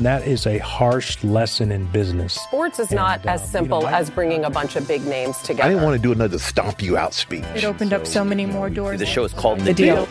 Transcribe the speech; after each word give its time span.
That 0.00 0.26
is 0.26 0.46
a 0.46 0.58
harsh 0.58 1.22
lesson 1.22 1.70
in 1.70 1.86
business. 1.86 2.34
Sports 2.34 2.78
is 2.80 2.90
not 2.90 3.20
And, 3.20 3.30
as 3.30 3.42
uh, 3.42 3.46
simple 3.46 3.78
you 3.80 3.84
know, 3.84 3.90
I- 3.90 3.98
as 4.00 4.10
bringing 4.10 4.44
a 4.44 4.50
bunch 4.50 4.74
of 4.76 4.88
big 4.88 5.04
names 5.06 5.36
together. 5.38 5.64
I 5.64 5.68
didn't 5.68 5.84
want 5.84 5.96
to 5.96 6.02
do 6.02 6.12
another 6.12 6.38
stomp 6.38 6.82
you 6.82 6.96
out 6.96 7.14
speech. 7.14 7.44
It 7.54 7.64
opened 7.64 7.92
up 7.92 8.06
so 8.06 8.24
many 8.24 8.46
more 8.46 8.68
doors. 8.70 8.98
The 8.98 9.06
show 9.06 9.24
is 9.24 9.32
called 9.32 9.60
The, 9.60 9.64
The 9.66 9.74
Deal. 9.74 10.08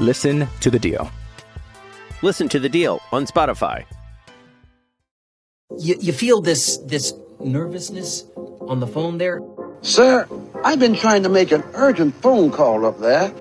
Listen 0.00 0.46
to 0.60 0.70
The 0.70 0.78
Deal. 0.78 1.10
Listen 2.22 2.48
to 2.50 2.58
The 2.58 2.68
Deal 2.68 3.00
on 3.12 3.26
Spotify. 3.26 3.84
You, 5.78 5.96
you 6.00 6.12
feel 6.12 6.40
this 6.42 6.76
this 6.78 7.14
nervousness 7.40 8.24
on 8.36 8.80
the 8.80 8.86
phone 8.86 9.16
there? 9.18 9.40
Sir, 9.80 10.28
I've 10.64 10.78
been 10.78 10.94
trying 10.94 11.22
to 11.22 11.28
make 11.30 11.50
an 11.50 11.62
urgent 11.74 12.14
phone 12.16 12.50
call 12.50 12.84
up 12.84 12.98
there. 13.00 13.32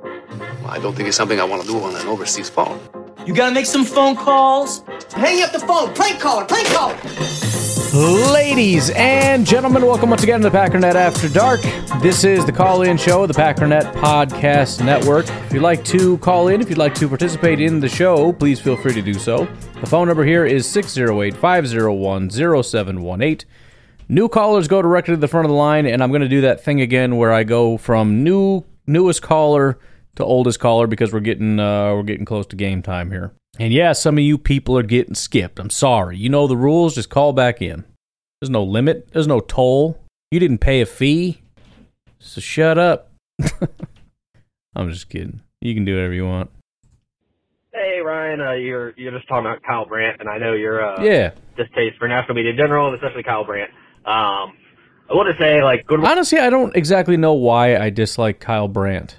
I 0.66 0.80
don't 0.80 0.96
think 0.96 1.10
it's 1.10 1.18
something 1.18 1.40
I 1.40 1.44
want 1.44 1.62
to 1.64 1.68
do 1.68 1.78
on 1.82 1.96
an 1.96 2.08
overseas 2.08 2.50
phone. 2.50 2.80
You 3.26 3.36
gotta 3.36 3.54
make 3.54 3.68
some 3.68 3.86
phone 3.86 4.16
calls. 4.16 4.84
Hang 5.14 5.44
up 5.44 5.52
the 5.52 5.60
phone. 5.60 5.94
Prank 5.94 6.20
caller. 6.20 6.44
Prank 6.44 6.68
caller. 6.70 6.98
Ladies 8.32 8.90
and 8.92 9.46
gentlemen, 9.46 9.86
welcome 9.86 10.10
once 10.10 10.24
again 10.24 10.42
to 10.42 10.50
the 10.50 10.58
Packernet 10.58 10.96
After 10.96 11.30
Dark. 11.30 11.62
This 12.02 12.24
is 12.24 12.46
the 12.48 12.52
call 12.52 12.82
in 12.82 12.98
show 12.98 13.22
of 13.22 13.28
the 13.28 13.36
Packernet 13.36 13.94
Podcast 13.94 14.84
Network. 14.84 15.28
If 15.30 15.54
you'd 15.54 15.62
like 15.62 15.86
to 15.86 16.18
call 16.18 16.48
in, 16.48 16.62
if 16.62 16.70
you'd 16.70 16.80
like 16.80 16.96
to 16.96 17.08
participate 17.08 17.62
in 17.62 17.80
the 17.80 17.90
show, 17.90 18.34
please 18.34 18.60
feel 18.60 18.76
free 18.76 18.94
to 18.94 19.04
do 19.04 19.14
so. 19.14 19.48
The 19.82 19.88
phone 19.88 20.08
number 20.08 20.24
here 20.24 20.46
is 20.46 20.68
608 20.68 21.36
501 21.38 22.30
0718. 22.32 23.48
New 24.10 24.30
callers 24.30 24.68
go 24.68 24.82
directly 24.82 25.14
to 25.14 25.20
the 25.20 25.28
front 25.28 25.46
of 25.46 25.50
the 25.50 25.56
line, 25.58 25.86
and 25.86 26.02
I'm 26.02 26.10
going 26.10 26.24
to 26.24 26.28
do 26.28 26.42
that 26.42 26.64
thing 26.64 26.82
again 26.82 27.18
where 27.18 27.32
I 27.32 27.44
go 27.44 27.78
from 27.78 28.24
new 28.24 28.64
newest 28.88 29.22
caller 29.22 29.78
to 30.16 30.26
oldest 30.26 30.60
caller 30.60 30.88
because 30.88 31.14
we're 31.14 31.20
getting 31.20 31.60
uh, 31.60 31.94
we're 31.94 32.04
getting 32.04 32.26
close 32.26 32.46
to 32.48 32.56
game 32.56 32.82
time 32.82 33.12
here. 33.12 33.32
And 33.60 33.74
yeah, 33.74 33.94
some 33.94 34.18
of 34.18 34.24
you 34.24 34.38
people 34.38 34.78
are 34.78 34.84
getting 34.84 35.16
skipped. 35.16 35.60
I'm 35.60 35.70
sorry. 35.70 36.18
You 36.18 36.30
know 36.30 36.48
the 36.48 36.58
rules. 36.58 36.96
Just 36.96 37.10
call 37.10 37.34
back 37.34 37.62
in. 37.62 37.84
There's 38.40 38.50
no 38.50 38.64
limit. 38.64 39.10
There's 39.12 39.28
no 39.28 39.40
toll. 39.40 40.00
You 40.32 40.40
didn't 40.40 40.60
pay 40.60 40.82
a 40.82 40.86
fee, 40.86 41.42
so 42.20 42.40
shut 42.42 42.78
up. 42.78 43.12
I'm 44.76 44.90
just 44.90 45.10
kidding. 45.10 45.42
You 45.62 45.74
can 45.76 45.86
do 45.86 45.96
whatever 45.96 46.14
you 46.14 46.26
want. 46.26 46.50
Hey 47.74 48.00
Ryan, 48.04 48.42
uh, 48.42 48.52
you're 48.54 48.94
you're 48.98 49.12
just 49.12 49.28
talking 49.28 49.46
about 49.46 49.62
Kyle 49.64 49.86
Brandt, 49.86 50.20
and 50.20 50.30
I 50.30 50.38
know 50.38 50.54
you're 50.54 50.84
uh, 50.86 51.04
Yeah. 51.04 51.32
distaste 51.56 51.98
for 51.98 52.08
national 52.08 52.36
media 52.36 52.52
in 52.52 52.58
general, 52.58 52.88
and 52.88 52.96
especially 52.96 53.24
Kyle 53.24 53.46
Brandt. 53.46 53.72
Um, 54.06 54.54
I 55.10 55.14
want 55.14 55.36
to 55.36 55.42
say 55.42 55.64
like 55.64 55.86
good. 55.86 56.04
Honestly, 56.04 56.40
I 56.40 56.50
don't 56.50 56.76
exactly 56.76 57.18
know 57.18 57.34
why 57.34 57.78
I 57.78 57.90
dislike 57.90 58.40
Kyle 58.40 58.68
Brandt. 58.68 59.18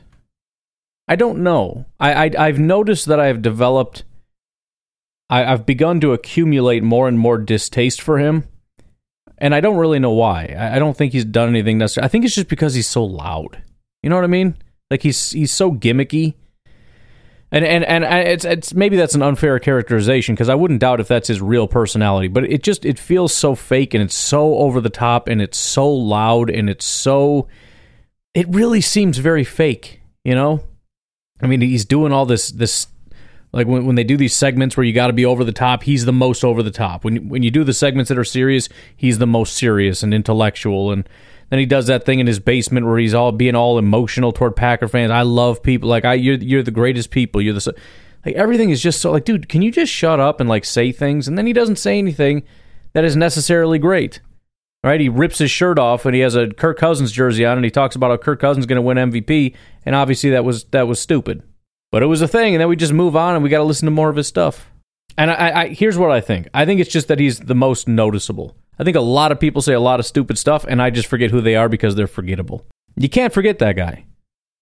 I 1.09 1.17
don't 1.17 1.43
know. 1.43 1.87
I, 1.99 2.27
I 2.27 2.31
I've 2.39 2.59
noticed 2.59 3.07
that 3.07 3.21
I've 3.21 3.43
developed. 3.43 4.05
I, 5.29 5.45
I've 5.45 5.67
begun 5.67 6.01
to 6.01 6.13
accumulate 6.13 6.83
more 6.83 7.09
and 7.09 7.19
more 7.19 7.39
distaste 7.39 8.01
for 8.01 8.19
him, 8.19 8.45
and 9.39 9.55
I 9.55 9.61
don't 9.61 9.79
really 9.79 9.99
know 9.99 10.13
why. 10.13 10.55
I, 10.59 10.77
I 10.77 10.79
don't 10.79 10.97
think 10.97 11.13
he's 11.13 11.25
done 11.25 11.49
anything 11.49 11.79
necessary. 11.79 12.05
I 12.05 12.09
think 12.09 12.25
it's 12.25 12.35
just 12.35 12.49
because 12.49 12.75
he's 12.75 12.87
so 12.89 13.05
loud. 13.05 13.63
You 14.03 14.11
know 14.11 14.17
what 14.17 14.25
I 14.25 14.29
mean? 14.29 14.57
Like 14.91 15.03
he's 15.03 15.31
he's 15.31 15.53
so 15.53 15.73
gimmicky. 15.73 16.35
And 17.51 17.65
and 17.67 17.85
and 17.85 18.05
I- 18.05 18.21
it's 18.21 18.45
it's 18.45 18.73
maybe 18.73 18.97
that's 18.97 19.15
an 19.15 19.23
unfair 19.23 19.59
characterization 19.59 20.35
because 20.35 20.49
I 20.49 20.55
wouldn't 20.55 20.81
doubt 20.81 21.01
if 21.01 21.09
that's 21.09 21.29
his 21.29 21.43
real 21.43 21.67
personality, 21.69 22.29
but 22.29 22.45
it 22.45 22.63
just 22.63 22.85
it 22.85 22.99
feels 22.99 23.35
so 23.35 23.55
fake 23.55 23.93
and 23.95 24.03
it's 24.03 24.15
so 24.15 24.57
over 24.57 24.81
the 24.81 24.89
top 24.91 25.29
and 25.29 25.43
it's 25.43 25.59
so 25.59 25.89
loud 25.91 26.49
and 26.49 26.71
it's 26.71 26.85
so 26.87 27.49
it 28.35 28.47
really 28.49 28.81
seems 28.81 29.19
very 29.19 29.45
fake, 29.45 30.01
you 30.25 30.35
know? 30.35 30.63
I 31.43 31.47
mean, 31.47 31.61
he's 31.61 31.85
doing 31.85 32.13
all 32.13 32.27
this 32.27 32.51
this 32.51 32.87
like 33.53 33.67
when 33.67 33.85
when 33.85 33.97
they 33.97 34.05
do 34.05 34.17
these 34.17 34.35
segments 34.35 34.77
where 34.77 34.85
you 34.85 34.93
got 34.93 35.09
to 35.09 35.13
be 35.13 35.27
over 35.27 35.45
the 35.45 35.53
top, 35.53 35.83
he's 35.83 36.05
the 36.05 36.13
most 36.13 36.45
over 36.45 36.63
the 36.63 36.71
top. 36.71 37.05
When 37.05 37.29
when 37.29 37.43
you 37.43 37.51
do 37.51 37.65
the 37.65 37.75
segments 37.75 38.09
that 38.09 38.19
are 38.19 38.25
serious, 38.25 38.69
he's 38.97 39.19
the 39.19 39.27
most 39.27 39.55
serious 39.55 40.03
and 40.03 40.15
intellectual 40.15 40.93
and 40.93 41.09
then 41.53 41.59
he 41.59 41.67
does 41.67 41.87
that 41.89 42.07
thing 42.07 42.19
in 42.19 42.27
his 42.27 42.39
basement 42.39 42.87
where 42.87 42.97
he's 42.97 43.13
all 43.13 43.31
being 43.31 43.55
all 43.55 43.77
emotional 43.77 44.33
toward 44.33 44.57
Packer 44.57 44.89
fans. 44.89 45.11
I 45.11 45.21
love 45.21 45.63
people 45.63 45.87
like 45.87 46.07
I 46.07 46.15
you're 46.15 46.37
you're 46.37 46.63
the 46.63 46.71
greatest 46.71 47.11
people. 47.11 47.43
You're 47.43 47.53
the 47.53 47.75
like 48.25 48.35
everything 48.37 48.71
is 48.71 48.81
just 48.81 49.03
so 49.03 49.13
like 49.13 49.27
dude, 49.27 49.51
can 49.51 49.61
you 49.61 49.71
just 49.71 49.93
shut 49.93 50.19
up 50.19 50.41
and 50.41 50.49
like 50.49 50.65
say 50.65 50.93
things? 50.93 51.29
And 51.29 51.37
then 51.37 51.47
he 51.47 51.53
doesn't 51.53 51.77
say 51.77 51.99
anything 51.99 52.45
that 52.95 53.05
is 53.05 53.17
necessarily 53.17 53.79
great. 53.79 54.21
Right? 54.85 55.01
He 55.01 55.09
rips 55.09 55.39
his 55.39 55.51
shirt 55.51 55.79
off 55.79 56.05
and 56.07 56.15
he 56.15 56.23
has 56.23 56.35
a 56.35 56.49
Kirk 56.49 56.79
Cousins 56.79 57.13
jersey 57.13 57.45
on 57.45 57.57
and 57.57 57.65
he 57.65 57.71
talks 57.71 57.95
about 57.95 58.11
how 58.11 58.17
Kirk 58.17 58.41
Cousins 58.41 58.65
is 58.65 58.67
going 58.67 58.77
to 58.77 58.83
win 58.83 58.97
MVP 58.97 59.55
and 59.87 59.95
obviously 59.95 60.31
that 60.31 60.45
was 60.45 60.65
that 60.65 60.89
was 60.89 60.99
stupid. 61.01 61.43
But 61.93 62.03
it 62.03 62.07
was 62.07 62.21
a 62.21 62.29
thing 62.29 62.55
and 62.55 62.61
then 62.61 62.69
we 62.69 62.77
just 62.77 62.93
move 62.93 63.15
on 63.15 63.35
and 63.35 63.45
we 63.45 63.51
got 63.51 63.59
to 63.59 63.65
listen 63.65 63.87
to 63.87 63.93
more 63.93 64.09
of 64.09 64.17
his 64.17 64.27
stuff. 64.27 64.71
And 65.17 65.31
I, 65.31 65.63
I 65.63 65.69
here's 65.69 65.99
what 65.99 66.11
I 66.11 66.21
think. 66.21 66.49
I 66.53 66.65
think 66.65 66.81
it's 66.81 66.91
just 66.91 67.09
that 67.09 67.21
he's 67.21 67.39
the 67.39 67.55
most 67.55 67.87
noticeable. 67.87 68.57
I 68.79 68.85
think 68.85 68.97
a 68.97 69.01
lot 69.01 69.31
of 69.31 69.39
people 69.39 69.63
say 69.63 69.73
a 69.73 69.81
lot 69.81 70.01
of 70.01 70.07
stupid 70.07 70.37
stuff 70.37 70.65
and 70.69 70.83
I 70.83 70.91
just 70.91 71.09
forget 71.09 71.31
who 71.31 71.41
they 71.41 71.55
are 71.55 71.69
because 71.69 71.95
they're 71.95 72.09
forgettable. 72.09 72.67
You 72.97 73.09
can't 73.09 73.33
forget 73.33 73.61
that 73.61 73.77
guy. 73.77 74.07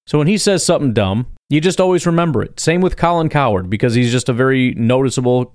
So 0.07 0.19
when 0.19 0.27
he 0.27 0.39
says 0.39 0.65
something 0.65 0.93
dumb, 0.93 1.29
you 1.49 1.61
just 1.61 1.81
always 1.81 2.07
remember 2.07 2.43
it. 2.43 2.61
Same 2.61 2.81
with 2.81 2.97
Colin 2.97 3.29
Cowherd 3.29 3.71
because 3.71 3.95
he's 3.95 4.13
just 4.13 4.29
a 4.29 4.33
very 4.33 4.75
noticeable 4.75 5.55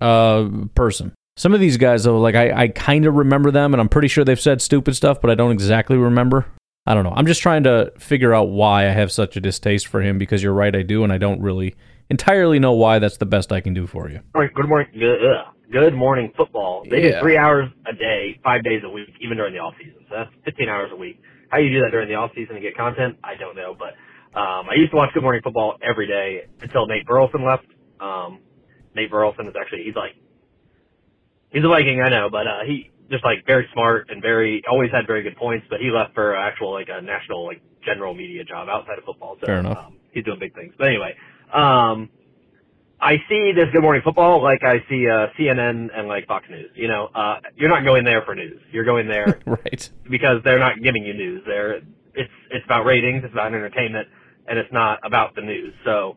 uh, 0.00 0.48
person. 0.74 1.12
Some 1.38 1.52
of 1.52 1.60
these 1.60 1.76
guys, 1.76 2.04
though, 2.04 2.18
like 2.18 2.34
I, 2.34 2.62
I 2.62 2.68
kind 2.68 3.04
of 3.04 3.14
remember 3.14 3.50
them, 3.50 3.74
and 3.74 3.80
I'm 3.80 3.88
pretty 3.90 4.08
sure 4.08 4.24
they've 4.24 4.40
said 4.40 4.62
stupid 4.62 4.96
stuff, 4.96 5.20
but 5.20 5.30
I 5.30 5.34
don't 5.34 5.52
exactly 5.52 5.96
remember. 5.98 6.46
I 6.86 6.94
don't 6.94 7.04
know. 7.04 7.12
I'm 7.14 7.26
just 7.26 7.42
trying 7.42 7.64
to 7.64 7.92
figure 7.98 8.32
out 8.32 8.44
why 8.44 8.86
I 8.88 8.92
have 8.92 9.12
such 9.12 9.36
a 9.36 9.40
distaste 9.40 9.86
for 9.86 10.00
him 10.00 10.16
because 10.18 10.42
you're 10.42 10.54
right, 10.54 10.74
I 10.74 10.82
do, 10.82 11.04
and 11.04 11.12
I 11.12 11.18
don't 11.18 11.42
really 11.42 11.74
entirely 12.08 12.58
know 12.58 12.72
why 12.72 13.00
that's 13.00 13.18
the 13.18 13.26
best 13.26 13.52
I 13.52 13.60
can 13.60 13.74
do 13.74 13.86
for 13.86 14.08
you. 14.08 14.20
Good 14.34 14.68
morning. 14.68 14.88
Good, 15.72 15.94
morning 15.94 16.32
football. 16.36 16.84
They 16.88 17.02
Yeah. 17.04 17.14
do 17.16 17.20
three 17.20 17.36
hours 17.36 17.68
a 17.86 17.92
day, 17.92 18.38
five 18.44 18.62
days 18.62 18.82
a 18.84 18.88
week, 18.88 19.08
even 19.20 19.36
during 19.36 19.52
the 19.52 19.58
off 19.58 19.74
season. 19.78 19.98
So 20.08 20.14
that's 20.16 20.30
15 20.44 20.68
hours 20.68 20.90
a 20.92 20.96
week. 20.96 21.20
How 21.50 21.58
you 21.58 21.70
do 21.70 21.80
that 21.82 21.90
during 21.90 22.08
the 22.08 22.14
off 22.14 22.30
season 22.34 22.54
and 22.54 22.62
get 22.62 22.76
content, 22.76 23.16
I 23.24 23.34
don't 23.34 23.56
know. 23.56 23.74
But 23.76 23.92
um, 24.38 24.70
I 24.70 24.74
used 24.76 24.92
to 24.92 24.96
watch 24.96 25.10
Good 25.12 25.22
Morning 25.24 25.42
Football 25.42 25.76
every 25.82 26.06
day 26.06 26.42
until 26.62 26.86
Nate 26.86 27.04
Burleson 27.04 27.44
left. 27.44 27.66
Um, 28.00 28.38
Nate 28.94 29.10
Burleson 29.10 29.46
is 29.48 29.54
actually 29.60 29.82
he's 29.82 29.96
like 29.96 30.12
he's 31.50 31.64
a 31.64 31.68
Viking, 31.68 32.00
I 32.00 32.08
know, 32.08 32.28
but 32.30 32.46
uh, 32.46 32.60
he 32.66 32.90
just 33.10 33.24
like 33.24 33.46
very 33.46 33.68
smart 33.72 34.08
and 34.10 34.20
very 34.20 34.62
always 34.70 34.90
had 34.90 35.06
very 35.06 35.22
good 35.22 35.36
points. 35.36 35.66
But 35.70 35.80
he 35.80 35.90
left 35.90 36.14
for 36.14 36.34
actual 36.36 36.72
like 36.72 36.88
a 36.90 37.00
national 37.00 37.46
like 37.46 37.62
general 37.84 38.14
media 38.14 38.44
job 38.44 38.68
outside 38.68 38.98
of 38.98 39.04
football. 39.04 39.36
So 39.40 39.46
Fair 39.46 39.58
enough. 39.60 39.78
Um, 39.78 39.98
he's 40.12 40.24
doing 40.24 40.38
big 40.38 40.54
things. 40.54 40.74
But 40.76 40.88
anyway, 40.88 41.14
um, 41.52 42.10
I 43.00 43.16
see 43.28 43.52
this 43.54 43.66
Good 43.72 43.82
Morning 43.82 44.02
Football 44.02 44.42
like 44.42 44.62
I 44.64 44.78
see 44.88 45.08
uh, 45.08 45.28
CNN 45.38 45.88
and 45.94 46.08
like 46.08 46.26
Fox 46.26 46.46
News. 46.50 46.70
You 46.74 46.88
know, 46.88 47.08
uh, 47.14 47.40
you're 47.54 47.68
not 47.68 47.84
going 47.84 48.04
there 48.04 48.22
for 48.22 48.34
news. 48.34 48.60
You're 48.72 48.84
going 48.84 49.06
there 49.06 49.40
right. 49.46 49.90
because 50.10 50.42
they're 50.44 50.58
not 50.58 50.82
giving 50.82 51.04
you 51.04 51.14
news. 51.14 51.42
They're 51.46 51.82
it's 52.16 52.32
it's 52.50 52.64
about 52.64 52.84
ratings, 52.84 53.22
it's 53.24 53.32
about 53.32 53.48
entertainment, 53.48 54.08
and 54.48 54.58
it's 54.58 54.72
not 54.72 54.98
about 55.04 55.34
the 55.34 55.42
news. 55.42 55.74
So, 55.84 56.16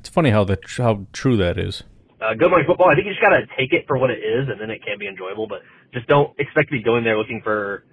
It's 0.00 0.08
funny 0.08 0.30
how 0.30 0.44
the 0.44 0.58
how 0.78 1.06
true 1.12 1.36
that 1.36 1.58
is. 1.58 1.84
Uh, 2.24 2.34
Good 2.34 2.48
Morning 2.48 2.66
Football, 2.66 2.88
I 2.90 2.94
think 2.94 3.06
you 3.06 3.12
just 3.12 3.22
gotta 3.22 3.46
take 3.58 3.72
it 3.72 3.86
for 3.86 3.98
what 3.98 4.10
it 4.10 4.18
is, 4.18 4.48
and 4.48 4.60
then 4.60 4.70
it 4.70 4.84
can 4.84 4.98
be 4.98 5.06
enjoyable. 5.06 5.46
But 5.46 5.60
just 5.92 6.06
don't 6.06 6.32
expect 6.38 6.68
to 6.68 6.72
be 6.72 6.82
going 6.82 7.04
there 7.04 7.18
looking 7.18 7.40
for 7.42 7.84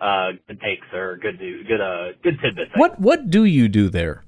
uh, 0.00 0.32
good 0.48 0.60
takes 0.60 0.86
or 0.92 1.16
good 1.16 1.38
news, 1.38 1.66
good 1.66 1.80
uh, 1.80 2.12
good 2.22 2.38
tidbits. 2.40 2.70
What 2.76 2.98
what 3.00 3.30
do 3.30 3.44
you 3.44 3.68
do 3.68 3.88
there? 3.88 4.24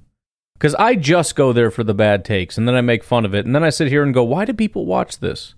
Because 0.53 0.75
I 0.75 0.95
just 0.95 1.35
go 1.35 1.53
there 1.53 1.69
for 1.69 1.83
the 1.83 1.93
bad 1.93 2.25
takes, 2.25 2.57
and 2.57 2.67
then 2.67 2.75
I 2.75 2.81
make 2.81 3.03
fun 3.03 3.25
of 3.25 3.35
it, 3.35 3.45
and 3.45 3.53
then 3.53 3.63
I 3.63 3.69
sit 3.69 3.87
here 3.89 4.03
and 4.03 4.13
go, 4.13 4.23
"Why 4.23 4.45
do 4.45 4.53
people 4.53 4.85
watch 4.85 5.19
this?" 5.19 5.55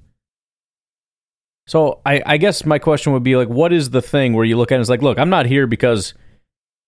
So 1.69 2.01
I, 2.03 2.23
I 2.25 2.37
guess 2.37 2.65
my 2.65 2.79
question 2.79 3.13
would 3.13 3.21
be 3.21 3.35
like, 3.35 3.47
what 3.47 3.71
is 3.71 3.91
the 3.91 4.01
thing 4.01 4.33
where 4.33 4.43
you 4.43 4.57
look 4.57 4.71
at 4.71 4.73
it 4.73 4.77
and 4.77 4.81
it's 4.81 4.89
like, 4.89 5.03
look, 5.03 5.19
I'm 5.19 5.29
not 5.29 5.45
here 5.45 5.67
because 5.67 6.15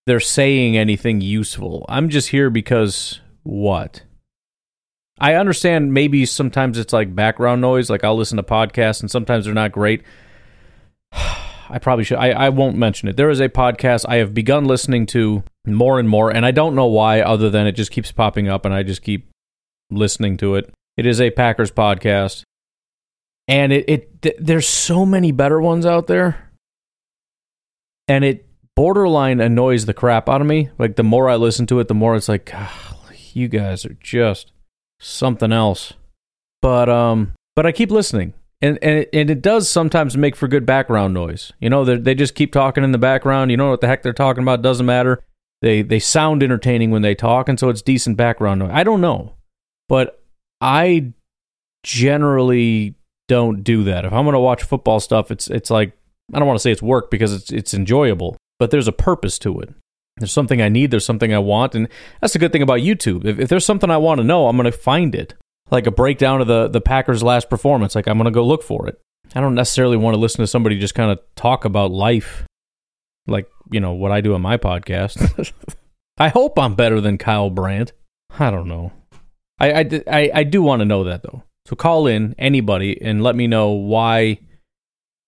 they're 0.07 0.19
saying 0.19 0.75
anything 0.75 1.21
useful. 1.21 1.85
I'm 1.87 2.09
just 2.09 2.29
here 2.29 2.49
because 2.49 3.21
what? 3.43 4.01
I 5.21 5.35
understand 5.35 5.94
maybe 5.94 6.25
sometimes 6.25 6.79
it's 6.79 6.91
like 6.91 7.13
background 7.13 7.62
noise. 7.62 7.91
Like 7.91 8.03
I'll 8.03 8.18
listen 8.18 8.38
to 8.38 8.44
podcasts 8.44 9.01
and 9.01 9.12
sometimes 9.12 9.45
they're 9.45 9.53
not 9.53 9.71
great. 9.71 10.01
I 11.12 11.77
probably 11.79 12.03
should. 12.03 12.18
I, 12.18 12.31
I 12.31 12.50
won't 12.50 12.75
mention 12.75 13.07
it. 13.07 13.15
There 13.18 13.29
is 13.29 13.39
a 13.39 13.47
podcast 13.47 14.03
I 14.09 14.15
have 14.15 14.33
begun 14.33 14.65
listening 14.65 15.06
to 15.07 15.44
more 15.65 16.00
and 16.00 16.09
more, 16.09 16.29
and 16.29 16.45
I 16.45 16.51
don't 16.51 16.75
know 16.75 16.88
why, 16.88 17.21
other 17.21 17.50
than 17.50 17.65
it 17.65 17.73
just 17.73 17.91
keeps 17.91 18.12
popping 18.12 18.50
up 18.50 18.65
and 18.65 18.73
I 18.73 18.83
just 18.83 19.03
keep 19.03 19.29
listening 19.89 20.35
to 20.38 20.56
it. 20.56 20.73
It 20.97 21.06
is 21.06 21.21
a 21.21 21.29
Packers 21.29 21.71
podcast, 21.71 22.44
and 23.47 23.71
it, 23.71 23.85
it 23.88 24.21
th- 24.21 24.35
there's 24.38 24.68
so 24.68 25.06
many 25.06 25.31
better 25.31 25.62
ones 25.62 25.85
out 25.85 26.07
there, 26.07 26.51
and 28.09 28.25
it 28.25 28.45
borderline 28.75 29.39
annoys 29.39 29.85
the 29.85 29.94
crap 29.94 30.27
out 30.27 30.41
of 30.41 30.47
me. 30.47 30.71
Like 30.77 30.97
the 30.97 31.03
more 31.03 31.29
I 31.29 31.38
listen 31.38 31.68
to 31.68 31.79
it, 31.79 31.88
the 31.88 31.94
more 31.94 32.18
it's 32.18 32.27
like, 32.27 32.53
you 33.33 33.47
guys 33.47 33.85
are 33.85 33.95
just 34.01 34.51
something 35.01 35.51
else. 35.51 35.94
But 36.62 36.89
um, 36.89 37.33
but 37.56 37.65
I 37.65 37.71
keep 37.71 37.92
listening, 37.92 38.33
and 38.62 38.80
and 38.81 39.00
it, 39.00 39.09
and 39.12 39.30
it 39.30 39.42
does 39.42 39.68
sometimes 39.68 40.15
make 40.15 40.36
for 40.36 40.48
good 40.48 40.65
background 40.65 41.13
noise. 41.13 41.51
You 41.59 41.69
know, 41.69 41.83
they 41.83 42.15
just 42.15 42.36
keep 42.36 42.53
talking 42.53 42.83
in 42.83 42.92
the 42.92 42.98
background. 42.98 43.51
You 43.51 43.57
know 43.57 43.69
what 43.69 43.81
the 43.81 43.88
heck 43.88 44.03
they're 44.03 44.13
talking 44.13 44.44
about 44.44 44.62
doesn't 44.62 44.86
matter. 44.86 45.24
They 45.62 45.81
they 45.81 46.00
sound 46.00 46.44
entertaining 46.44 46.92
when 46.92 47.01
they 47.01 47.15
talk, 47.15 47.50
and 47.50 47.59
so 47.59 47.69
it's 47.69 47.81
decent 47.81 48.18
background 48.18 48.59
noise. 48.59 48.71
I 48.74 48.83
don't 48.83 49.01
know, 49.01 49.36
but 49.89 50.24
I 50.62 51.13
generally 51.83 52.95
don't 53.27 53.63
do 53.63 53.83
that. 53.86 54.06
If 54.06 54.13
I'm 54.13 54.25
going 54.25 54.33
to 54.33 54.39
watch 54.39 54.63
football 54.63 55.00
stuff, 55.00 55.31
it's 55.31 55.47
it's 55.47 55.71
like 55.71 55.94
I 56.33 56.39
don't 56.39 56.47
want 56.47 56.59
to 56.59 56.62
say 56.62 56.71
it's 56.71 56.81
work 56.81 57.09
because 57.09 57.33
it's 57.33 57.51
it's 57.51 57.74
enjoyable, 57.74 58.38
but 58.59 58.71
there's 58.71 58.88
a 58.88 58.94
purpose 58.94 59.39
to 59.39 59.59
it. 59.62 59.74
There's 60.21 60.31
something 60.31 60.62
I 60.62 60.69
need. 60.69 60.91
There's 60.91 61.06
something 61.06 61.33
I 61.33 61.39
want, 61.39 61.75
and 61.75 61.88
that's 62.21 62.33
the 62.33 62.39
good 62.39 62.51
thing 62.51 62.62
about 62.62 62.79
YouTube. 62.79 63.25
If, 63.25 63.39
if 63.39 63.50
there's 63.50 63.65
something 63.65 63.89
I 63.89 63.97
want 63.97 64.19
to 64.19 64.23
know, 64.23 64.47
I'm 64.47 64.56
going 64.57 64.71
to 64.71 64.77
find 64.77 65.13
it 65.13 65.33
like 65.69 65.88
a 65.88 65.91
breakdown 65.91 66.41
of 66.41 66.47
the 66.47 66.68
the 66.68 66.81
Packers' 66.81 67.23
last 67.23 67.50
performance. 67.50 67.95
Like 67.95 68.07
I'm 68.07 68.18
going 68.18 68.25
to 68.25 68.31
go 68.31 68.45
look 68.45 68.63
for 68.63 68.88
it. 68.88 69.00
I 69.33 69.41
don't 69.41 69.56
necessarily 69.56 69.97
want 69.97 70.13
to 70.13 70.19
listen 70.19 70.41
to 70.41 70.47
somebody 70.47 70.77
just 70.77 70.95
kind 70.95 71.12
of 71.12 71.19
talk 71.35 71.65
about 71.65 71.91
life, 71.91 72.45
like 73.27 73.47
you 73.71 73.79
know 73.79 73.94
what 73.94 74.12
I 74.12 74.21
do 74.21 74.33
on 74.33 74.41
my 74.41 74.57
podcast. 74.57 75.53
I 76.18 76.29
hope 76.29 76.59
I'm 76.59 76.75
better 76.75 77.01
than 77.01 77.18
Kyle 77.18 77.50
Brandt. 77.50 77.94
I 78.38 78.51
don't 78.51 78.68
know. 78.68 78.91
I 79.59 79.71
I, 79.71 80.03
I, 80.07 80.31
I 80.35 80.44
do 80.44 80.62
want 80.62 80.81
to 80.81 80.85
know 80.85 81.06
that 81.06 81.23
though. 81.23 81.44
So 81.65 81.75
call 81.75 82.07
in 82.07 82.35
anybody 82.38 83.01
and 83.01 83.23
let 83.23 83.35
me 83.35 83.47
know 83.47 83.69
why 83.69 84.39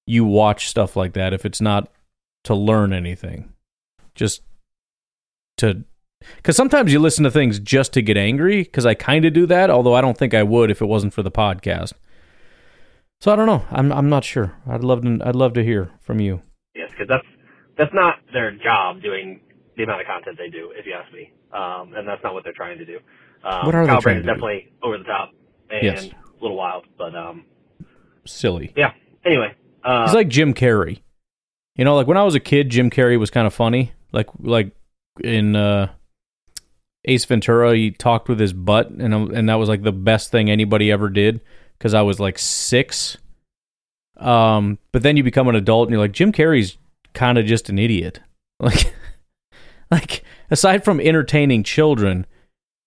you 0.05 0.25
watch 0.25 0.67
stuff 0.67 0.95
like 0.95 1.13
that 1.13 1.33
if 1.33 1.45
it's 1.45 1.61
not 1.61 1.89
to 2.43 2.55
learn 2.55 2.91
anything. 2.91 3.53
Just 4.15 4.41
to 5.57 5.83
because 6.37 6.55
sometimes 6.55 6.93
you 6.93 6.99
listen 6.99 7.23
to 7.25 7.31
things 7.31 7.59
just 7.59 7.91
to 7.93 8.01
get 8.01 8.15
angry. 8.17 8.63
Because 8.63 8.85
I 8.85 8.93
kind 8.93 9.25
of 9.25 9.33
do 9.33 9.45
that, 9.47 9.69
although 9.69 9.93
I 9.93 10.01
don't 10.01 10.17
think 10.17 10.33
I 10.33 10.43
would 10.43 10.71
if 10.71 10.81
it 10.81 10.85
wasn't 10.85 11.13
for 11.13 11.21
the 11.23 11.31
podcast. 11.31 11.93
So 13.21 13.31
I 13.31 13.35
don't 13.35 13.45
know. 13.45 13.65
I'm 13.71 13.91
I'm 13.91 14.09
not 14.09 14.23
sure. 14.23 14.55
I'd 14.67 14.83
love 14.83 15.01
to 15.03 15.19
I'd 15.23 15.35
love 15.35 15.53
to 15.53 15.63
hear 15.63 15.91
from 16.01 16.19
you. 16.19 16.41
Yes, 16.75 16.89
because 16.91 17.07
that's 17.07 17.25
that's 17.77 17.93
not 17.93 18.15
their 18.31 18.51
job 18.51 19.01
doing 19.01 19.39
the 19.77 19.83
amount 19.83 20.01
of 20.01 20.07
content 20.07 20.37
they 20.37 20.49
do, 20.49 20.71
if 20.75 20.85
you 20.85 20.93
ask 20.93 21.11
me. 21.13 21.31
Um, 21.51 21.93
and 21.93 22.07
that's 22.07 22.23
not 22.23 22.33
what 22.33 22.43
they're 22.43 22.53
trying 22.53 22.77
to 22.77 22.85
do. 22.85 22.99
Um, 23.43 23.65
what 23.65 23.75
are 23.75 23.85
Kyle 23.85 23.95
they 23.97 24.01
trying 24.01 24.15
to 24.17 24.21
do? 24.21 24.27
definitely 24.27 24.71
over 24.81 24.97
the 24.97 25.03
top 25.03 25.31
and 25.69 25.83
Yes. 25.83 26.05
a 26.05 26.41
little 26.41 26.57
wild, 26.57 26.85
but 26.97 27.15
um, 27.15 27.45
Silly. 28.25 28.71
yeah. 28.75 28.91
Anyway, 29.25 29.53
uh, 29.83 30.05
He's 30.05 30.15
like 30.15 30.27
Jim 30.27 30.53
Carrey. 30.53 31.01
You 31.75 31.85
know, 31.85 31.95
like 31.95 32.07
when 32.07 32.17
I 32.17 32.23
was 32.23 32.35
a 32.35 32.39
kid, 32.39 32.69
Jim 32.69 32.89
Carrey 32.89 33.17
was 33.19 33.29
kind 33.31 33.47
of 33.47 33.53
funny. 33.53 33.93
Like 34.11 34.27
like 34.39 34.71
in 35.21 35.55
uh, 35.55 35.91
Ace 37.05 37.25
Ventura, 37.25 37.75
he 37.75 37.91
talked 37.91 38.29
with 38.29 38.39
his 38.39 38.53
butt, 38.53 38.89
and 38.89 39.13
and 39.13 39.49
that 39.49 39.55
was 39.55 39.69
like 39.69 39.83
the 39.83 39.91
best 39.91 40.31
thing 40.31 40.49
anybody 40.49 40.91
ever 40.91 41.09
did 41.09 41.41
because 41.77 41.93
I 41.93 42.01
was 42.01 42.19
like 42.19 42.39
six. 42.39 43.17
Um, 44.17 44.79
but 44.91 45.03
then 45.03 45.17
you 45.17 45.23
become 45.23 45.47
an 45.47 45.55
adult, 45.55 45.87
and 45.87 45.93
you're 45.93 46.01
like 46.01 46.11
Jim 46.11 46.31
Carrey's 46.31 46.77
kind 47.13 47.37
of 47.37 47.45
just 47.45 47.69
an 47.69 47.79
idiot. 47.79 48.19
Like, 48.59 48.93
like 49.91 50.23
aside 50.49 50.85
from 50.85 51.01
entertaining 51.01 51.63
children, 51.63 52.25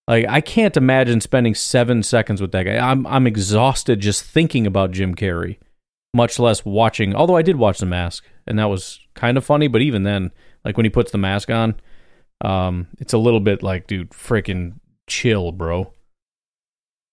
like 0.07 0.25
I 0.27 0.41
can't 0.41 0.75
imagine 0.75 1.21
spending 1.21 1.53
seven 1.53 2.01
seconds 2.01 2.41
with 2.41 2.51
that 2.53 2.63
guy. 2.63 2.77
I'm 2.77 3.05
I'm 3.05 3.27
exhausted 3.27 3.99
just 3.99 4.23
thinking 4.23 4.65
about 4.65 4.91
Jim 4.91 5.13
Carrey 5.13 5.57
much 6.17 6.39
less 6.39 6.65
watching. 6.65 7.15
Although 7.15 7.37
I 7.37 7.41
did 7.41 7.55
watch 7.55 7.77
The 7.77 7.85
Mask, 7.85 8.25
and 8.45 8.59
that 8.59 8.69
was 8.69 8.99
kind 9.13 9.37
of 9.37 9.45
funny. 9.45 9.67
But 9.67 9.81
even 9.81 10.03
then, 10.03 10.31
like 10.65 10.75
when 10.75 10.85
he 10.85 10.89
puts 10.89 11.11
the 11.11 11.17
mask 11.17 11.49
on, 11.49 11.75
um, 12.41 12.87
it's 12.99 13.13
a 13.13 13.17
little 13.17 13.39
bit 13.39 13.63
like, 13.63 13.87
dude, 13.87 14.11
freaking 14.11 14.79
chill, 15.07 15.51
bro. 15.51 15.91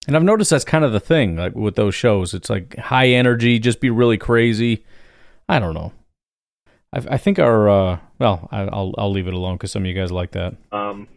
And 0.07 0.17
I've 0.17 0.23
noticed 0.23 0.51
that's 0.51 0.65
kind 0.65 0.85
of 0.85 0.93
the 0.93 1.01
thing, 1.01 1.37
like 1.37 1.55
with 1.55 1.77
those 1.77 1.95
shows. 1.95 2.35
It's 2.35 2.51
like 2.51 2.77
high 2.77 3.09
energy, 3.09 3.59
just 3.59 3.81
be 3.81 3.91
really 3.91 4.19
crazy. 4.19 4.85
I 5.49 5.59
don't 5.59 5.75
know. 5.75 5.93
I, 6.93 7.15
I 7.15 7.17
think 7.17 7.39
our 7.39 7.69
uh, 7.69 7.99
well, 8.19 8.49
I, 8.53 8.63
I'll 8.63 8.95
I'll 8.99 9.11
leave 9.11 9.29
it 9.29 9.35
alone 9.35 9.57
because 9.57 9.73
some 9.73 9.83
of 9.83 9.87
you 9.87 9.95
guys 9.95 10.13
like 10.13 10.33
that. 10.33 10.57
um, 10.73 11.09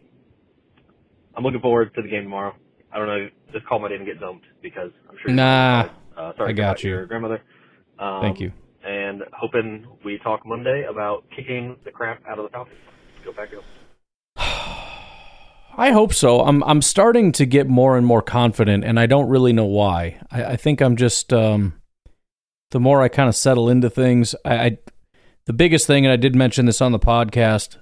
I'm 1.36 1.44
looking 1.44 1.62
forward 1.62 1.94
to 1.96 2.02
the 2.02 2.08
game 2.08 2.24
tomorrow. 2.24 2.56
I 2.92 2.98
don't 2.98 3.08
know. 3.08 3.30
Just 3.52 3.66
call 3.68 3.80
might 3.80 3.92
and 3.92 4.06
get 4.06 4.20
dumped 4.20 4.46
because 4.62 4.92
I'm 5.10 5.18
sure. 5.22 5.34
Nah, 5.34 5.90
uh, 6.18 6.34
sorry 6.36 6.50
I 6.50 6.54
got 6.54 6.84
you. 6.84 6.92
Your 6.92 7.06
grandmother. 7.06 7.42
Um, 8.00 8.22
Thank 8.22 8.40
you. 8.40 8.52
And 8.84 9.24
hoping 9.34 9.86
we 10.04 10.18
talk 10.20 10.46
Monday 10.46 10.86
about 10.90 11.26
kicking 11.36 11.76
the 11.84 11.92
crap 11.92 12.26
out 12.28 12.40
of 12.40 12.44
the 12.44 12.50
Falcons. 12.50 12.78
Go 13.26 13.34
back, 13.34 13.52
go. 13.52 13.62
I 15.78 15.92
hope 15.92 16.12
so. 16.12 16.42
I'm 16.42 16.64
I'm 16.64 16.82
starting 16.82 17.32
to 17.34 17.46
get 17.46 17.68
more 17.68 17.98
and 17.98 18.06
more 18.06 18.24
confident, 18.24 18.84
and 18.84 19.00
I 19.00 19.06
don't 19.06 19.30
really 19.30 19.54
know 19.54 19.66
why. 19.66 20.20
I, 20.32 20.44
I 20.44 20.56
think 20.56 20.82
I'm 20.82 20.96
just 20.96 21.32
um, 21.32 21.80
the 22.72 22.80
more 22.80 23.04
I 23.04 23.10
kind 23.10 23.30
of 23.30 23.36
settle 23.36 23.70
into 23.70 23.90
things. 23.90 24.34
I, 24.44 24.56
I 24.56 24.78
the 25.46 25.54
biggest 25.54 25.86
thing, 25.86 26.04
and 26.04 26.12
I 26.12 26.16
did 26.16 26.36
mention 26.36 26.66
this 26.66 26.82
on 26.82 26.94
the 26.94 27.00
podcast. 27.00 27.78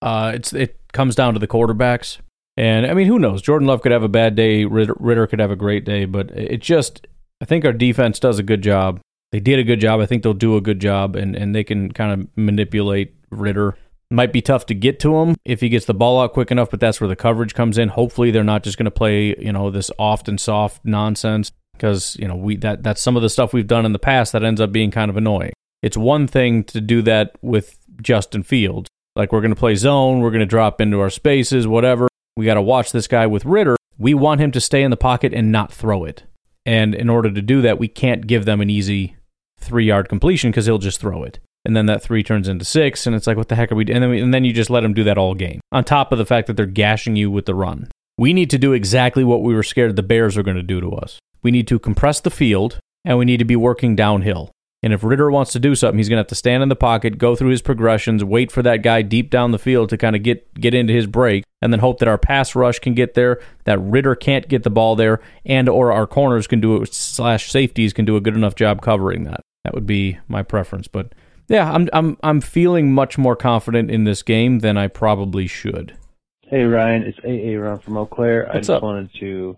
Uh, 0.00 0.32
it's 0.36 0.52
it 0.52 0.78
comes 0.92 1.16
down 1.16 1.34
to 1.34 1.40
the 1.40 1.48
quarterbacks, 1.48 2.18
and 2.56 2.86
I 2.86 2.94
mean, 2.94 3.08
who 3.08 3.18
knows? 3.18 3.42
Jordan 3.42 3.66
Love 3.66 3.82
could 3.82 3.92
have 3.92 4.04
a 4.04 4.08
bad 4.08 4.36
day. 4.36 4.64
Ridder, 4.64 4.94
Ridder 5.00 5.26
could 5.26 5.40
have 5.40 5.50
a 5.50 5.56
great 5.56 5.84
day, 5.84 6.04
but 6.04 6.30
it 6.30 6.62
just 6.62 7.08
I 7.40 7.46
think 7.46 7.64
our 7.64 7.72
defense 7.72 8.20
does 8.20 8.38
a 8.38 8.44
good 8.44 8.62
job. 8.62 9.00
They 9.32 9.40
did 9.40 9.58
a 9.58 9.64
good 9.64 9.80
job. 9.80 10.00
I 10.00 10.06
think 10.06 10.22
they'll 10.22 10.34
do 10.34 10.56
a 10.56 10.60
good 10.60 10.78
job, 10.78 11.16
and 11.16 11.34
and 11.34 11.52
they 11.52 11.64
can 11.64 11.90
kind 11.90 12.12
of 12.12 12.28
manipulate 12.36 13.16
Ridder. 13.30 13.76
Might 14.10 14.32
be 14.32 14.42
tough 14.42 14.66
to 14.66 14.74
get 14.74 15.00
to 15.00 15.16
him 15.16 15.36
if 15.44 15.60
he 15.60 15.68
gets 15.68 15.86
the 15.86 15.94
ball 15.94 16.20
out 16.20 16.34
quick 16.34 16.50
enough, 16.50 16.70
but 16.70 16.78
that's 16.78 17.00
where 17.00 17.08
the 17.08 17.16
coverage 17.16 17.54
comes 17.54 17.78
in. 17.78 17.88
Hopefully, 17.88 18.30
they're 18.30 18.44
not 18.44 18.62
just 18.62 18.78
going 18.78 18.84
to 18.84 18.90
play, 18.90 19.34
you 19.38 19.52
know, 19.52 19.70
this 19.70 19.90
oft 19.98 20.28
and 20.28 20.40
soft 20.40 20.84
nonsense 20.84 21.50
because 21.72 22.16
you 22.20 22.28
know 22.28 22.36
we 22.36 22.56
that 22.56 22.82
that's 22.82 23.00
some 23.00 23.16
of 23.16 23.22
the 23.22 23.28
stuff 23.28 23.52
we've 23.52 23.66
done 23.66 23.84
in 23.84 23.92
the 23.92 23.98
past 23.98 24.32
that 24.32 24.44
ends 24.44 24.60
up 24.60 24.72
being 24.72 24.90
kind 24.90 25.10
of 25.10 25.16
annoying. 25.16 25.52
It's 25.82 25.96
one 25.96 26.26
thing 26.26 26.64
to 26.64 26.80
do 26.80 27.02
that 27.02 27.36
with 27.42 27.78
Justin 28.00 28.42
Fields, 28.42 28.88
like 29.16 29.32
we're 29.32 29.40
going 29.40 29.54
to 29.54 29.58
play 29.58 29.74
zone, 29.74 30.20
we're 30.20 30.30
going 30.30 30.40
to 30.40 30.46
drop 30.46 30.80
into 30.80 31.00
our 31.00 31.10
spaces, 31.10 31.66
whatever. 31.66 32.08
We 32.36 32.46
got 32.46 32.54
to 32.54 32.62
watch 32.62 32.92
this 32.92 33.06
guy 33.06 33.26
with 33.26 33.44
Ridder. 33.44 33.76
We 33.98 34.14
want 34.14 34.40
him 34.40 34.50
to 34.52 34.60
stay 34.60 34.82
in 34.82 34.90
the 34.90 34.96
pocket 34.96 35.32
and 35.32 35.52
not 35.52 35.72
throw 35.72 36.04
it. 36.04 36.24
And 36.66 36.94
in 36.94 37.10
order 37.10 37.30
to 37.30 37.42
do 37.42 37.60
that, 37.62 37.78
we 37.78 37.88
can't 37.88 38.26
give 38.26 38.44
them 38.44 38.60
an 38.60 38.70
easy 38.70 39.16
three 39.60 39.84
yard 39.84 40.08
completion 40.08 40.50
because 40.50 40.66
he'll 40.66 40.78
just 40.78 41.00
throw 41.00 41.22
it. 41.22 41.38
And 41.64 41.74
then 41.74 41.86
that 41.86 42.02
three 42.02 42.22
turns 42.22 42.46
into 42.46 42.64
six, 42.64 43.06
and 43.06 43.16
it's 43.16 43.26
like, 43.26 43.36
what 43.36 43.48
the 43.48 43.54
heck 43.54 43.72
are 43.72 43.74
we 43.74 43.84
doing? 43.84 44.02
And 44.02 44.12
then, 44.12 44.22
and 44.22 44.34
then 44.34 44.44
you 44.44 44.52
just 44.52 44.70
let 44.70 44.82
them 44.82 44.92
do 44.92 45.04
that 45.04 45.16
all 45.16 45.34
game. 45.34 45.60
On 45.72 45.82
top 45.82 46.12
of 46.12 46.18
the 46.18 46.26
fact 46.26 46.46
that 46.46 46.56
they're 46.56 46.66
gashing 46.66 47.16
you 47.16 47.30
with 47.30 47.46
the 47.46 47.54
run. 47.54 47.88
We 48.18 48.32
need 48.32 48.50
to 48.50 48.58
do 48.58 48.72
exactly 48.72 49.24
what 49.24 49.42
we 49.42 49.54
were 49.54 49.62
scared 49.62 49.96
the 49.96 50.02
Bears 50.02 50.36
are 50.36 50.42
going 50.42 50.56
to 50.56 50.62
do 50.62 50.80
to 50.80 50.90
us. 50.90 51.18
We 51.42 51.50
need 51.50 51.66
to 51.68 51.78
compress 51.78 52.20
the 52.20 52.30
field, 52.30 52.78
and 53.04 53.18
we 53.18 53.24
need 53.24 53.38
to 53.38 53.44
be 53.44 53.56
working 53.56 53.96
downhill. 53.96 54.50
And 54.82 54.92
if 54.92 55.02
Ridder 55.02 55.30
wants 55.30 55.52
to 55.52 55.58
do 55.58 55.74
something, 55.74 55.96
he's 55.96 56.10
going 56.10 56.18
to 56.18 56.20
have 56.20 56.26
to 56.26 56.34
stand 56.34 56.62
in 56.62 56.68
the 56.68 56.76
pocket, 56.76 57.16
go 57.16 57.34
through 57.34 57.48
his 57.48 57.62
progressions, 57.62 58.22
wait 58.22 58.52
for 58.52 58.60
that 58.62 58.82
guy 58.82 59.00
deep 59.00 59.30
down 59.30 59.50
the 59.50 59.58
field 59.58 59.88
to 59.88 59.96
kind 59.96 60.14
of 60.14 60.22
get 60.22 60.52
get 60.60 60.74
into 60.74 60.92
his 60.92 61.06
break, 61.06 61.42
and 61.62 61.72
then 61.72 61.80
hope 61.80 62.00
that 62.00 62.08
our 62.08 62.18
pass 62.18 62.54
rush 62.54 62.78
can 62.80 62.92
get 62.92 63.14
there, 63.14 63.40
that 63.64 63.78
Ridder 63.78 64.14
can't 64.14 64.46
get 64.46 64.62
the 64.62 64.68
ball 64.68 64.94
there, 64.94 65.22
and 65.46 65.70
or 65.70 65.90
our 65.90 66.06
corners 66.06 66.46
can 66.46 66.60
do 66.60 66.82
it 66.82 66.92
slash 66.92 67.50
safeties 67.50 67.94
can 67.94 68.04
do 68.04 68.16
a 68.16 68.20
good 68.20 68.36
enough 68.36 68.56
job 68.56 68.82
covering 68.82 69.24
that. 69.24 69.40
That 69.64 69.72
would 69.72 69.86
be 69.86 70.18
my 70.28 70.42
preference. 70.42 70.86
But 70.86 71.14
yeah, 71.48 71.70
I'm 71.70 71.88
I'm 71.92 72.16
I'm 72.22 72.40
feeling 72.40 72.92
much 72.92 73.18
more 73.18 73.36
confident 73.36 73.90
in 73.90 74.04
this 74.04 74.22
game 74.22 74.60
than 74.60 74.76
I 74.76 74.88
probably 74.88 75.46
should. 75.46 75.96
Hey 76.42 76.62
Ryan, 76.62 77.02
it's 77.02 77.18
AA 77.24 77.58
Ron 77.60 77.80
from 77.80 77.96
Eau 77.96 78.06
Claire. 78.06 78.44
What's 78.44 78.54
I 78.54 78.58
just 78.60 78.70
up? 78.70 78.82
wanted 78.82 79.10
to 79.20 79.56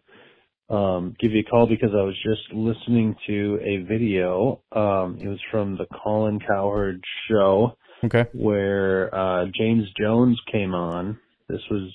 um, 0.69 1.14
give 1.21 1.33
you 1.33 1.40
a 1.40 1.50
call 1.50 1.66
because 1.66 1.90
I 1.93 2.02
was 2.02 2.14
just 2.25 2.52
listening 2.52 3.14
to 3.26 3.59
a 3.62 3.78
video. 3.87 4.61
Um, 4.73 5.19
it 5.21 5.28
was 5.28 5.40
from 5.50 5.76
the 5.76 5.87
Colin 6.02 6.40
Cowherd 6.40 7.02
show 7.28 7.76
Okay. 8.05 8.26
where 8.35 9.14
uh, 9.14 9.47
James 9.57 9.85
Jones 9.99 10.38
came 10.52 10.75
on. 10.75 11.19
This 11.49 11.62
was 11.71 11.90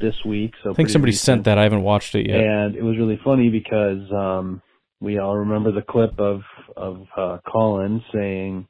this 0.00 0.14
week, 0.26 0.52
so 0.62 0.70
I 0.72 0.74
think 0.74 0.90
somebody 0.90 1.10
recent. 1.12 1.24
sent 1.24 1.44
that. 1.44 1.56
I 1.58 1.62
haven't 1.62 1.82
watched 1.82 2.14
it 2.14 2.28
yet. 2.28 2.40
And 2.40 2.76
it 2.76 2.82
was 2.82 2.98
really 2.98 3.18
funny 3.24 3.48
because 3.48 4.10
um, 4.12 4.60
we 5.00 5.18
all 5.18 5.36
remember 5.38 5.72
the 5.72 5.82
clip 5.82 6.18
of 6.20 6.42
of 6.76 7.06
uh, 7.16 7.38
Colin 7.50 8.02
saying, 8.12 8.66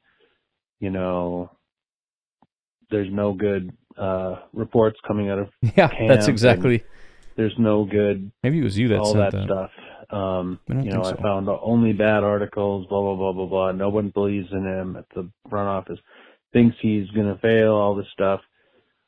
you 0.80 0.90
know, 0.90 1.50
there's 2.90 3.09
no 3.11 3.33
good 3.33 3.71
uh, 3.97 4.37
reports 4.52 4.99
coming 5.06 5.30
out 5.30 5.38
of 5.38 5.49
yeah, 5.76 5.90
that's 6.09 6.28
exactly. 6.28 6.85
There's 7.37 7.54
no 7.59 7.85
good. 7.85 8.30
Maybe 8.42 8.61
it 8.61 8.64
was 8.64 8.78
you 8.78 8.88
that 8.88 8.99
all 8.99 9.12
said 9.12 9.33
that, 9.33 9.45
stuff. 9.45 9.71
Um, 10.11 10.61
I 10.71 10.80
you 10.80 10.90
know, 10.90 11.02
so. 11.02 11.11
I 11.11 11.23
found 11.23 11.49
only 11.49 11.92
bad 11.92 12.23
articles. 12.25 12.87
Blah 12.88 13.00
blah 13.00 13.16
blah 13.16 13.33
blah 13.33 13.47
blah. 13.47 13.73
No 13.73 13.88
one 13.88 14.11
believes 14.11 14.49
in 14.52 14.64
him 14.64 14.97
at 14.97 15.06
the 15.14 15.30
front 15.50 15.68
office. 15.68 15.99
Thinks 16.52 16.76
he's 16.80 17.09
gonna 17.11 17.38
fail. 17.42 17.73
All 17.73 17.95
this 17.95 18.06
stuff. 18.12 18.40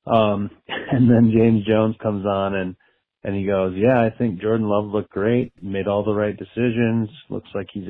Um, 0.07 0.51
and 0.69 1.11
then 1.11 1.33
James 1.35 1.65
Jones 1.67 1.97
comes 2.03 2.27
on 2.27 2.55
and 2.55 2.77
and 3.25 3.35
he 3.35 3.47
goes, 3.47 3.75
"Yeah, 3.77 4.01
I 4.01 4.11
think 4.11 4.41
Jordan 4.41 4.69
Love 4.69 4.87
looked 4.87 5.11
great. 5.11 5.53
Made 5.63 5.89
all 5.89 6.05
the 6.05 6.15
right 6.15 6.37
decisions. 6.37 7.09
Looks 7.31 7.51
like 7.55 7.69
he's 7.73 7.89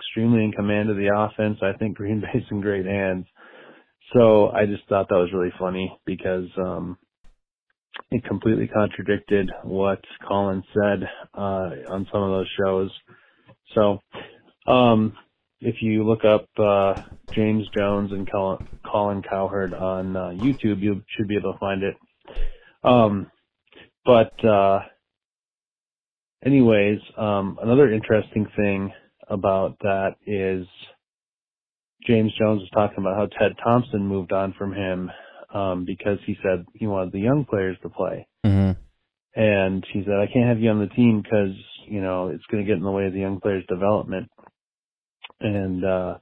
extremely 0.00 0.44
in 0.44 0.52
command 0.52 0.90
of 0.90 0.96
the 0.96 1.10
offense. 1.14 1.58
I 1.62 1.76
think 1.78 1.96
Green 1.96 2.20
Bay's 2.20 2.44
in 2.50 2.60
great 2.60 2.86
hands." 2.86 3.26
So 4.12 4.48
I 4.48 4.66
just 4.66 4.88
thought 4.88 5.08
that 5.08 5.14
was 5.14 5.32
really 5.32 5.52
funny 5.58 5.96
because 6.04 6.48
um, 6.58 6.98
it 8.10 8.24
completely 8.24 8.66
contradicted 8.66 9.50
what 9.62 10.00
Colin 10.26 10.64
said 10.74 11.08
uh, 11.34 11.70
on 11.88 12.08
some 12.12 12.22
of 12.22 12.30
those 12.30 12.48
shows. 12.58 12.90
So 13.74 13.98
um, 14.66 15.14
if 15.60 15.76
you 15.80 16.04
look 16.04 16.24
up 16.24 16.46
uh, 16.58 17.02
James 17.34 17.66
Jones 17.76 18.10
and 18.12 18.30
Colin, 18.30 18.66
Colin 18.84 19.22
Cowherd 19.22 19.74
on 19.74 20.16
uh, 20.16 20.30
YouTube, 20.30 20.80
you 20.80 21.02
should 21.16 21.28
be 21.28 21.36
able 21.36 21.52
to 21.52 21.58
find 21.58 21.82
it. 21.82 21.94
Um, 22.82 23.30
but 24.04 24.44
uh, 24.44 24.80
anyways, 26.44 26.98
um, 27.16 27.58
another 27.62 27.92
interesting 27.92 28.46
thing 28.56 28.92
about 29.30 29.78
that 29.80 30.16
is 30.26 30.66
James 32.06 32.32
Jones 32.38 32.60
was 32.60 32.70
talking 32.72 32.98
about 32.98 33.16
how 33.16 33.26
Ted 33.26 33.56
Thompson 33.62 34.06
moved 34.06 34.32
on 34.32 34.54
from 34.58 34.72
him 34.72 35.10
um, 35.54 35.84
because 35.84 36.18
he 36.26 36.36
said 36.42 36.64
he 36.74 36.86
wanted 36.86 37.12
the 37.12 37.20
young 37.20 37.44
players 37.44 37.76
to 37.82 37.88
play. 37.88 38.26
Mm-hmm. 38.44 38.72
And 39.40 39.86
he 39.92 40.02
said, 40.04 40.14
I 40.14 40.26
can't 40.32 40.48
have 40.48 40.60
you 40.60 40.70
on 40.70 40.80
the 40.80 40.88
team 40.88 41.22
because, 41.22 41.54
you 41.86 42.00
know, 42.00 42.28
it's 42.28 42.44
going 42.50 42.64
to 42.64 42.66
get 42.66 42.76
in 42.76 42.82
the 42.82 42.90
way 42.90 43.06
of 43.06 43.12
the 43.12 43.20
young 43.20 43.40
players' 43.40 43.64
development. 43.68 44.28
And 45.40 45.84
uh, 45.84 46.18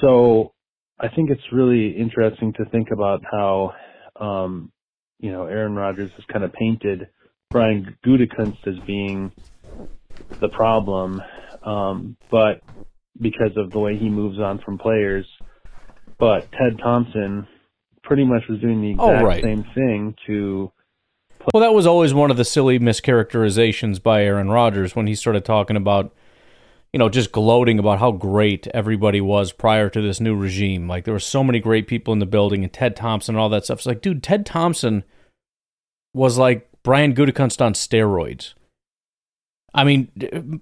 so 0.00 0.54
I 0.98 1.08
think 1.08 1.30
it's 1.30 1.52
really 1.52 1.90
interesting 1.90 2.54
to 2.54 2.64
think 2.66 2.88
about 2.92 3.22
how, 3.30 3.74
um, 4.18 4.72
you 5.18 5.30
know, 5.30 5.46
Aaron 5.46 5.74
Rodgers 5.74 6.10
has 6.16 6.24
kind 6.32 6.44
of 6.44 6.52
painted 6.52 7.08
Brian 7.50 7.96
Gutekunst 8.04 8.66
as 8.66 8.78
being 8.86 9.32
the 10.40 10.48
problem. 10.48 11.20
Um, 11.68 12.16
but 12.30 12.62
because 13.20 13.56
of 13.56 13.70
the 13.70 13.78
way 13.78 13.96
he 13.96 14.08
moves 14.08 14.38
on 14.38 14.60
from 14.64 14.78
players. 14.78 15.26
But 16.18 16.50
Ted 16.52 16.78
Thompson 16.82 17.46
pretty 18.02 18.24
much 18.24 18.42
was 18.48 18.60
doing 18.60 18.80
the 18.80 18.90
exact 18.92 19.22
Oh, 19.22 19.24
right. 19.24 19.42
same 19.42 19.64
thing 19.74 20.14
to 20.26 20.72
Play. 21.38 21.50
Well, 21.54 21.60
that 21.60 21.74
was 21.74 21.86
always 21.86 22.12
one 22.12 22.30
of 22.32 22.36
the 22.36 22.44
silly 22.44 22.80
mischaracterizations 22.80 24.02
by 24.02 24.24
Aaron 24.24 24.50
Rodgers 24.50 24.96
when 24.96 25.06
he 25.06 25.14
started 25.14 25.44
talking 25.44 25.76
about, 25.76 26.12
you 26.92 26.98
know, 26.98 27.08
just 27.08 27.30
gloating 27.30 27.78
about 27.78 28.00
how 28.00 28.10
great 28.10 28.66
everybody 28.74 29.20
was 29.20 29.52
prior 29.52 29.88
to 29.88 30.00
this 30.00 30.20
new 30.20 30.34
regime. 30.34 30.88
Like 30.88 31.04
there 31.04 31.14
were 31.14 31.20
so 31.20 31.44
many 31.44 31.60
great 31.60 31.86
people 31.86 32.12
in 32.12 32.18
the 32.18 32.26
building, 32.26 32.64
and 32.64 32.72
Ted 32.72 32.96
Thompson 32.96 33.36
and 33.36 33.40
all 33.40 33.48
that 33.50 33.64
stuff. 33.64 33.78
It's 33.78 33.86
like, 33.86 34.02
dude, 34.02 34.22
Ted 34.22 34.44
Thompson 34.46 35.04
was 36.12 36.38
like 36.38 36.68
Brian 36.82 37.14
Gutekunst 37.14 37.64
on 37.64 37.72
steroids. 37.74 38.54
I 39.78 39.84
mean, 39.84 40.08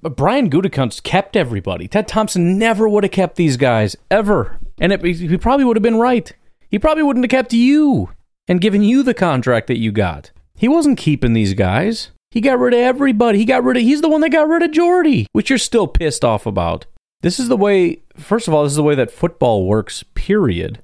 Brian 0.02 0.50
Gutekunst 0.50 1.02
kept 1.02 1.36
everybody. 1.36 1.88
Ted 1.88 2.06
Thompson 2.06 2.58
never 2.58 2.86
would 2.86 3.02
have 3.02 3.12
kept 3.12 3.36
these 3.36 3.56
guys 3.56 3.96
ever, 4.10 4.58
and 4.78 4.92
it, 4.92 5.02
he 5.02 5.38
probably 5.38 5.64
would 5.64 5.78
have 5.78 5.82
been 5.82 5.96
right. 5.96 6.30
He 6.68 6.78
probably 6.78 7.02
wouldn't 7.02 7.24
have 7.24 7.30
kept 7.30 7.54
you 7.54 8.10
and 8.46 8.60
given 8.60 8.82
you 8.82 9.02
the 9.02 9.14
contract 9.14 9.68
that 9.68 9.78
you 9.78 9.90
got. 9.90 10.32
He 10.54 10.68
wasn't 10.68 10.98
keeping 10.98 11.32
these 11.32 11.54
guys. 11.54 12.10
He 12.30 12.42
got 12.42 12.58
rid 12.58 12.74
of 12.74 12.80
everybody. 12.80 13.38
He 13.38 13.46
got 13.46 13.64
rid 13.64 13.78
of. 13.78 13.84
He's 13.84 14.02
the 14.02 14.10
one 14.10 14.20
that 14.20 14.32
got 14.32 14.48
rid 14.48 14.62
of 14.62 14.72
Jordy, 14.72 15.26
which 15.32 15.48
you're 15.48 15.58
still 15.58 15.86
pissed 15.86 16.22
off 16.22 16.44
about. 16.44 16.84
This 17.22 17.40
is 17.40 17.48
the 17.48 17.56
way. 17.56 18.02
First 18.16 18.48
of 18.48 18.52
all, 18.52 18.64
this 18.64 18.72
is 18.72 18.76
the 18.76 18.82
way 18.82 18.96
that 18.96 19.10
football 19.10 19.66
works. 19.66 20.02
Period. 20.12 20.82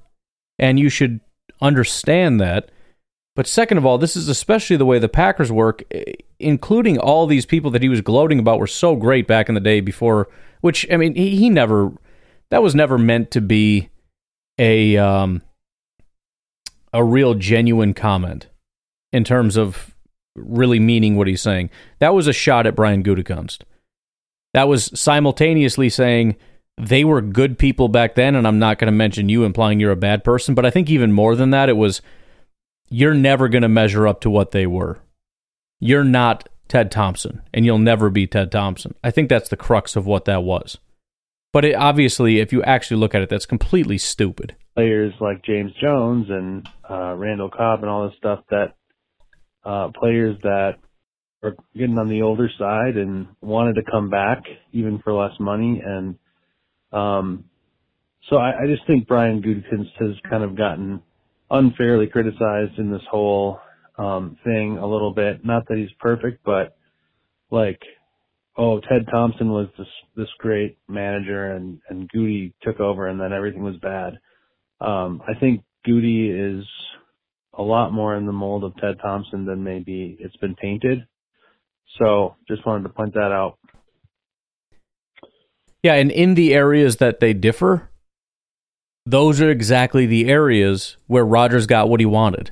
And 0.57 0.79
you 0.79 0.89
should 0.89 1.19
understand 1.61 2.41
that. 2.41 2.71
But 3.35 3.45
second 3.45 3.77
of 3.77 3.85
all, 3.85 3.99
this 3.99 4.15
is 4.15 4.27
especially 4.27 4.75
the 4.77 4.85
way 4.85 4.97
the 4.97 5.09
Packers 5.09 5.51
work, 5.51 5.83
including 6.43 6.97
all 6.97 7.25
these 7.25 7.45
people 7.45 7.71
that 7.71 7.81
he 7.81 7.89
was 7.89 8.01
gloating 8.01 8.39
about 8.39 8.59
were 8.59 8.67
so 8.67 8.95
great 8.95 9.27
back 9.27 9.49
in 9.49 9.55
the 9.55 9.61
day 9.61 9.79
before. 9.79 10.29
Which 10.61 10.85
I 10.91 10.97
mean, 10.97 11.15
he, 11.15 11.35
he 11.35 11.49
never. 11.49 11.91
That 12.51 12.61
was 12.61 12.75
never 12.75 12.97
meant 12.97 13.31
to 13.31 13.41
be 13.41 13.89
a 14.59 14.97
um, 14.97 15.41
a 16.93 17.03
real 17.03 17.33
genuine 17.33 17.93
comment 17.93 18.47
in 19.11 19.23
terms 19.23 19.57
of 19.57 19.95
really 20.35 20.79
meaning 20.79 21.15
what 21.15 21.27
he's 21.27 21.41
saying. 21.41 21.69
That 21.99 22.13
was 22.13 22.27
a 22.27 22.33
shot 22.33 22.67
at 22.67 22.75
Brian 22.75 23.03
Gutekunst. 23.03 23.61
That 24.53 24.67
was 24.67 24.91
simultaneously 24.99 25.89
saying 25.89 26.35
they 26.77 27.03
were 27.03 27.21
good 27.21 27.57
people 27.57 27.87
back 27.87 28.15
then, 28.15 28.35
and 28.35 28.47
I'm 28.47 28.59
not 28.59 28.79
going 28.79 28.87
to 28.87 28.91
mention 28.91 29.29
you, 29.29 29.43
implying 29.43 29.79
you're 29.79 29.91
a 29.91 29.95
bad 29.95 30.23
person. 30.23 30.55
But 30.55 30.65
I 30.65 30.69
think 30.69 30.89
even 30.89 31.11
more 31.11 31.35
than 31.35 31.51
that, 31.51 31.69
it 31.69 31.77
was 31.77 32.01
you're 32.89 33.13
never 33.13 33.47
going 33.49 33.63
to 33.63 33.69
measure 33.69 34.07
up 34.07 34.21
to 34.21 34.29
what 34.29 34.51
they 34.51 34.67
were. 34.67 34.99
You're 35.83 36.05
not 36.05 36.47
Ted 36.69 36.91
Thompson, 36.91 37.41
and 37.53 37.65
you'll 37.65 37.77
never 37.77 38.09
be 38.09 38.25
Ted 38.25 38.53
Thompson. 38.53 38.95
I 39.03 39.11
think 39.11 39.27
that's 39.27 39.49
the 39.49 39.57
crux 39.57 39.97
of 39.97 40.05
what 40.05 40.23
that 40.25 40.41
was. 40.43 40.77
But 41.51 41.65
it, 41.65 41.75
obviously, 41.75 42.39
if 42.39 42.53
you 42.53 42.63
actually 42.63 42.97
look 42.97 43.13
at 43.13 43.21
it, 43.21 43.27
that's 43.27 43.45
completely 43.45 43.97
stupid. 43.97 44.55
players 44.75 45.13
like 45.19 45.43
James 45.43 45.73
Jones 45.81 46.27
and 46.29 46.67
uh, 46.89 47.15
Randall 47.15 47.49
Cobb 47.49 47.81
and 47.81 47.89
all 47.89 48.07
this 48.07 48.17
stuff 48.17 48.39
that 48.49 48.75
uh, 49.65 49.89
players 49.99 50.37
that 50.43 50.75
are 51.43 51.55
getting 51.75 51.97
on 51.97 52.07
the 52.07 52.21
older 52.21 52.49
side 52.57 52.95
and 52.95 53.27
wanted 53.41 53.73
to 53.73 53.81
come 53.91 54.09
back 54.09 54.43
even 54.71 54.99
for 54.99 55.13
less 55.13 55.37
money 55.37 55.81
and 55.85 56.15
um, 56.93 57.43
so 58.29 58.37
I, 58.37 58.63
I 58.63 58.67
just 58.67 58.87
think 58.87 59.07
Brian 59.07 59.41
Gutekunst 59.41 59.91
has 59.99 60.15
kind 60.29 60.43
of 60.43 60.55
gotten 60.55 61.01
unfairly 61.51 62.07
criticized 62.07 62.77
in 62.77 62.89
this 62.91 63.01
whole 63.11 63.59
um, 63.97 64.37
thing 64.43 64.77
a 64.77 64.87
little 64.87 65.13
bit. 65.13 65.45
Not 65.45 65.67
that 65.67 65.77
he's 65.77 65.93
perfect, 65.99 66.43
but 66.43 66.75
like, 67.51 67.81
oh, 68.57 68.79
Ted 68.79 69.07
Thompson 69.11 69.49
was 69.51 69.67
this 69.77 69.87
this 70.15 70.29
great 70.39 70.77
manager 70.87 71.51
and 71.51 71.79
and 71.89 72.09
Goody 72.09 72.53
took 72.61 72.79
over 72.79 73.07
and 73.07 73.19
then 73.19 73.33
everything 73.33 73.63
was 73.63 73.77
bad. 73.77 74.19
Um, 74.81 75.21
I 75.27 75.39
think 75.39 75.63
Goody 75.85 76.29
is 76.29 76.65
a 77.57 77.61
lot 77.61 77.93
more 77.93 78.15
in 78.15 78.25
the 78.25 78.31
mold 78.31 78.63
of 78.63 78.75
Ted 78.77 78.97
Thompson 79.01 79.45
than 79.45 79.63
maybe 79.63 80.17
it's 80.19 80.35
been 80.37 80.55
painted. 80.55 81.05
So 81.99 82.35
just 82.47 82.65
wanted 82.65 82.83
to 82.83 82.89
point 82.89 83.13
that 83.13 83.31
out. 83.31 83.59
Yeah, 85.83 85.95
and 85.95 86.11
in 86.11 86.35
the 86.35 86.53
areas 86.53 86.97
that 86.97 87.19
they 87.19 87.33
differ, 87.33 87.89
those 89.05 89.41
are 89.41 89.49
exactly 89.49 90.05
the 90.05 90.29
areas 90.29 90.97
where 91.07 91.25
Rodgers 91.25 91.67
got 91.67 91.89
what 91.89 91.99
he 91.99 92.05
wanted. 92.05 92.51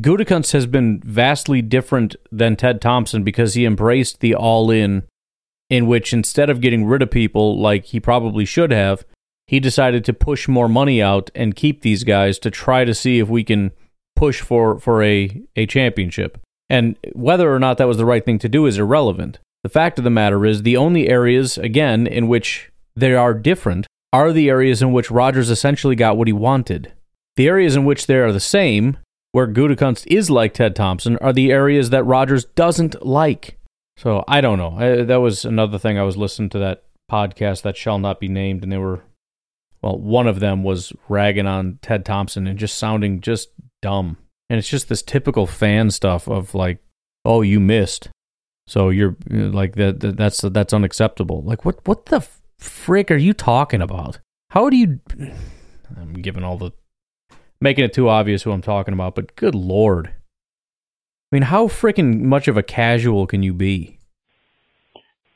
Gutekunst 0.00 0.52
has 0.52 0.66
been 0.66 1.00
vastly 1.04 1.62
different 1.62 2.16
than 2.30 2.56
Ted 2.56 2.80
Thompson 2.80 3.22
because 3.22 3.54
he 3.54 3.64
embraced 3.64 4.20
the 4.20 4.34
all 4.34 4.70
in, 4.70 5.04
in 5.70 5.86
which 5.86 6.12
instead 6.12 6.50
of 6.50 6.60
getting 6.60 6.84
rid 6.84 7.02
of 7.02 7.10
people 7.10 7.58
like 7.58 7.86
he 7.86 8.00
probably 8.00 8.44
should 8.44 8.70
have, 8.70 9.04
he 9.46 9.58
decided 9.58 10.04
to 10.04 10.12
push 10.12 10.48
more 10.48 10.68
money 10.68 11.00
out 11.00 11.30
and 11.34 11.56
keep 11.56 11.80
these 11.80 12.04
guys 12.04 12.38
to 12.40 12.50
try 12.50 12.84
to 12.84 12.94
see 12.94 13.18
if 13.18 13.28
we 13.28 13.42
can 13.42 13.70
push 14.14 14.42
for, 14.42 14.78
for 14.78 15.02
a, 15.02 15.42
a 15.54 15.66
championship. 15.66 16.38
And 16.68 16.96
whether 17.14 17.52
or 17.54 17.58
not 17.58 17.78
that 17.78 17.88
was 17.88 17.96
the 17.96 18.04
right 18.04 18.24
thing 18.24 18.38
to 18.40 18.48
do 18.48 18.66
is 18.66 18.76
irrelevant. 18.76 19.38
The 19.62 19.70
fact 19.70 19.98
of 19.98 20.04
the 20.04 20.10
matter 20.10 20.44
is, 20.44 20.62
the 20.62 20.76
only 20.76 21.08
areas, 21.08 21.58
again, 21.58 22.06
in 22.06 22.28
which 22.28 22.70
they 22.94 23.14
are 23.14 23.34
different 23.34 23.86
are 24.12 24.32
the 24.32 24.48
areas 24.48 24.82
in 24.82 24.92
which 24.92 25.10
Rodgers 25.10 25.50
essentially 25.50 25.96
got 25.96 26.16
what 26.16 26.28
he 26.28 26.32
wanted. 26.32 26.92
The 27.36 27.48
areas 27.48 27.76
in 27.76 27.84
which 27.84 28.06
they 28.06 28.16
are 28.16 28.32
the 28.32 28.40
same, 28.40 28.96
where 29.36 29.46
Gutekunst 29.46 30.06
is 30.06 30.30
like 30.30 30.54
Ted 30.54 30.74
Thompson, 30.74 31.18
are 31.18 31.30
the 31.30 31.52
areas 31.52 31.90
that 31.90 32.04
Rodgers 32.04 32.46
doesn't 32.46 33.04
like. 33.04 33.58
So 33.98 34.24
I 34.26 34.40
don't 34.40 34.56
know. 34.56 34.78
I, 34.78 35.02
that 35.02 35.20
was 35.20 35.44
another 35.44 35.78
thing 35.78 35.98
I 35.98 36.04
was 36.04 36.16
listening 36.16 36.48
to 36.50 36.58
that 36.60 36.84
podcast 37.12 37.60
that 37.60 37.76
shall 37.76 37.98
not 37.98 38.18
be 38.18 38.28
named, 38.28 38.62
and 38.62 38.72
they 38.72 38.78
were, 38.78 39.02
well, 39.82 39.98
one 39.98 40.26
of 40.26 40.40
them 40.40 40.64
was 40.64 40.90
ragging 41.10 41.46
on 41.46 41.78
Ted 41.82 42.06
Thompson 42.06 42.46
and 42.46 42.58
just 42.58 42.78
sounding 42.78 43.20
just 43.20 43.50
dumb. 43.82 44.16
And 44.48 44.58
it's 44.58 44.70
just 44.70 44.88
this 44.88 45.02
typical 45.02 45.46
fan 45.46 45.90
stuff 45.90 46.26
of 46.28 46.54
like, 46.54 46.78
oh, 47.22 47.42
you 47.42 47.60
missed, 47.60 48.08
so 48.66 48.88
you're 48.88 49.16
like 49.28 49.74
that. 49.74 50.00
that 50.00 50.16
that's 50.16 50.40
that's 50.40 50.72
unacceptable. 50.72 51.42
Like 51.42 51.62
what? 51.66 51.86
What 51.86 52.06
the 52.06 52.26
frick 52.56 53.10
are 53.10 53.18
you 53.18 53.34
talking 53.34 53.82
about? 53.82 54.18
How 54.52 54.70
do 54.70 54.78
you? 54.78 55.00
I'm 55.94 56.14
giving 56.14 56.42
all 56.42 56.56
the 56.56 56.72
making 57.60 57.84
it 57.84 57.92
too 57.92 58.08
obvious 58.08 58.42
who 58.42 58.52
I'm 58.52 58.62
talking 58.62 58.94
about, 58.94 59.14
but 59.14 59.36
good 59.36 59.54
lord. 59.54 60.08
I 60.08 61.36
mean, 61.36 61.42
how 61.42 61.66
freaking 61.66 62.20
much 62.20 62.48
of 62.48 62.56
a 62.56 62.62
casual 62.62 63.26
can 63.26 63.42
you 63.42 63.52
be? 63.52 63.98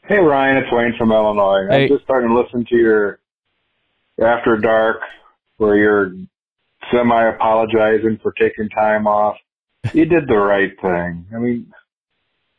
Hey 0.04 0.18
Ryan, 0.18 0.56
it's 0.56 0.72
Wayne 0.72 0.94
from 0.98 1.12
Illinois. 1.12 1.66
Hey. 1.68 1.84
I'm 1.84 1.88
just 1.88 2.04
starting 2.04 2.30
to 2.30 2.40
listen 2.40 2.64
to 2.68 2.76
your 2.76 3.20
After 4.20 4.56
Dark, 4.56 5.00
where 5.58 5.76
you're 5.76 6.12
semi 6.90 7.28
apologizing 7.28 8.18
for 8.22 8.32
taking 8.32 8.68
time 8.70 9.06
off. 9.06 9.36
You 9.92 10.04
did 10.04 10.26
the 10.26 10.36
right 10.36 10.72
thing. 10.80 11.26
I 11.34 11.38
mean, 11.38 11.72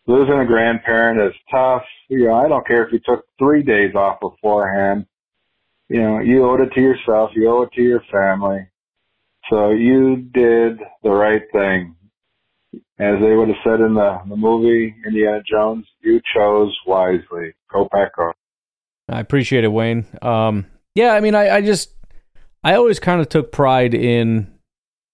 losing 0.07 0.39
a 0.39 0.45
grandparent 0.45 1.19
is 1.21 1.39
tough. 1.49 1.83
You 2.09 2.25
know, 2.25 2.35
I 2.35 2.47
don't 2.47 2.65
care 2.65 2.85
if 2.85 2.93
you 2.93 2.99
took 3.05 3.25
three 3.37 3.63
days 3.63 3.95
off 3.95 4.19
beforehand. 4.19 5.05
You 5.89 6.01
know, 6.01 6.19
you 6.19 6.45
owed 6.45 6.61
it 6.61 6.73
to 6.73 6.81
yourself. 6.81 7.31
You 7.35 7.49
owe 7.49 7.63
it 7.63 7.73
to 7.73 7.81
your 7.81 8.01
family. 8.11 8.65
So 9.51 9.71
you 9.71 10.29
did 10.33 10.79
the 11.03 11.09
right 11.09 11.43
thing. 11.51 11.95
As 12.99 13.19
they 13.19 13.35
would 13.35 13.49
have 13.49 13.57
said 13.65 13.81
in 13.81 13.95
the, 13.95 14.21
the 14.29 14.37
movie 14.37 14.95
Indiana 15.05 15.41
Jones, 15.45 15.85
you 16.01 16.21
chose 16.33 16.73
wisely. 16.87 17.53
Go 17.69 17.89
Pack 17.91 18.15
Go. 18.15 18.31
I 19.09 19.19
appreciate 19.19 19.65
it, 19.65 19.67
Wayne. 19.67 20.05
Um, 20.21 20.67
yeah, 20.95 21.11
I 21.11 21.19
mean, 21.19 21.35
I, 21.35 21.57
I 21.57 21.61
just, 21.61 21.91
I 22.63 22.75
always 22.75 22.99
kind 22.99 23.19
of 23.19 23.27
took 23.27 23.51
pride 23.51 23.93
in 23.93 24.53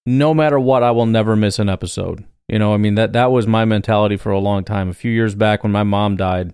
no 0.06 0.36
matter 0.36 0.60
what, 0.60 0.84
I 0.84 0.92
will 0.92 1.08
never 1.08 1.36
miss 1.36 1.58
an 1.58 1.68
episode. 1.68 2.24
You 2.48 2.60
know, 2.60 2.76
I 2.76 2.78
mean, 2.78 2.94
that, 2.94 3.14
that 3.14 3.32
was 3.32 3.48
my 3.48 3.66
mentality 3.66 4.18
for 4.18 4.32
a 4.32 4.40
long 4.40 4.64
time. 4.64 4.90
A 4.90 4.94
few 4.94 5.12
years 5.12 5.34
back 5.34 5.64
when 5.64 5.72
my 5.72 5.84
mom 5.84 6.16
died, 6.16 6.54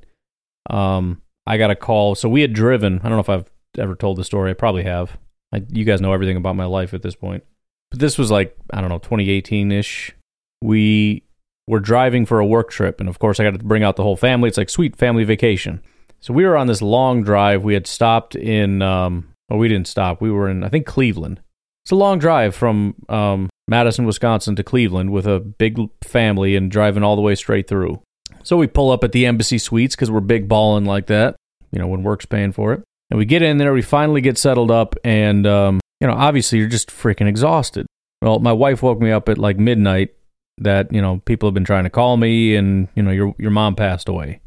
um, 0.70 1.22
I 1.46 1.58
got 1.58 1.70
a 1.70 1.76
call. 1.76 2.16
So 2.16 2.30
we 2.30 2.42
had 2.42 2.54
driven, 2.54 3.00
I 3.00 3.10
don't 3.10 3.18
know 3.18 3.20
if 3.20 3.30
I've 3.30 3.52
ever 3.78 3.96
told 3.96 4.18
the 4.18 4.24
story. 4.24 4.52
I 4.52 4.54
probably 4.54 4.84
have. 4.84 5.18
I, 5.52 5.64
you 5.70 5.84
guys 5.84 6.00
know 6.00 6.14
everything 6.14 6.38
about 6.38 6.56
my 6.56 6.66
life 6.66 6.94
at 6.94 7.02
this 7.02 7.16
point. 7.16 7.44
But 7.94 8.00
this 8.00 8.18
was 8.18 8.32
like, 8.32 8.58
I 8.72 8.82
don't 8.82 8.90
know, 8.90 8.98
2018 8.98 9.72
ish. 9.72 10.16
We 10.64 11.22
were 11.68 11.80
driving 11.80 12.26
for 12.26 12.40
a 12.40 12.46
work 12.46 12.72
trip. 12.72 13.00
And 13.00 13.08
of 13.08 13.20
course, 13.20 13.40
I 13.40 13.44
got 13.44 13.54
to 13.54 13.64
bring 13.64 13.84
out 13.84 13.98
the 13.98 14.04
whole 14.04 14.16
family. 14.16 14.50
It's 14.50 14.58
like 14.58 14.72
sweet 14.72 14.96
family 14.96 15.24
vacation. 15.24 15.80
So 16.20 16.34
we 16.34 16.44
were 16.44 16.58
on 16.58 16.66
this 16.66 16.82
long 16.82 17.22
drive. 17.22 17.64
We 17.64 17.76
had 17.76 17.86
stopped 17.86 18.36
in, 18.36 18.82
um, 18.82 19.36
well, 19.48 19.60
we 19.60 19.68
didn't 19.68 19.88
stop. 19.88 20.22
We 20.22 20.32
were 20.32 20.50
in, 20.50 20.64
I 20.64 20.70
think, 20.70 20.88
Cleveland. 20.88 21.40
It's 21.86 21.92
a 21.92 21.96
long 21.96 22.18
drive 22.18 22.56
from 22.56 22.96
um, 23.10 23.52
Madison, 23.68 24.08
Wisconsin 24.08 24.56
to 24.56 24.64
Cleveland 24.64 25.12
with 25.12 25.28
a 25.28 25.40
big 25.40 25.78
family 26.04 26.56
and 26.56 26.72
driving 26.72 27.04
all 27.04 27.16
the 27.16 27.22
way 27.22 27.36
straight 27.36 27.68
through. 27.68 28.02
So 28.42 28.58
we 28.58 28.66
pull 28.66 28.90
up 28.90 29.04
at 29.04 29.12
the 29.12 29.28
Embassy 29.28 29.60
Suites 29.60 29.96
because 29.96 30.10
we're 30.10 30.20
big 30.20 30.48
balling 30.48 30.86
like 30.86 31.06
that, 31.08 31.36
you 31.72 31.78
know, 31.78 31.86
when 31.86 32.02
work's 32.02 32.26
paying 32.26 32.54
for 32.54 32.74
it. 32.74 32.84
And 33.12 33.20
we 33.20 33.26
get 33.26 33.44
in 33.44 33.60
there, 33.60 33.72
we 33.72 33.84
finally 33.84 34.22
get 34.22 34.40
settled 34.40 34.72
up, 34.72 34.96
and, 35.04 35.46
um, 35.46 35.80
you 36.04 36.10
know, 36.10 36.16
obviously 36.16 36.60
you're 36.60 36.68
just 36.68 36.90
freaking 36.90 37.30
exhausted. 37.30 37.88
Well, 38.22 38.40
my 38.40 38.52
wife 38.52 38.84
woke 38.84 39.00
me 39.00 39.10
up 39.12 39.30
at 39.30 39.38
like 39.38 39.58
midnight 39.58 40.14
that, 40.58 40.92
you 40.92 41.02
know, 41.02 41.22
people 41.24 41.48
have 41.48 41.54
been 41.54 41.64
trying 41.64 41.86
to 41.86 41.90
call 41.90 42.18
me 42.18 42.58
and, 42.58 42.90
you 42.94 43.02
know, 43.02 43.12
your, 43.12 43.34
your 43.40 43.52
mom 43.52 43.76
passed 43.76 44.10
away. 44.10 44.42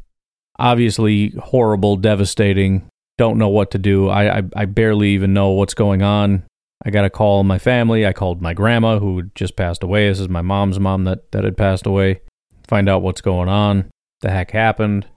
Obviously 0.59 1.29
horrible, 1.31 1.95
devastating. 1.95 2.87
Don't 3.17 3.39
know 3.39 3.49
what 3.49 3.71
to 3.71 3.79
do. 3.79 4.07
I, 4.07 4.37
I, 4.37 4.43
I 4.55 4.65
barely 4.65 5.09
even 5.09 5.33
know 5.33 5.49
what's 5.49 5.73
going 5.73 6.03
on. 6.03 6.43
I 6.85 6.91
got 6.91 7.01
to 7.01 7.09
call 7.09 7.43
my 7.43 7.57
family. 7.57 8.05
I 8.05 8.13
called 8.13 8.39
my 8.39 8.53
grandma 8.53 8.99
who 8.99 9.23
just 9.33 9.55
passed 9.55 9.81
away. 9.81 10.07
This 10.07 10.19
is 10.19 10.29
my 10.29 10.43
mom's 10.43 10.79
mom 10.79 11.05
that, 11.05 11.31
that 11.31 11.43
had 11.43 11.57
passed 11.57 11.87
away. 11.87 12.21
Find 12.67 12.87
out 12.87 13.01
what's 13.01 13.21
going 13.21 13.49
on. 13.49 13.89
The 14.21 14.29
heck 14.29 14.51
happened. 14.51 15.07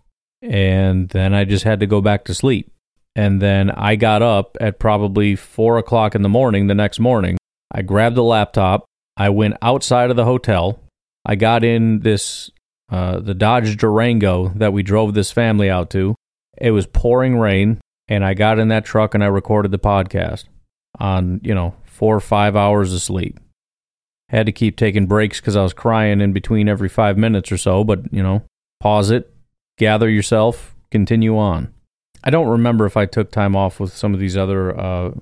And 0.41 1.11
then 1.11 1.35
I 1.35 1.45
just 1.45 1.65
had 1.65 1.81
to 1.81 1.87
go 1.87 2.01
back 2.01 2.25
to 2.25 2.35
sleep. 2.35 2.73
And 3.17 3.43
then 3.43 3.71
I 3.71 3.97
got 3.97 4.23
up 4.23 4.57
at 4.61 4.79
probably 4.79 5.37
four 5.37 5.79
o'clock 5.79 6.15
in 6.15 6.23
the 6.23 6.29
morning 6.29 6.67
the 6.67 6.75
next 6.75 7.01
morning. 7.01 7.39
I 7.73 7.83
grabbed 7.83 8.17
the 8.17 8.23
laptop. 8.23 8.85
I 9.17 9.31
went 9.31 9.57
outside 9.63 10.11
of 10.11 10.17
the 10.17 10.25
hotel. 10.25 10.81
I 11.27 11.35
got 11.35 11.65
in 11.65 12.01
this, 12.01 12.51
uh, 12.91 13.21
the 13.21 13.35
Dodge 13.35 13.77
Durango 13.77 14.49
that 14.57 14.73
we 14.73 14.83
drove 14.83 15.15
this 15.15 15.33
family 15.33 15.69
out 15.69 15.91
to. 15.91 16.15
It 16.59 16.71
was 16.71 16.87
pouring 16.87 17.39
rain. 17.39 17.81
And 18.09 18.25
I 18.25 18.35
got 18.35 18.59
in 18.59 18.69
that 18.69 18.85
truck 18.85 19.15
and 19.15 19.23
I 19.23 19.29
recorded 19.29 19.71
the 19.71 19.79
podcast 19.79 20.45
on, 20.99 21.41
you 21.45 21.55
know, 21.55 21.75
four 21.85 22.17
or 22.17 22.21
five 22.21 22.57
hours 22.57 22.93
of 22.93 23.01
sleep. 23.01 23.39
Had 24.29 24.47
to 24.47 24.53
keep 24.53 24.77
taking 24.77 25.07
breaks 25.07 25.41
because 25.41 25.57
I 25.57 25.63
was 25.63 25.73
crying 25.73 26.21
in 26.21 26.33
between 26.33 26.69
every 26.69 26.89
five 26.89 27.19
minutes 27.19 27.53
or 27.53 27.59
so, 27.59 27.85
but, 27.85 28.13
you 28.13 28.23
know, 28.23 28.43
pause 28.81 29.11
it, 29.11 29.33
gather 29.79 30.09
yourself, 30.09 30.75
continue 30.91 31.37
on. 31.37 31.73
I 32.23 32.31
don't 32.31 32.49
remember 32.49 32.87
if 32.87 32.97
I 32.97 33.07
took 33.07 33.31
time 33.31 33.57
off 33.57 33.81
with 33.81 33.93
some 33.93 34.15
of 34.15 34.21
these 34.21 34.37
other. 34.37 34.79
Uh, 34.79 35.13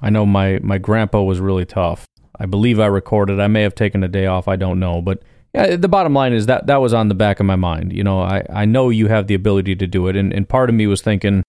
I 0.00 0.10
know 0.10 0.26
my, 0.26 0.58
my 0.62 0.78
grandpa 0.78 1.22
was 1.22 1.40
really 1.40 1.64
tough. 1.64 2.06
I 2.38 2.46
believe 2.46 2.78
I 2.78 2.86
recorded. 2.86 3.40
I 3.40 3.46
may 3.46 3.62
have 3.62 3.74
taken 3.74 4.02
a 4.02 4.08
day 4.08 4.26
off. 4.26 4.48
I 4.48 4.56
don't 4.56 4.78
know. 4.78 5.00
But 5.00 5.22
yeah, 5.54 5.76
the 5.76 5.88
bottom 5.88 6.12
line 6.12 6.32
is 6.32 6.46
that 6.46 6.66
that 6.66 6.82
was 6.82 6.92
on 6.92 7.08
the 7.08 7.14
back 7.14 7.40
of 7.40 7.46
my 7.46 7.56
mind. 7.56 7.92
You 7.92 8.04
know, 8.04 8.20
I, 8.20 8.44
I 8.50 8.64
know 8.66 8.90
you 8.90 9.08
have 9.08 9.26
the 9.26 9.34
ability 9.34 9.76
to 9.76 9.86
do 9.86 10.06
it. 10.08 10.16
And, 10.16 10.32
and 10.32 10.48
part 10.48 10.68
of 10.68 10.76
me 10.76 10.86
was 10.86 11.00
thinking, 11.00 11.42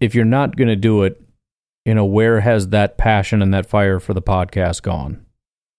if 0.00 0.14
you're 0.14 0.24
not 0.24 0.56
going 0.56 0.68
to 0.68 0.76
do 0.76 1.04
it, 1.04 1.22
you 1.84 1.94
know, 1.94 2.04
where 2.04 2.40
has 2.40 2.68
that 2.68 2.98
passion 2.98 3.42
and 3.42 3.52
that 3.54 3.66
fire 3.66 4.00
for 4.00 4.14
the 4.14 4.22
podcast 4.22 4.82
gone? 4.82 5.24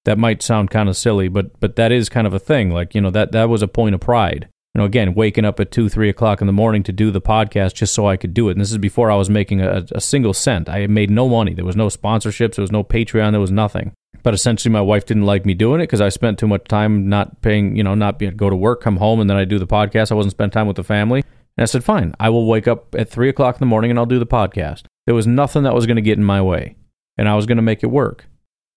That 0.06 0.18
might 0.18 0.42
sound 0.42 0.70
kind 0.70 0.90
of 0.90 0.98
silly, 0.98 1.30
but 1.30 1.60
but 1.62 1.78
that 1.78 1.92
is 1.92 2.10
kind 2.10 2.28
of 2.28 2.34
a 2.34 2.40
thing. 2.40 2.72
Like, 2.72 2.94
you 2.94 3.00
know, 3.00 3.10
that 3.12 3.32
that 3.32 3.48
was 3.48 3.62
a 3.62 3.70
point 3.70 3.96
of 3.96 4.02
pride. 4.02 4.50
You 4.74 4.80
know, 4.80 4.86
again, 4.86 5.14
waking 5.14 5.46
up 5.46 5.60
at 5.60 5.72
two, 5.72 5.88
three 5.88 6.10
o'clock 6.10 6.42
in 6.42 6.48
the 6.48 6.54
morning 6.54 6.82
to 6.84 6.92
do 6.92 7.12
the 7.12 7.22
podcast 7.22 7.76
just 7.76 7.94
so 7.94 8.08
I 8.08 8.18
could 8.18 8.34
do 8.34 8.50
it. 8.50 8.54
And 8.54 8.62
this 8.62 8.72
is 8.72 8.80
before 8.80 9.12
I 9.12 9.16
was 9.16 9.30
making 9.30 9.62
a, 9.62 9.86
a 9.92 10.02
single 10.02 10.34
cent. 10.34 10.68
I 10.68 10.88
made 10.88 11.12
no 11.12 11.30
money. 11.30 11.54
There 11.54 11.64
was 11.64 11.76
no 11.76 11.88
sponsorships. 11.88 12.56
There 12.56 12.64
was 12.64 12.72
no 12.72 12.84
Patreon. 12.84 13.32
There 13.32 13.40
was 13.40 13.52
nothing. 13.52 13.94
But 14.24 14.34
essentially, 14.34 14.72
my 14.72 14.82
wife 14.82 15.06
didn't 15.06 15.26
like 15.26 15.46
me 15.46 15.54
doing 15.54 15.80
it 15.80 15.84
because 15.84 16.02
I 16.02 16.10
spent 16.10 16.40
too 16.40 16.48
much 16.48 16.64
time 16.64 17.08
not 17.08 17.42
paying, 17.42 17.76
you 17.76 17.84
know, 17.84 17.94
not 17.94 18.18
being, 18.18 18.36
go 18.36 18.50
to 18.50 18.56
work, 18.56 18.82
come 18.82 18.98
home, 18.98 19.20
and 19.20 19.30
then 19.30 19.38
I 19.38 19.46
do 19.46 19.60
the 19.60 19.68
podcast. 19.68 20.12
I 20.12 20.16
wasn't 20.16 20.32
spending 20.32 20.54
time 20.54 20.66
with 20.66 20.78
the 20.78 20.84
family. 20.84 21.24
And 21.58 21.64
I 21.64 21.66
said, 21.66 21.84
fine, 21.84 22.16
I 22.20 22.30
will 22.30 22.48
wake 22.48 22.68
up 22.68 22.96
at 22.96 23.10
three 23.10 23.30
o'clock 23.30 23.56
in 23.56 23.60
the 23.60 23.68
morning 23.68 23.92
and 23.92 24.00
I'll 24.00 24.08
do 24.08 24.18
the 24.18 24.26
podcast. 24.26 24.86
There 25.06 25.14
was 25.14 25.28
nothing 25.28 25.64
that 25.64 25.76
was 25.76 25.86
going 25.86 25.98
to 25.98 26.02
get 26.02 26.18
in 26.18 26.24
my 26.24 26.42
way, 26.42 26.78
and 27.18 27.30
I 27.30 27.36
was 27.36 27.46
going 27.46 27.58
to 27.58 27.62
make 27.62 27.84
it 27.84 27.88
work. 27.88 28.26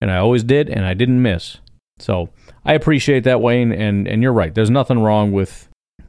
And 0.02 0.10
I 0.10 0.18
always 0.18 0.42
did, 0.42 0.68
and 0.68 0.84
I 0.84 0.92
didn't 0.92 1.22
miss. 1.22 1.58
So 1.98 2.28
I 2.64 2.74
appreciate 2.74 3.24
that, 3.24 3.40
Wayne. 3.40 3.72
And, 3.72 4.06
and 4.06 4.22
you're 4.22 4.32
right. 4.32 4.54
There's 4.54 4.68
nothing 4.68 4.98
wrong 4.98 5.32
with 5.32 5.65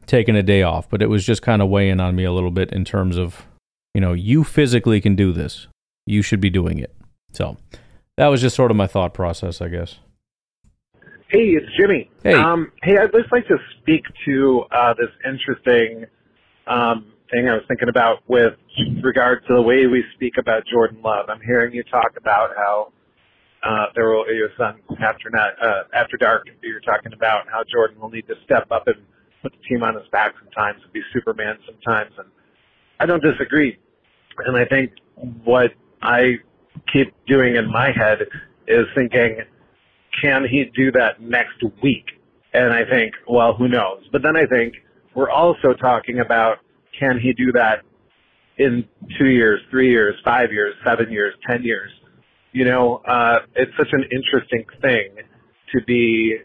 taking 0.08 0.36
a 0.36 0.44
day 0.44 0.64
off, 0.64 0.90
but 0.90 1.02
it 1.02 1.10
was 1.10 1.26
just 1.26 1.42
kind 1.42 1.62
of 1.62 1.70
weighing 1.70 2.00
on 2.00 2.16
me 2.16 2.24
a 2.24 2.32
little 2.32 2.52
bit 2.52 2.72
in 2.72 2.84
terms 2.84 3.18
of, 3.18 3.46
you 3.94 4.02
know, 4.02 4.14
you 4.14 4.44
physically 4.44 5.00
can 5.00 5.16
do 5.16 5.32
this. 5.32 5.68
You 6.06 6.22
should 6.22 6.42
be 6.42 6.50
doing 6.50 6.80
it. 6.80 6.96
So 7.34 7.58
that 8.16 8.28
was 8.28 8.42
just 8.42 8.56
sort 8.56 8.72
of 8.72 8.78
my 8.78 8.88
thought 8.88 9.14
process, 9.14 9.62
I 9.62 9.68
guess. 9.68 10.00
Hey, 11.30 11.50
it's 11.50 11.68
Jimmy. 11.78 12.10
Hey. 12.24 12.34
Um, 12.34 12.72
hey, 12.84 12.98
I'd 12.98 13.12
just 13.12 13.32
like 13.34 13.46
to 13.48 13.58
speak 13.82 14.04
to 14.26 14.64
uh, 14.72 14.94
this 14.94 15.10
interesting 15.26 16.06
um, 16.68 17.12
thing 17.30 17.50
I 17.50 17.54
was 17.54 17.64
thinking 17.68 17.90
about 17.90 18.20
with 18.28 18.54
regard 19.04 19.46
to 19.48 19.56
the 19.56 19.62
way 19.62 19.88
we 19.88 20.06
speak 20.16 20.38
about 20.40 20.64
Jordan 20.72 21.02
Love. 21.04 21.26
I'm 21.30 21.42
hearing 21.42 21.74
you 21.74 21.84
talk 21.84 22.14
about 22.16 22.56
how 22.56 22.94
uh, 23.62 23.88
there 23.94 24.10
will, 24.10 24.24
it 24.24 24.40
was 24.40 24.52
on 24.60 24.80
after 25.04 25.30
not, 25.30 25.62
uh, 25.62 25.84
after 25.94 26.16
dark. 26.16 26.48
You're 26.64 26.80
talking 26.80 27.12
about 27.12 27.50
how 27.52 27.64
Jordan 27.70 28.00
will 28.00 28.10
need 28.10 28.28
to 28.28 28.36
step 28.46 28.72
up 28.72 28.88
and 28.88 28.96
put 29.42 29.52
the 29.54 29.68
team 29.68 29.84
on 29.84 29.96
his 29.96 30.08
back 30.12 30.34
sometimes 30.44 30.82
and 30.84 30.92
be 30.94 31.02
Superman 31.14 31.58
sometimes, 31.66 32.12
and 32.18 32.28
I 33.00 33.06
don't 33.06 33.24
disagree. 33.24 33.78
And 34.46 34.56
I 34.56 34.66
think 34.66 34.92
what 35.44 35.72
I 36.02 36.38
keep 36.92 37.14
doing 37.26 37.56
in 37.56 37.72
my 37.72 37.92
head 37.92 38.20
is 38.68 38.86
thinking, 38.96 39.40
can 40.22 40.46
he 40.46 40.66
do 40.76 40.92
that 40.92 41.22
next 41.22 41.64
week? 41.82 42.06
And 42.54 42.74
I 42.74 42.86
think, 42.86 43.14
well, 43.28 43.54
who 43.54 43.68
knows? 43.68 44.04
But 44.12 44.24
then 44.24 44.36
I 44.36 44.46
think 44.46 44.74
we're 45.16 45.30
also 45.30 45.74
talking 45.74 46.20
about 46.20 46.58
can 47.00 47.20
he 47.20 47.34
do 47.34 47.52
that 47.54 47.82
in 48.58 48.88
two 49.20 49.28
years, 49.28 49.62
three 49.70 49.90
years, 49.90 50.16
five 50.24 50.52
years, 50.52 50.76
seven 50.86 51.12
years, 51.12 51.36
ten 51.48 51.64
years? 51.64 51.92
You 52.54 52.66
know, 52.66 52.98
uh, 53.08 53.40
it's 53.56 53.72
such 53.78 53.90
an 53.92 54.04
interesting 54.12 54.66
thing 54.82 55.10
to 55.74 55.82
be 55.86 56.38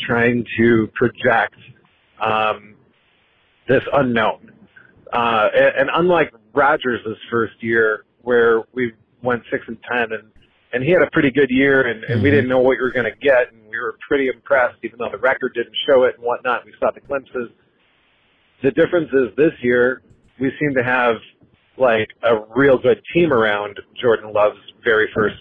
trying 0.00 0.44
to 0.58 0.88
project 0.94 1.56
um, 2.20 2.74
this 3.68 3.82
unknown. 3.92 4.52
Uh, 5.12 5.48
and, 5.54 5.80
and 5.80 5.90
unlike 5.94 6.32
Rodgers' 6.54 7.00
first 7.30 7.54
year, 7.60 8.04
where 8.22 8.62
we 8.72 8.92
went 9.22 9.42
six 9.50 9.64
and 9.68 9.78
ten, 9.90 10.12
and 10.12 10.30
and 10.72 10.84
he 10.84 10.90
had 10.90 11.00
a 11.00 11.10
pretty 11.12 11.30
good 11.30 11.48
year, 11.48 11.88
and, 11.88 12.04
and 12.04 12.22
we 12.22 12.30
didn't 12.30 12.48
know 12.48 12.58
what 12.58 12.76
we 12.76 12.82
were 12.82 12.90
going 12.90 13.10
to 13.10 13.18
get, 13.22 13.52
and 13.52 13.62
we 13.70 13.78
were 13.78 13.96
pretty 14.06 14.28
impressed, 14.28 14.76
even 14.82 14.98
though 14.98 15.08
the 15.10 15.18
record 15.18 15.54
didn't 15.54 15.74
show 15.88 16.04
it 16.04 16.16
and 16.16 16.24
whatnot. 16.24 16.66
We 16.66 16.74
saw 16.78 16.90
the 16.90 17.00
glimpses. 17.00 17.48
The 18.62 18.70
difference 18.72 19.08
is 19.12 19.34
this 19.36 19.52
year 19.62 20.02
we 20.38 20.52
seem 20.60 20.74
to 20.74 20.84
have 20.84 21.16
like 21.78 22.08
a 22.22 22.40
real 22.54 22.76
good 22.76 23.00
team 23.14 23.32
around 23.32 23.80
Jordan 24.00 24.32
Love's 24.32 24.58
very 24.84 25.08
first 25.14 25.36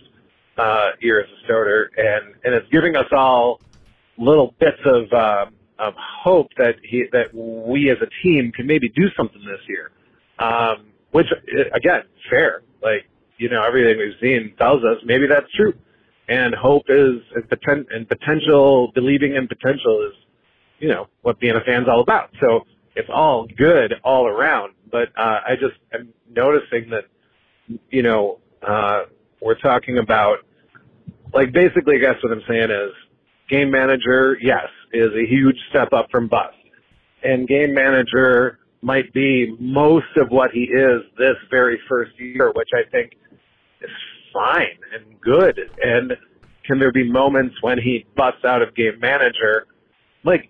uh, 0.58 0.92
year 1.02 1.22
as 1.22 1.28
a 1.30 1.46
starter, 1.46 1.92
and 1.98 2.36
and 2.44 2.54
it's 2.54 2.68
giving 2.72 2.96
us 2.96 3.08
all 3.12 3.60
little 4.18 4.56
bits 4.60 4.80
of 4.86 5.12
um, 5.14 5.54
of 5.80 5.94
hope 5.98 6.50
that 6.58 6.76
he 6.84 7.06
that 7.12 7.34
we 7.34 7.90
as 7.90 7.98
a 8.02 8.10
team 8.24 8.52
can 8.52 8.68
maybe 8.68 8.90
do 8.90 9.08
something 9.16 9.42
this 9.42 9.62
year. 9.68 9.92
Um, 10.40 10.88
which 11.12 11.28
again, 11.74 12.04
fair. 12.30 12.62
Like 12.82 13.06
you 13.38 13.50
know, 13.50 13.64
everything 13.64 13.98
we've 13.98 14.18
seen 14.22 14.54
tells 14.58 14.84
us 14.84 14.98
maybe 15.06 15.28
that's 15.28 15.52
true. 15.56 15.74
And 16.30 16.54
hope 16.54 16.84
is 16.90 17.22
and, 17.36 17.44
poten- 17.50 17.86
and 17.96 18.08
potential, 18.08 18.92
believing 18.94 19.36
in 19.36 19.48
potential 19.48 20.10
is, 20.10 20.14
you 20.80 20.90
know, 20.90 21.08
what 21.22 21.40
being 21.40 21.56
a 21.56 21.62
fan's 21.62 21.88
all 21.88 22.02
about. 22.02 22.32
So 22.42 22.66
it's 22.96 23.10
all 23.14 23.48
good 23.58 23.94
all 24.04 24.28
around. 24.28 24.74
But 24.92 25.10
uh, 25.18 25.40
I 25.48 25.56
just 25.60 25.76
am 25.94 26.14
noticing 26.30 26.90
that, 26.90 27.06
you 27.90 28.04
know, 28.04 28.40
uh, 28.68 29.04
we're 29.42 29.60
talking 29.60 30.00
about, 30.00 30.40
like, 31.34 31.54
basically, 31.54 31.96
I 31.96 32.00
guess 32.00 32.16
what 32.24 32.34
I'm 32.34 32.44
saying 32.48 32.72
is, 32.72 32.92
game 33.50 33.72
manager, 33.72 34.38
yes, 34.42 34.68
is 34.94 35.12
a 35.14 35.26
huge 35.28 35.58
step 35.70 35.94
up 35.94 36.08
from 36.12 36.28
bust, 36.28 36.56
and 37.24 37.48
game 37.48 37.74
manager 37.74 38.60
might 38.82 39.12
be 39.14 39.56
most 39.60 40.06
of 40.18 40.30
what 40.30 40.52
he 40.52 40.62
is 40.64 41.02
this 41.18 41.36
very 41.50 41.80
first 41.90 42.12
year, 42.20 42.52
which 42.56 42.70
I 42.74 42.90
think 42.92 43.14
is 43.82 43.90
fine 44.32 44.78
and 44.94 45.20
good. 45.20 45.60
And 45.84 46.14
can 46.66 46.80
there 46.80 46.92
be 46.92 47.10
moments 47.10 47.56
when 47.62 47.80
he 47.80 48.06
busts 48.16 48.46
out 48.46 48.62
of 48.62 48.76
game 48.76 49.00
manager? 49.00 49.66
Like, 50.24 50.50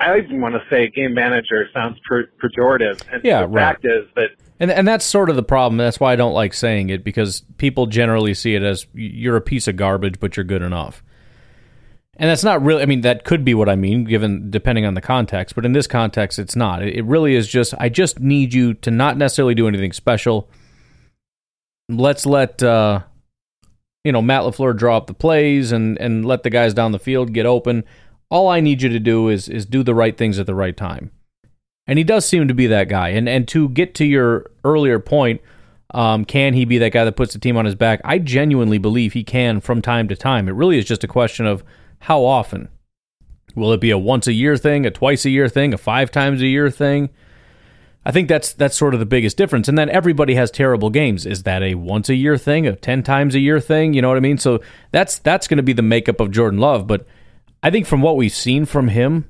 I 0.00 0.18
even 0.18 0.40
want 0.40 0.54
to 0.54 0.60
say 0.70 0.88
game 0.88 1.14
manager 1.14 1.68
sounds 1.72 1.98
per- 2.08 2.28
pejorative. 2.42 3.00
And 3.12 3.24
Yeah, 3.24 3.42
the 3.42 3.48
right. 3.48 3.74
fact 3.74 3.84
is 3.84 4.06
that 4.16 4.30
And 4.60 4.70
and 4.70 4.86
that's 4.86 5.04
sort 5.04 5.30
of 5.30 5.36
the 5.36 5.42
problem. 5.42 5.76
That's 5.78 6.00
why 6.00 6.12
I 6.12 6.16
don't 6.16 6.34
like 6.34 6.54
saying 6.54 6.90
it 6.90 7.04
because 7.04 7.42
people 7.58 7.86
generally 7.86 8.34
see 8.34 8.54
it 8.54 8.62
as 8.62 8.86
you're 8.92 9.36
a 9.36 9.40
piece 9.40 9.68
of 9.68 9.76
garbage, 9.76 10.18
but 10.20 10.36
you're 10.36 10.44
good 10.44 10.62
enough. 10.62 11.02
And 12.18 12.28
that's 12.28 12.42
not 12.42 12.62
really. 12.62 12.82
I 12.82 12.86
mean, 12.86 13.02
that 13.02 13.24
could 13.24 13.44
be 13.44 13.54
what 13.54 13.68
I 13.68 13.76
mean, 13.76 14.04
given 14.04 14.50
depending 14.50 14.84
on 14.84 14.94
the 14.94 15.00
context. 15.00 15.54
But 15.54 15.64
in 15.64 15.72
this 15.72 15.86
context, 15.86 16.38
it's 16.38 16.56
not. 16.56 16.82
It, 16.82 17.04
really 17.04 17.36
is 17.36 17.46
just. 17.46 17.74
I 17.78 17.88
just 17.88 18.18
need 18.18 18.52
you 18.52 18.74
to 18.74 18.90
not 18.90 19.16
necessarily 19.16 19.54
do 19.54 19.68
anything 19.68 19.92
special. 19.92 20.48
Let's 21.88 22.26
let 22.26 22.60
uh, 22.60 23.02
you 24.02 24.10
know 24.10 24.20
Matt 24.20 24.42
LaFleur 24.42 24.76
draw 24.76 24.96
up 24.96 25.06
the 25.06 25.14
plays 25.14 25.70
and 25.70 25.96
and 25.98 26.24
let 26.24 26.42
the 26.42 26.50
guys 26.50 26.74
down 26.74 26.90
the 26.90 26.98
field 26.98 27.32
get 27.32 27.46
open. 27.46 27.84
All 28.30 28.48
I 28.48 28.60
need 28.60 28.82
you 28.82 28.88
to 28.88 28.98
do 28.98 29.28
is 29.28 29.48
is 29.48 29.64
do 29.64 29.84
the 29.84 29.94
right 29.94 30.16
things 30.16 30.40
at 30.40 30.46
the 30.46 30.56
right 30.56 30.76
time. 30.76 31.12
And 31.86 31.98
he 31.98 32.04
does 32.04 32.26
seem 32.26 32.48
to 32.48 32.54
be 32.54 32.66
that 32.66 32.88
guy. 32.88 33.10
And 33.10 33.28
and 33.28 33.46
to 33.48 33.68
get 33.68 33.94
to 33.94 34.04
your 34.04 34.50
earlier 34.64 34.98
point, 34.98 35.40
um, 35.94 36.24
can 36.24 36.52
he 36.52 36.64
be 36.64 36.78
that 36.78 36.92
guy 36.92 37.04
that 37.04 37.16
puts 37.16 37.32
the 37.32 37.38
team 37.38 37.56
on 37.56 37.64
his 37.64 37.76
back? 37.76 38.00
I 38.04 38.18
genuinely 38.18 38.78
believe 38.78 39.12
he 39.12 39.22
can 39.22 39.60
from 39.60 39.80
time 39.80 40.08
to 40.08 40.16
time. 40.16 40.48
It 40.48 40.54
really 40.54 40.78
is 40.78 40.84
just 40.84 41.04
a 41.04 41.08
question 41.08 41.46
of 41.46 41.62
how 42.00 42.24
often. 42.24 42.68
Will 43.54 43.72
it 43.72 43.80
be 43.80 43.90
a 43.90 43.98
once 43.98 44.26
a 44.26 44.32
year 44.32 44.56
thing, 44.56 44.86
a 44.86 44.90
twice 44.90 45.24
a 45.24 45.30
year 45.30 45.48
thing, 45.48 45.74
a 45.74 45.78
five 45.78 46.10
times 46.10 46.42
a 46.42 46.46
year 46.46 46.70
thing? 46.70 47.10
I 48.08 48.10
think 48.10 48.28
that's 48.28 48.54
that's 48.54 48.76
sort 48.76 48.94
of 48.94 49.00
the 49.00 49.06
biggest 49.06 49.36
difference. 49.36 49.68
And 49.68 49.76
then 49.76 49.90
everybody 49.90 50.34
has 50.34 50.50
terrible 50.50 50.88
games. 50.88 51.26
Is 51.26 51.42
that 51.42 51.62
a 51.62 51.74
once 51.74 52.08
a 52.08 52.14
year 52.14 52.38
thing, 52.38 52.66
a 52.66 52.74
ten 52.74 53.02
times 53.02 53.34
a 53.34 53.38
year 53.38 53.60
thing? 53.60 53.92
You 53.92 54.00
know 54.00 54.08
what 54.08 54.16
I 54.16 54.20
mean? 54.20 54.38
So 54.38 54.60
that's 54.92 55.18
that's 55.18 55.46
going 55.46 55.58
to 55.58 55.62
be 55.62 55.74
the 55.74 55.82
makeup 55.82 56.18
of 56.18 56.30
Jordan 56.30 56.58
Love. 56.58 56.86
But 56.86 57.06
I 57.62 57.70
think 57.70 57.86
from 57.86 58.00
what 58.00 58.16
we've 58.16 58.32
seen 58.32 58.64
from 58.64 58.88
him 58.88 59.28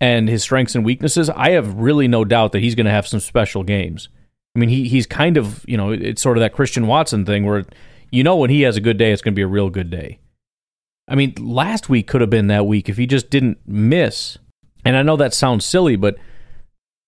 and 0.00 0.28
his 0.28 0.44
strengths 0.44 0.76
and 0.76 0.84
weaknesses, 0.84 1.28
I 1.28 1.50
have 1.50 1.74
really 1.74 2.06
no 2.06 2.24
doubt 2.24 2.52
that 2.52 2.60
he's 2.60 2.76
going 2.76 2.86
to 2.86 2.92
have 2.92 3.08
some 3.08 3.18
special 3.18 3.64
games. 3.64 4.08
I 4.54 4.60
mean, 4.60 4.68
he 4.68 4.86
he's 4.86 5.08
kind 5.08 5.36
of 5.36 5.64
you 5.66 5.76
know 5.76 5.90
it's 5.90 6.22
sort 6.22 6.36
of 6.36 6.42
that 6.42 6.52
Christian 6.52 6.86
Watson 6.86 7.24
thing 7.24 7.44
where 7.44 7.64
you 8.12 8.22
know 8.22 8.36
when 8.36 8.50
he 8.50 8.62
has 8.62 8.76
a 8.76 8.80
good 8.80 8.96
day, 8.96 9.10
it's 9.10 9.22
going 9.22 9.34
to 9.34 9.36
be 9.36 9.42
a 9.42 9.48
real 9.48 9.70
good 9.70 9.90
day. 9.90 10.19
I 11.10 11.16
mean, 11.16 11.34
last 11.38 11.88
week 11.88 12.06
could 12.06 12.20
have 12.20 12.30
been 12.30 12.46
that 12.46 12.66
week 12.66 12.88
if 12.88 12.96
he 12.96 13.06
just 13.06 13.28
didn't 13.28 13.58
miss. 13.66 14.38
And 14.84 14.96
I 14.96 15.02
know 15.02 15.16
that 15.16 15.34
sounds 15.34 15.64
silly, 15.64 15.96
but 15.96 16.16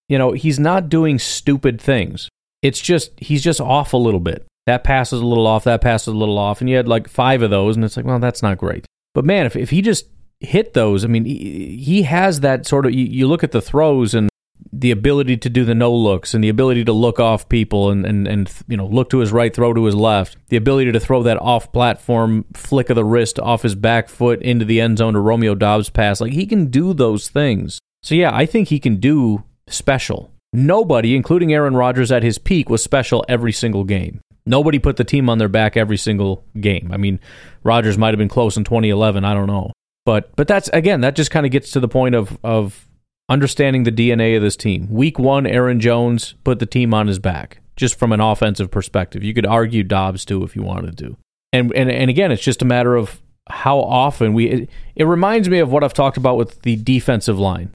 you 0.09 0.19
know 0.19 0.33
he's 0.33 0.59
not 0.59 0.89
doing 0.89 1.19
stupid 1.19 1.81
things. 1.81 2.29
It's 2.61 2.81
just 2.81 3.13
he's 3.19 3.43
just 3.43 3.61
off 3.61 3.93
a 3.93 3.97
little 3.97 4.21
bit. 4.21 4.45
That 4.67 4.85
pass 4.85 5.13
is 5.13 5.21
a 5.21 5.27
little 5.27 5.47
off. 5.47 5.65
That 5.65 5.81
pass 5.81 6.03
is 6.03 6.15
a 6.15 6.17
little 6.17 6.37
off, 6.37 6.61
and 6.61 6.69
you 6.69 6.77
had 6.77 6.89
like 6.89 7.09
five 7.09 7.43
of 7.43 7.51
those, 7.51 7.77
and 7.77 7.85
it's 7.85 7.97
like, 7.97 8.05
well, 8.05 8.19
that's 8.19 8.43
not 8.43 8.59
great. 8.59 8.85
But 9.15 9.25
man, 9.25 9.47
if 9.47 9.57
if 9.57 9.71
he 9.71 9.81
just 9.81 10.07
hit 10.41 10.75
those, 10.75 11.05
I 11.05 11.09
mean, 11.09 11.25
he, 11.25 11.77
he 11.77 12.03
has 12.03 12.41
that 12.41 12.67
sort 12.67 12.85
of. 12.85 12.93
You, 12.93 13.07
you 13.07 13.29
look 13.29 13.45
at 13.45 13.53
the 13.53 13.63
throws 13.63 14.15
and 14.15 14.29
the 14.73 14.91
ability 14.91 15.37
to 15.37 15.51
do 15.51 15.65
the 15.65 15.75
no 15.75 15.95
looks 15.95 16.33
and 16.33 16.43
the 16.43 16.49
ability 16.49 16.85
to 16.85 16.93
look 16.93 17.21
off 17.21 17.49
people 17.49 17.91
and, 17.91 18.07
and, 18.07 18.27
and 18.27 18.51
you 18.69 18.77
know 18.77 18.87
look 18.87 19.11
to 19.11 19.19
his 19.19 19.31
right, 19.31 19.55
throw 19.55 19.75
to 19.75 19.85
his 19.85 19.95
left. 19.95 20.37
The 20.49 20.57
ability 20.57 20.93
to 20.93 21.01
throw 21.01 21.23
that 21.25 21.41
off 21.41 21.73
platform 21.73 22.47
flick 22.55 22.89
of 22.89 22.97
the 22.97 23.05
wrist 23.05 23.39
off 23.39 23.63
his 23.63 23.75
back 23.75 24.09
foot 24.09 24.41
into 24.41 24.65
the 24.65 24.81
end 24.81 24.99
zone 24.99 25.13
to 25.13 25.21
Romeo 25.21 25.55
Doubs 25.55 25.91
pass. 25.91 26.21
Like 26.21 26.33
he 26.33 26.47
can 26.47 26.67
do 26.67 26.95
those 26.95 27.29
things. 27.29 27.79
So 28.03 28.15
yeah, 28.15 28.35
I 28.35 28.47
think 28.47 28.69
he 28.69 28.81
can 28.81 28.97
do 28.97 29.45
special. 29.69 30.31
Nobody, 30.55 31.17
including 31.17 31.53
Aaron 31.53 31.77
Rodgers 31.77 32.13
at 32.13 32.23
his 32.23 32.39
peak, 32.39 32.69
was 32.69 32.83
special 32.83 33.25
every 33.29 33.53
single 33.53 33.85
game. 33.85 34.21
Nobody 34.45 34.79
put 34.79 34.97
the 34.97 35.05
team 35.05 35.31
on 35.31 35.39
their 35.39 35.49
back 35.49 35.77
every 35.77 35.97
single 35.97 36.45
game. 36.61 36.91
I 36.93 36.97
mean, 36.97 37.21
Rodgers 37.63 37.97
might 37.97 38.09
have 38.09 38.19
been 38.19 38.29
close 38.29 38.57
in 38.57 38.65
2011. 38.65 39.25
I 39.25 39.35
don't 39.35 39.47
know, 39.47 39.71
but 40.05 40.35
but 40.35 40.49
that's 40.49 40.69
again 40.69 41.03
that 41.03 41.15
just 41.15 41.31
kind 41.31 41.47
of 41.47 41.53
gets 41.53 41.71
to 41.73 41.81
the 41.81 41.89
point 41.89 42.15
of 42.15 42.37
of 42.43 42.89
understanding 43.33 43.85
the 43.85 43.91
DNA 43.91 44.37
of 44.37 44.43
this 44.43 44.57
team. 44.57 44.89
Week 44.91 45.19
one, 45.19 45.47
Aaron 45.47 45.81
Jones 45.81 46.35
put 46.45 46.59
the 46.59 46.67
team 46.67 46.93
on 46.93 47.07
his 47.07 47.19
back, 47.19 47.61
just 47.77 47.99
from 47.99 48.13
an 48.13 48.21
offensive 48.21 48.71
perspective. 48.71 49.25
You 49.25 49.33
could 49.33 49.47
argue 49.47 49.83
Doubs 49.83 50.27
too 50.27 50.45
if 50.45 50.55
you 50.55 50.63
wanted 50.63 50.99
to. 50.99 51.17
And 51.53 51.73
and 51.75 51.91
and 51.91 52.11
again, 52.11 52.31
it's 52.31 52.43
just 52.43 52.63
a 52.63 52.67
matter 52.67 52.95
of 52.95 53.21
how 53.49 53.79
often 53.79 54.35
we. 54.35 54.49
It, 54.49 54.71
it 54.95 55.05
reminds 55.05 55.49
me 55.49 55.59
of 55.59 55.73
what 55.73 55.83
I've 55.83 55.95
talked 55.95 56.19
about 56.19 56.37
with 56.37 56.61
the 56.63 56.77
defensive 56.77 57.39
line. 57.39 57.71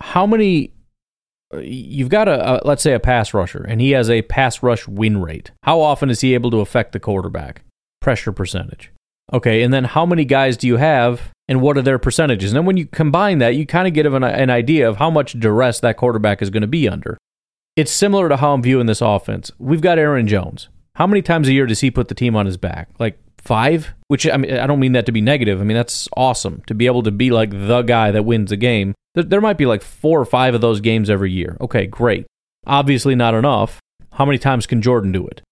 How 0.00 0.26
many? 0.26 0.72
Uh, 1.52 1.58
you've 1.58 2.08
got 2.08 2.28
a, 2.28 2.54
a 2.54 2.66
let's 2.66 2.82
say 2.82 2.92
a 2.92 3.00
pass 3.00 3.34
rusher, 3.34 3.64
and 3.68 3.80
he 3.80 3.90
has 3.90 4.08
a 4.08 4.22
pass 4.22 4.62
rush 4.62 4.86
win 4.86 5.20
rate. 5.20 5.50
How 5.64 5.80
often 5.80 6.08
is 6.08 6.20
he 6.20 6.34
able 6.34 6.52
to 6.52 6.60
affect 6.60 6.92
the 6.92 7.00
quarterback? 7.00 7.62
Pressure 8.00 8.32
percentage. 8.32 8.92
Okay, 9.32 9.62
and 9.62 9.74
then 9.74 9.84
how 9.84 10.06
many 10.06 10.24
guys 10.24 10.56
do 10.56 10.68
you 10.68 10.76
have 10.76 11.32
and 11.48 11.60
what 11.60 11.78
are 11.78 11.82
their 11.82 11.98
percentages? 11.98 12.50
And 12.50 12.56
then 12.56 12.66
when 12.66 12.76
you 12.76 12.86
combine 12.86 13.38
that, 13.38 13.54
you 13.54 13.66
kind 13.66 13.86
of 13.86 13.94
get 13.94 14.06
an, 14.06 14.22
an 14.24 14.50
idea 14.50 14.88
of 14.88 14.96
how 14.96 15.10
much 15.10 15.38
duress 15.38 15.80
that 15.80 15.96
quarterback 15.96 16.42
is 16.42 16.50
going 16.50 16.62
to 16.62 16.66
be 16.66 16.88
under. 16.88 17.18
It's 17.76 17.92
similar 17.92 18.28
to 18.28 18.38
how 18.38 18.54
I'm 18.54 18.62
viewing 18.62 18.86
this 18.86 19.00
offense. 19.00 19.50
We've 19.58 19.80
got 19.80 19.98
Aaron 19.98 20.26
Jones. 20.26 20.68
How 20.94 21.06
many 21.06 21.20
times 21.20 21.46
a 21.46 21.52
year 21.52 21.66
does 21.66 21.80
he 21.80 21.90
put 21.90 22.08
the 22.08 22.14
team 22.14 22.34
on 22.34 22.46
his 22.46 22.56
back? 22.56 22.88
Like 22.98 23.18
five? 23.36 23.94
Which 24.08 24.26
I 24.26 24.36
mean, 24.38 24.56
I 24.56 24.66
don't 24.66 24.80
mean 24.80 24.92
that 24.92 25.06
to 25.06 25.12
be 25.12 25.20
negative. 25.20 25.60
I 25.60 25.64
mean 25.64 25.76
that's 25.76 26.08
awesome 26.16 26.62
to 26.66 26.74
be 26.74 26.86
able 26.86 27.02
to 27.02 27.10
be 27.10 27.30
like 27.30 27.50
the 27.50 27.82
guy 27.82 28.10
that 28.10 28.24
wins 28.24 28.50
the 28.50 28.56
game. 28.56 28.94
There 29.14 29.40
might 29.40 29.58
be 29.58 29.66
like 29.66 29.82
four 29.82 30.20
or 30.20 30.24
five 30.24 30.54
of 30.54 30.60
those 30.60 30.80
games 30.80 31.10
every 31.10 31.32
year. 31.32 31.56
Okay, 31.60 31.86
great. 31.86 32.26
Obviously 32.66 33.14
not 33.14 33.34
enough. 33.34 33.78
How 34.12 34.24
many 34.24 34.38
times 34.38 34.66
can 34.66 34.80
Jordan 34.80 35.12
do 35.12 35.26
it? 35.26 35.42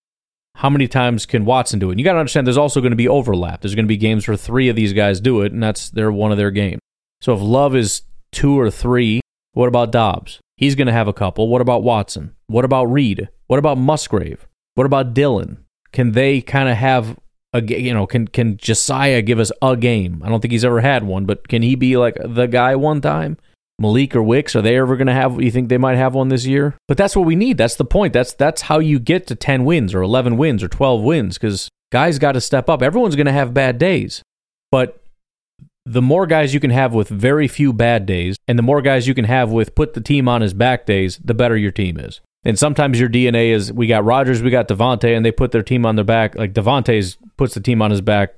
How 0.56 0.70
many 0.70 0.86
times 0.86 1.26
can 1.26 1.44
Watson 1.44 1.78
do 1.78 1.88
it? 1.88 1.92
And 1.92 2.00
you 2.00 2.04
got 2.04 2.12
to 2.12 2.20
understand 2.20 2.46
there's 2.46 2.56
also 2.56 2.80
going 2.80 2.92
to 2.92 2.96
be 2.96 3.08
overlap. 3.08 3.60
There's 3.60 3.74
going 3.74 3.86
to 3.86 3.88
be 3.88 3.96
games 3.96 4.26
where 4.26 4.36
three 4.36 4.68
of 4.68 4.76
these 4.76 4.92
guys 4.92 5.20
do 5.20 5.42
it, 5.42 5.52
and 5.52 5.62
that's 5.62 5.90
their 5.90 6.12
one 6.12 6.30
of 6.30 6.38
their 6.38 6.50
games. 6.50 6.80
So 7.20 7.34
if 7.34 7.40
Love 7.40 7.74
is 7.74 8.02
two 8.32 8.58
or 8.58 8.70
three, 8.70 9.20
what 9.52 9.68
about 9.68 9.92
Doubs? 9.92 10.40
He's 10.56 10.74
going 10.74 10.86
to 10.86 10.92
have 10.92 11.08
a 11.08 11.12
couple. 11.12 11.48
What 11.48 11.60
about 11.60 11.82
Watson? 11.82 12.34
What 12.46 12.64
about 12.64 12.84
Reed? 12.84 13.28
What 13.46 13.58
about 13.58 13.78
Musgrave? 13.78 14.46
What 14.74 14.86
about 14.86 15.14
Dillon? 15.14 15.64
Can 15.92 16.12
they 16.12 16.40
kind 16.40 16.68
of 16.68 16.76
have 16.76 17.18
a 17.52 17.62
you 17.62 17.94
know 17.94 18.06
can 18.06 18.26
can 18.26 18.56
Josiah 18.56 19.22
give 19.22 19.38
us 19.38 19.52
a 19.62 19.76
game? 19.76 20.22
I 20.24 20.28
don't 20.28 20.40
think 20.40 20.52
he's 20.52 20.64
ever 20.64 20.80
had 20.80 21.04
one, 21.04 21.24
but 21.24 21.48
can 21.48 21.62
he 21.62 21.76
be 21.76 21.96
like 21.96 22.16
the 22.24 22.46
guy 22.46 22.74
one 22.74 23.00
time? 23.00 23.38
Malik 23.78 24.14
or 24.14 24.22
Wicks, 24.22 24.54
are 24.54 24.62
they 24.62 24.76
ever 24.76 24.96
going 24.96 25.08
to 25.08 25.12
have? 25.12 25.40
You 25.40 25.50
think 25.50 25.68
they 25.68 25.78
might 25.78 25.96
have 25.96 26.14
one 26.14 26.28
this 26.28 26.46
year? 26.46 26.74
But 26.86 26.96
that's 26.96 27.16
what 27.16 27.26
we 27.26 27.34
need. 27.34 27.58
That's 27.58 27.74
the 27.74 27.84
point. 27.84 28.12
That's 28.12 28.32
that's 28.32 28.62
how 28.62 28.78
you 28.78 28.98
get 28.98 29.26
to 29.28 29.34
ten 29.34 29.64
wins 29.64 29.94
or 29.94 30.02
eleven 30.02 30.36
wins 30.36 30.62
or 30.62 30.68
twelve 30.68 31.02
wins 31.02 31.36
because 31.36 31.68
guys 31.90 32.18
got 32.18 32.32
to 32.32 32.40
step 32.40 32.68
up. 32.68 32.82
Everyone's 32.82 33.16
going 33.16 33.26
to 33.26 33.32
have 33.32 33.52
bad 33.52 33.78
days, 33.78 34.22
but 34.70 35.02
the 35.86 36.02
more 36.02 36.26
guys 36.26 36.54
you 36.54 36.60
can 36.60 36.70
have 36.70 36.94
with 36.94 37.08
very 37.08 37.48
few 37.48 37.72
bad 37.72 38.06
days, 38.06 38.36
and 38.48 38.58
the 38.58 38.62
more 38.62 38.80
guys 38.80 39.08
you 39.08 39.14
can 39.14 39.26
have 39.26 39.50
with 39.50 39.74
put 39.74 39.94
the 39.94 40.00
team 40.00 40.28
on 40.28 40.40
his 40.40 40.54
back 40.54 40.86
days, 40.86 41.18
the 41.22 41.34
better 41.34 41.56
your 41.56 41.72
team 41.72 41.98
is. 41.98 42.20
And 42.44 42.58
sometimes 42.58 43.00
your 43.00 43.08
DNA 43.08 43.50
is 43.50 43.72
we 43.72 43.86
got 43.86 44.04
Rodgers, 44.04 44.42
we 44.42 44.50
got 44.50 44.68
Davante, 44.68 45.16
and 45.16 45.24
they 45.24 45.32
put 45.32 45.50
their 45.50 45.62
team 45.62 45.84
on 45.84 45.96
their 45.96 46.04
back. 46.04 46.36
Like 46.36 46.52
Davante's 46.52 47.16
puts 47.36 47.54
the 47.54 47.60
team 47.60 47.82
on 47.82 47.90
his 47.90 48.00
back. 48.00 48.34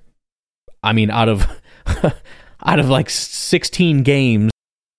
I 0.83 0.92
mean, 0.92 1.11
out 1.11 1.29
of 1.29 1.61
out 2.64 2.79
of 2.79 2.88
like 2.88 3.11
sixteen 3.11 4.03
games 4.03 4.51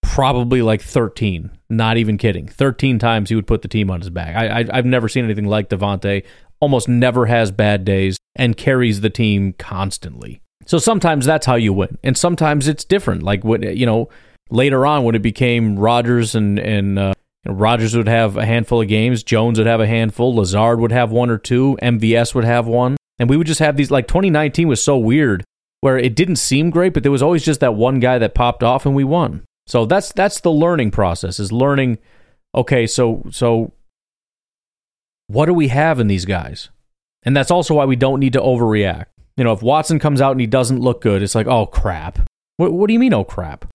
probably 0.07 0.61
like 0.61 0.81
13. 0.81 1.51
Not 1.69 1.97
even 1.97 2.17
kidding. 2.17 2.47
13 2.47 2.97
times 2.97 3.29
he 3.29 3.35
would 3.35 3.45
put 3.45 3.61
the 3.61 3.67
team 3.67 3.91
on 3.91 3.99
his 3.99 4.09
back. 4.09 4.35
I, 4.35 4.61
I, 4.61 4.65
I've 4.71 4.85
never 4.85 5.09
seen 5.09 5.25
anything 5.25 5.45
like 5.45 5.69
Davante. 5.69 6.23
Almost 6.59 6.87
never 6.87 7.25
has 7.25 7.51
bad 7.51 7.85
days 7.85 8.17
and 8.35 8.55
carries 8.55 9.01
the 9.01 9.09
team 9.09 9.53
constantly. 9.53 10.41
So 10.65 10.79
sometimes 10.79 11.25
that's 11.25 11.45
how 11.45 11.55
you 11.55 11.73
win. 11.73 11.97
And 12.03 12.17
sometimes 12.17 12.67
it's 12.67 12.83
different. 12.83 13.21
Like, 13.21 13.43
when, 13.43 13.61
you 13.61 13.85
know, 13.85 14.09
later 14.49 14.85
on 14.85 15.03
when 15.03 15.13
it 15.13 15.21
became 15.21 15.77
Rodgers 15.77 16.35
and, 16.35 16.57
and 16.57 16.97
uh, 16.97 17.13
would 17.45 18.07
have 18.07 18.37
a 18.37 18.45
handful 18.45 18.81
of 18.81 18.87
games, 18.87 19.23
Jones 19.23 19.59
would 19.59 19.67
have 19.67 19.81
a 19.81 19.87
handful, 19.87 20.35
Lazard 20.35 20.79
would 20.79 20.91
have 20.91 21.11
one 21.11 21.29
or 21.29 21.37
two, 21.37 21.77
MVS 21.81 22.33
would 22.33 22.45
have 22.45 22.65
one. 22.65 22.97
And 23.19 23.29
we 23.29 23.37
would 23.37 23.47
just 23.47 23.59
have 23.59 23.77
these, 23.77 23.91
like 23.91 24.07
2019 24.07 24.67
was 24.67 24.81
so 24.81 24.97
weird 24.97 25.43
where 25.81 25.97
it 25.97 26.15
didn't 26.15 26.37
seem 26.37 26.69
great, 26.69 26.93
but 26.93 27.03
there 27.03 27.11
was 27.11 27.21
always 27.21 27.43
just 27.45 27.59
that 27.59 27.75
one 27.75 27.99
guy 27.99 28.17
that 28.17 28.33
popped 28.33 28.63
off 28.63 28.85
and 28.85 28.95
we 28.95 29.03
won. 29.03 29.43
So 29.67 29.85
that's 29.85 30.11
that's 30.13 30.39
the 30.41 30.51
learning 30.51 30.91
process 30.91 31.39
is 31.39 31.51
learning 31.51 31.99
okay, 32.55 32.87
so 32.87 33.23
so 33.29 33.73
what 35.27 35.45
do 35.45 35.53
we 35.53 35.67
have 35.67 35.99
in 35.99 36.07
these 36.07 36.25
guys? 36.25 36.69
And 37.23 37.35
that's 37.35 37.51
also 37.51 37.75
why 37.75 37.85
we 37.85 37.97
don't 37.97 38.19
need 38.19 38.33
to 38.33 38.41
overreact. 38.41 39.07
You 39.35 39.43
know, 39.43 39.51
if 39.51 39.61
Watson 39.61 39.99
comes 39.99 40.21
out 40.21 40.31
and 40.31 40.39
he 40.39 40.47
doesn't 40.47 40.79
look 40.79 41.01
good, 41.01 41.21
it's 41.21 41.35
like, 41.35 41.47
"Oh 41.47 41.65
crap." 41.65 42.19
What 42.55 42.73
what 42.73 42.87
do 42.87 42.93
you 42.93 42.99
mean 42.99 43.13
oh 43.13 43.23
crap? 43.23 43.65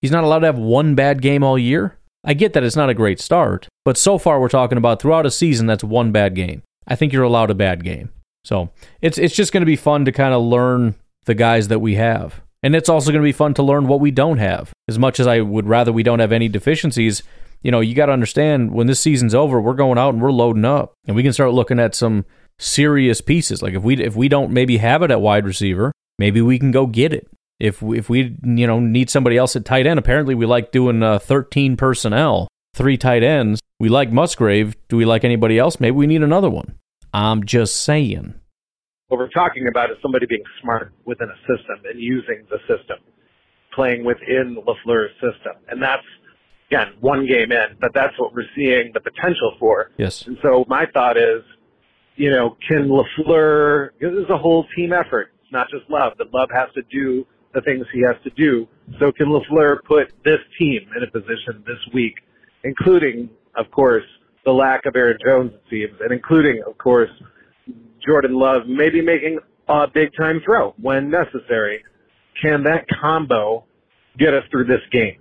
He's 0.00 0.10
not 0.10 0.24
allowed 0.24 0.38
to 0.40 0.46
have 0.46 0.58
one 0.58 0.94
bad 0.94 1.20
game 1.20 1.42
all 1.42 1.58
year? 1.58 1.98
I 2.24 2.34
get 2.34 2.52
that 2.52 2.64
it's 2.64 2.76
not 2.76 2.90
a 2.90 2.94
great 2.94 3.20
start, 3.20 3.68
but 3.84 3.98
so 3.98 4.18
far 4.18 4.40
we're 4.40 4.48
talking 4.48 4.78
about 4.78 5.00
throughout 5.00 5.26
a 5.26 5.30
season 5.30 5.66
that's 5.66 5.84
one 5.84 6.12
bad 6.12 6.34
game. 6.34 6.62
I 6.86 6.96
think 6.96 7.12
you're 7.12 7.22
allowed 7.22 7.50
a 7.50 7.54
bad 7.54 7.84
game. 7.84 8.10
So 8.44 8.70
it's 9.02 9.18
it's 9.18 9.34
just 9.34 9.52
going 9.52 9.62
to 9.62 9.66
be 9.66 9.76
fun 9.76 10.04
to 10.04 10.12
kind 10.12 10.32
of 10.32 10.42
learn 10.42 10.94
the 11.24 11.34
guys 11.34 11.68
that 11.68 11.80
we 11.80 11.96
have. 11.96 12.40
And 12.62 12.74
it's 12.74 12.88
also 12.88 13.10
going 13.10 13.22
to 13.22 13.28
be 13.28 13.32
fun 13.32 13.54
to 13.54 13.62
learn 13.62 13.88
what 13.88 14.00
we 14.00 14.10
don't 14.10 14.38
have. 14.38 14.72
As 14.88 14.98
much 14.98 15.18
as 15.18 15.26
I 15.26 15.40
would 15.40 15.66
rather 15.66 15.92
we 15.92 16.02
don't 16.02 16.18
have 16.18 16.32
any 16.32 16.48
deficiencies, 16.48 17.22
you 17.62 17.70
know, 17.70 17.80
you 17.80 17.94
got 17.94 18.06
to 18.06 18.12
understand 18.12 18.72
when 18.72 18.86
this 18.86 19.00
season's 19.00 19.34
over, 19.34 19.60
we're 19.60 19.74
going 19.74 19.98
out 19.98 20.14
and 20.14 20.22
we're 20.22 20.32
loading 20.32 20.64
up, 20.64 20.92
and 21.06 21.16
we 21.16 21.22
can 21.22 21.32
start 21.32 21.52
looking 21.52 21.78
at 21.78 21.94
some 21.94 22.24
serious 22.58 23.20
pieces. 23.20 23.62
Like 23.62 23.74
if 23.74 23.82
we 23.82 24.02
if 24.02 24.16
we 24.16 24.28
don't 24.28 24.50
maybe 24.50 24.78
have 24.78 25.02
it 25.02 25.10
at 25.10 25.20
wide 25.20 25.44
receiver, 25.44 25.92
maybe 26.18 26.40
we 26.40 26.58
can 26.58 26.70
go 26.70 26.86
get 26.86 27.12
it. 27.12 27.28
If 27.58 27.82
we, 27.82 27.98
if 27.98 28.08
we 28.08 28.36
you 28.42 28.66
know 28.66 28.80
need 28.80 29.10
somebody 29.10 29.36
else 29.36 29.56
at 29.56 29.64
tight 29.64 29.86
end, 29.86 29.98
apparently 29.98 30.34
we 30.34 30.46
like 30.46 30.72
doing 30.72 31.02
uh, 31.02 31.18
13 31.18 31.76
personnel, 31.76 32.48
three 32.74 32.96
tight 32.96 33.22
ends. 33.22 33.60
We 33.78 33.88
like 33.88 34.12
Musgrave. 34.12 34.76
Do 34.88 34.96
we 34.96 35.04
like 35.04 35.24
anybody 35.24 35.58
else? 35.58 35.80
Maybe 35.80 35.96
we 35.96 36.06
need 36.06 36.22
another 36.22 36.50
one. 36.50 36.76
I'm 37.12 37.44
just 37.44 37.76
saying. 37.82 38.39
What 39.10 39.18
we're 39.18 39.28
talking 39.30 39.66
about 39.66 39.90
is 39.90 39.96
somebody 40.00 40.26
being 40.26 40.44
smart 40.62 40.92
within 41.04 41.28
a 41.28 41.38
system 41.40 41.82
and 41.84 42.00
using 42.00 42.46
the 42.48 42.58
system, 42.60 42.98
playing 43.74 44.04
within 44.04 44.56
LaFleur's 44.64 45.10
system, 45.14 45.54
and 45.68 45.82
that's 45.82 46.06
again 46.68 46.94
one 47.00 47.26
game 47.26 47.50
in, 47.50 47.76
but 47.80 47.90
that's 47.92 48.16
what 48.20 48.32
we're 48.32 48.46
seeing 48.54 48.92
the 48.94 49.00
potential 49.00 49.56
for. 49.58 49.90
Yes. 49.96 50.28
And 50.28 50.38
so 50.42 50.64
my 50.68 50.86
thought 50.94 51.16
is, 51.16 51.42
you 52.14 52.30
know, 52.30 52.56
can 52.68 52.88
LaFleur? 52.88 53.90
This 54.00 54.12
is 54.12 54.30
a 54.30 54.38
whole 54.38 54.64
team 54.76 54.92
effort. 54.92 55.32
It's 55.42 55.52
not 55.52 55.68
just 55.70 55.90
Love. 55.90 56.12
That 56.18 56.32
Love 56.32 56.50
has 56.54 56.68
to 56.74 56.82
do 56.82 57.26
the 57.52 57.62
things 57.62 57.86
he 57.92 58.02
has 58.02 58.14
to 58.22 58.30
do. 58.30 58.68
So 59.00 59.10
can 59.10 59.26
LaFleur 59.26 59.78
put 59.88 60.12
this 60.24 60.38
team 60.56 60.82
in 60.96 61.02
a 61.02 61.10
position 61.10 61.64
this 61.66 61.80
week, 61.92 62.14
including, 62.62 63.28
of 63.56 63.68
course, 63.72 64.04
the 64.44 64.52
lack 64.52 64.86
of 64.86 64.94
Aaron 64.94 65.18
Jones, 65.24 65.50
it 65.52 65.62
seems, 65.68 66.00
and 66.00 66.12
including, 66.12 66.62
of 66.64 66.78
course, 66.78 67.10
Jordan 68.04 68.34
Love 68.34 68.62
maybe 68.66 69.02
making 69.02 69.38
a 69.68 69.86
big 69.92 70.10
time 70.16 70.40
throw 70.44 70.74
when 70.80 71.10
necessary. 71.10 71.84
Can 72.40 72.64
that 72.64 72.86
combo 73.00 73.64
get 74.18 74.34
us 74.34 74.44
through 74.50 74.64
this 74.64 74.80
game? 74.90 75.20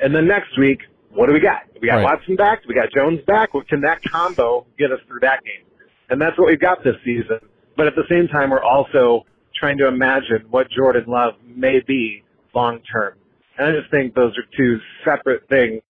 And 0.00 0.14
then 0.14 0.26
next 0.26 0.58
week, 0.58 0.80
what 1.10 1.26
do 1.26 1.32
we 1.32 1.40
got? 1.40 1.62
We 1.80 1.88
got 1.88 1.96
Right. 1.96 2.04
Watson 2.04 2.36
back. 2.36 2.62
We 2.68 2.74
got 2.74 2.90
Jones 2.94 3.20
back. 3.26 3.54
What 3.54 3.68
can 3.68 3.80
that 3.82 4.00
combo 4.02 4.66
get 4.78 4.92
us 4.92 5.00
through 5.06 5.20
that 5.20 5.42
game? 5.44 5.64
And 6.10 6.20
that's 6.20 6.38
what 6.38 6.48
we've 6.48 6.60
got 6.60 6.82
this 6.84 6.96
season. 7.04 7.38
But 7.76 7.86
at 7.86 7.94
the 7.94 8.04
same 8.08 8.28
time, 8.28 8.50
we're 8.50 8.62
also 8.62 9.24
trying 9.54 9.78
to 9.78 9.86
imagine 9.88 10.46
what 10.50 10.68
Jordan 10.70 11.04
Love 11.06 11.34
may 11.44 11.80
be 11.86 12.22
long 12.54 12.80
term. 12.92 13.14
And 13.58 13.68
I 13.68 13.78
just 13.78 13.90
think 13.90 14.14
those 14.14 14.36
are 14.38 14.44
two 14.56 14.78
separate 15.04 15.48
things. 15.48 15.82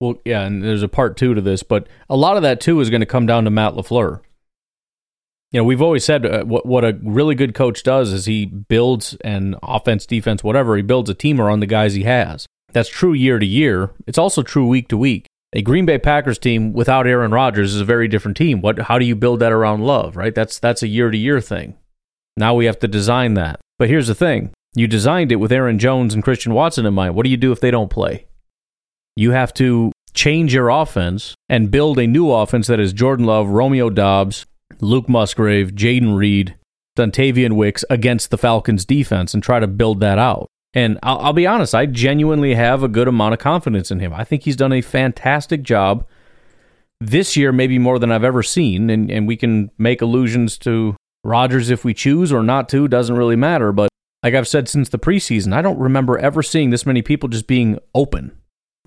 Well, 0.00 0.16
yeah, 0.24 0.42
and 0.42 0.62
there's 0.62 0.82
a 0.82 0.88
part 0.88 1.16
two 1.16 1.34
to 1.34 1.40
this, 1.40 1.62
but 1.62 1.88
a 2.10 2.16
lot 2.16 2.36
of 2.36 2.42
that 2.42 2.60
too 2.60 2.80
is 2.80 2.90
going 2.90 3.00
to 3.00 3.06
come 3.06 3.24
down 3.24 3.44
to 3.44 3.50
Matt 3.50 3.74
LaFleur. 3.74 4.20
You 5.52 5.60
know, 5.60 5.64
we've 5.64 5.82
always 5.82 6.04
said 6.04 6.26
uh, 6.26 6.44
what 6.44 6.66
what 6.66 6.84
a 6.84 6.98
really 7.02 7.34
good 7.34 7.54
coach 7.54 7.82
does 7.82 8.12
is 8.12 8.26
he 8.26 8.46
builds 8.46 9.16
an 9.22 9.56
offense, 9.62 10.04
defense, 10.04 10.42
whatever. 10.42 10.76
He 10.76 10.82
builds 10.82 11.08
a 11.08 11.14
team 11.14 11.40
around 11.40 11.60
the 11.60 11.66
guys 11.66 11.94
he 11.94 12.02
has. 12.02 12.46
That's 12.72 12.88
true 12.88 13.12
year 13.12 13.38
to 13.38 13.46
year. 13.46 13.90
It's 14.06 14.18
also 14.18 14.42
true 14.42 14.66
week 14.66 14.88
to 14.88 14.96
week. 14.96 15.26
A 15.52 15.62
Green 15.62 15.86
Bay 15.86 15.98
Packers 15.98 16.38
team 16.38 16.72
without 16.72 17.06
Aaron 17.06 17.30
Rodgers 17.30 17.74
is 17.74 17.80
a 17.80 17.84
very 17.84 18.08
different 18.08 18.36
team. 18.36 18.60
What? 18.60 18.80
How 18.80 18.98
do 18.98 19.06
you 19.06 19.14
build 19.14 19.40
that 19.40 19.52
around 19.52 19.82
Love? 19.82 20.16
Right? 20.16 20.34
That's 20.34 20.58
that's 20.58 20.82
a 20.82 20.88
year 20.88 21.10
to 21.10 21.16
year 21.16 21.40
thing. 21.40 21.76
Now 22.36 22.54
we 22.54 22.66
have 22.66 22.78
to 22.80 22.88
design 22.88 23.34
that. 23.34 23.60
But 23.78 23.88
here's 23.88 24.08
the 24.08 24.14
thing: 24.14 24.50
you 24.74 24.86
designed 24.86 25.32
it 25.32 25.36
with 25.36 25.52
Aaron 25.52 25.78
Jones 25.78 26.12
and 26.12 26.24
Christian 26.24 26.52
Watson 26.52 26.84
in 26.84 26.92
mind. 26.92 27.14
What 27.14 27.24
do 27.24 27.30
you 27.30 27.36
do 27.36 27.52
if 27.52 27.60
they 27.60 27.70
don't 27.70 27.88
play? 27.88 28.26
You 29.14 29.30
have 29.30 29.54
to 29.54 29.92
change 30.12 30.52
your 30.52 30.68
offense 30.68 31.34
and 31.48 31.70
build 31.70 31.98
a 31.98 32.06
new 32.06 32.30
offense 32.32 32.66
that 32.66 32.80
is 32.80 32.92
Jordan 32.92 33.24
Love, 33.24 33.48
Romeo 33.48 33.88
Doubs, 33.88 34.44
Luke 34.80 35.08
Musgrave, 35.08 35.72
Jayden 35.72 36.16
Reed, 36.16 36.56
Dontayvion 36.96 37.54
Wicks 37.56 37.84
against 37.90 38.30
the 38.30 38.38
Falcons 38.38 38.84
defense 38.84 39.34
and 39.34 39.42
try 39.42 39.60
to 39.60 39.66
build 39.66 40.00
that 40.00 40.18
out. 40.18 40.48
And 40.74 40.98
I'll, 41.02 41.18
I'll 41.18 41.32
be 41.32 41.46
honest, 41.46 41.74
I 41.74 41.86
genuinely 41.86 42.54
have 42.54 42.82
a 42.82 42.88
good 42.88 43.08
amount 43.08 43.34
of 43.34 43.40
confidence 43.40 43.90
in 43.90 44.00
him. 44.00 44.12
I 44.12 44.24
think 44.24 44.42
he's 44.42 44.56
done 44.56 44.72
a 44.72 44.80
fantastic 44.80 45.62
job 45.62 46.06
this 47.00 47.36
year, 47.36 47.52
maybe 47.52 47.78
more 47.78 47.98
than 47.98 48.12
I've 48.12 48.24
ever 48.24 48.42
seen. 48.42 48.90
And, 48.90 49.10
and 49.10 49.26
we 49.26 49.36
can 49.36 49.70
make 49.78 50.02
allusions 50.02 50.58
to 50.58 50.96
Rodgers 51.24 51.70
if 51.70 51.84
we 51.84 51.94
choose 51.94 52.32
or 52.32 52.42
not 52.42 52.68
to, 52.70 52.88
doesn't 52.88 53.16
really 53.16 53.36
matter. 53.36 53.72
But 53.72 53.88
like 54.22 54.34
I've 54.34 54.48
said 54.48 54.68
since 54.68 54.88
the 54.88 54.98
preseason, 54.98 55.52
I 55.52 55.62
don't 55.62 55.78
remember 55.78 56.18
ever 56.18 56.42
seeing 56.42 56.70
this 56.70 56.86
many 56.86 57.02
people 57.02 57.28
just 57.28 57.46
being 57.46 57.78
open 57.94 58.38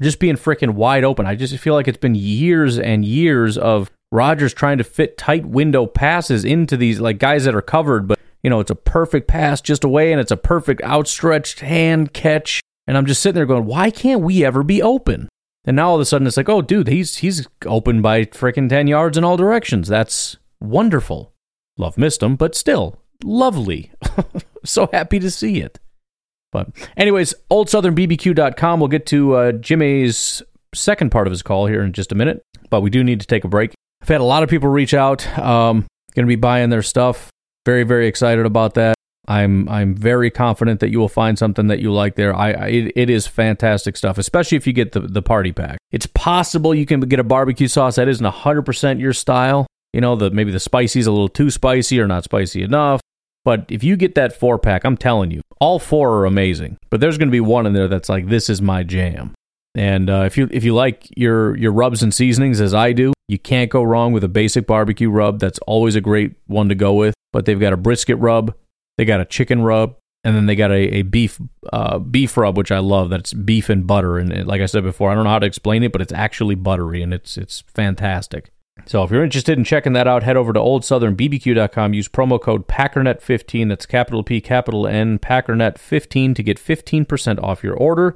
just 0.02 0.20
being 0.20 0.36
freaking 0.36 0.72
wide 0.72 1.04
open. 1.04 1.26
I 1.26 1.36
just 1.36 1.58
feel 1.58 1.74
like 1.74 1.88
it's 1.88 1.98
been 1.98 2.16
years 2.16 2.80
and 2.80 3.04
years 3.04 3.58
of 3.58 3.92
Rodgers 4.12 4.54
trying 4.54 4.78
to 4.80 4.84
fit 4.84 5.18
tight 5.18 5.46
window 5.46 5.86
passes 5.86 6.44
into 6.44 6.76
these 6.76 7.00
like 7.00 7.20
guys 7.20 7.46
that 7.46 7.56
are 7.56 7.62
covered, 7.62 8.08
but 8.08 8.20
you 8.44 8.50
know, 8.50 8.60
it's 8.60 8.72
a 8.72 8.76
perfect 8.76 9.28
pass 9.28 9.62
just 9.62 9.84
away 9.84 10.12
and 10.12 10.20
it's 10.20 10.32
a 10.32 10.38
perfect 10.38 10.82
outstretched 10.84 11.60
hand 11.60 12.14
catch. 12.14 12.62
And 12.88 12.98
I'm 12.98 13.06
just 13.06 13.22
sitting 13.22 13.36
there 13.36 13.46
going, 13.46 13.66
why 13.66 13.92
can't 13.92 14.22
we 14.22 14.44
ever 14.44 14.64
be 14.64 14.82
open? 14.82 15.30
And 15.66 15.76
now 15.76 15.90
all 15.90 15.96
of 15.96 16.02
a 16.02 16.06
sudden 16.06 16.26
it's 16.26 16.38
like, 16.38 16.50
oh 16.50 16.62
dude, 16.62 16.88
he's 16.88 17.18
he's 17.18 17.48
open 17.66 18.02
by 18.02 18.26
freaking 18.26 18.70
10 18.70 18.88
yards 18.88 19.18
in 19.18 19.24
all 19.24 19.38
directions. 19.38 19.88
That's 19.88 20.38
wonderful. 20.60 21.34
Love 21.78 21.98
missed 21.98 22.24
him, 22.24 22.36
but 22.36 22.56
still 22.56 23.00
lovely. 23.24 23.92
so 24.66 24.90
happy 24.92 25.20
to 25.20 25.30
see 25.30 25.62
it. 25.62 25.80
But, 26.52 26.70
anyways, 26.98 27.36
oldsouthernbbq.com. 27.52 28.80
We'll 28.80 28.90
get 28.90 29.06
to 29.08 29.36
uh, 29.36 29.52
Jimmy's 29.54 30.42
second 30.74 31.12
part 31.12 31.28
of 31.28 31.32
his 31.32 31.44
call 31.44 31.68
here 31.68 31.84
in 31.84 31.94
just 31.94 32.12
a 32.12 32.16
minute, 32.16 32.44
but 32.70 32.82
we 32.82 32.90
do 32.90 33.04
need 33.04 33.20
to 33.22 33.28
take 33.28 33.44
a 33.44 33.48
break. 33.48 33.74
I've 34.10 34.16
had 34.16 34.22
a 34.22 34.24
lot 34.24 34.42
of 34.42 34.50
people 34.50 34.70
reach 34.70 34.96
out, 34.96 35.28
um, 35.38 35.86
going 36.16 36.26
to 36.26 36.28
be 36.28 36.36
buying 36.36 36.72
their 36.72 36.82
stuff. 36.82 37.30
Very, 37.64 37.84
very 37.84 38.08
excited 38.08 38.44
about 38.44 38.74
that. 38.74 38.96
I'm 39.28 39.70
I'm 39.70 39.94
very 39.94 40.32
confident 40.32 40.80
that 40.80 40.90
you 40.90 40.98
will 40.98 41.08
find 41.08 41.38
something 41.38 41.68
that 41.68 41.78
you 41.78 41.94
like 41.94 42.16
there. 42.16 42.36
I, 42.36 42.54
I 42.54 42.68
it, 42.70 42.94
it 42.96 43.10
is 43.12 43.28
fantastic 43.28 43.96
stuff, 43.96 44.18
especially 44.18 44.56
if 44.56 44.66
you 44.66 44.74
get 44.74 44.94
the 44.94 45.02
the 45.02 45.22
party 45.22 45.52
pack. 45.52 45.78
It's 45.92 46.08
possible 46.08 46.74
you 46.74 46.88
can 46.88 47.02
get 47.02 47.20
a 47.20 47.24
barbecue 47.24 47.68
sauce 47.68 47.98
that 47.98 48.08
isn't 48.08 48.26
100% 48.26 49.00
your 49.00 49.14
style. 49.14 49.68
You 49.94 50.02
know, 50.02 50.16
the 50.16 50.32
maybe 50.32 50.52
the 50.52 50.60
spicy's 50.60 51.06
a 51.06 51.12
little 51.12 51.30
too 51.30 51.52
spicy 51.52 52.00
or 52.00 52.08
not 52.08 52.24
spicy 52.24 52.64
enough. 52.64 53.02
But 53.46 53.68
if 53.70 53.84
you 53.84 53.96
get 53.96 54.16
that 54.16 54.36
four 54.36 54.58
pack, 54.58 54.86
I'm 54.86 54.98
telling 54.98 55.30
you, 55.30 55.42
all 55.62 55.78
four 55.78 56.18
are 56.18 56.26
amazing. 56.26 56.78
But 56.90 57.00
there's 57.00 57.20
going 57.20 57.30
to 57.30 57.32
be 57.32 57.42
one 57.42 57.68
in 57.68 57.74
there 57.74 57.88
that's 57.88 58.10
like, 58.10 58.28
this 58.28 58.50
is 58.50 58.60
my 58.60 58.82
jam. 58.82 59.36
And 59.76 60.10
uh, 60.10 60.24
if 60.26 60.38
you 60.38 60.50
if 60.52 60.64
you 60.64 60.74
like 60.74 61.08
your 61.16 61.56
your 61.58 61.72
rubs 61.72 62.02
and 62.02 62.14
seasonings 62.14 62.60
as 62.60 62.74
I 62.74 62.92
do, 62.92 63.14
you 63.28 63.38
can't 63.38 63.70
go 63.70 63.84
wrong 63.84 64.14
with 64.14 64.24
a 64.24 64.28
basic 64.28 64.66
barbecue 64.66 65.10
rub. 65.10 65.40
That's 65.40 65.60
always 65.60 65.96
a 65.96 66.02
great 66.02 66.36
one 66.48 66.70
to 66.70 66.76
go 66.76 66.94
with. 66.94 67.14
But 67.32 67.46
they've 67.46 67.60
got 67.60 67.74
a 67.74 67.78
brisket 67.78 68.18
rub, 68.18 68.56
they 68.98 69.06
got 69.06 69.22
a 69.22 69.26
chicken 69.26 69.62
rub, 69.62 69.96
and 70.24 70.36
then 70.36 70.48
they 70.48 70.56
got 70.56 70.72
a, 70.72 70.98
a 70.98 71.02
beef 71.04 71.40
uh, 71.72 72.00
beef 72.00 72.36
rub, 72.36 72.58
which 72.58 72.72
I 72.72 72.80
love. 72.80 73.10
That's 73.10 73.34
beef 73.34 73.70
and 73.70 73.86
butter. 73.86 74.18
And 74.18 74.34
it, 74.34 74.48
like 74.48 74.62
I 74.62 74.66
said 74.66 74.84
before, 74.84 75.12
I 75.12 75.16
don't 75.16 75.24
know 75.24 75.30
how 75.30 75.40
to 75.40 75.46
explain 75.46 75.84
it, 75.84 75.92
but 75.92 76.02
it's 76.02 76.14
actually 76.14 76.56
buttery 76.56 77.04
and 77.04 77.14
it's 77.14 77.38
it's 77.38 77.62
fantastic. 77.74 78.52
So 78.86 79.04
if 79.04 79.12
you're 79.12 79.24
interested 79.24 79.58
in 79.58 79.64
checking 79.64 79.94
that 79.94 80.08
out, 80.08 80.24
head 80.24 80.38
over 80.38 80.54
to 80.54 80.60
oldsouthernbbq.com. 80.60 81.94
Use 81.94 82.08
promo 82.08 82.42
code 82.42 82.68
PACKERNET15. 82.68 83.70
That's 83.70 83.86
capital 83.86 84.24
P, 84.24 84.42
capital 84.42 84.88
N, 84.88 85.20
PACKERNET15 85.20 86.36
to 86.36 86.44
get 86.44 86.58
15% 86.58 87.44
off 87.44 87.64
your 87.64 87.76
order. 87.76 88.16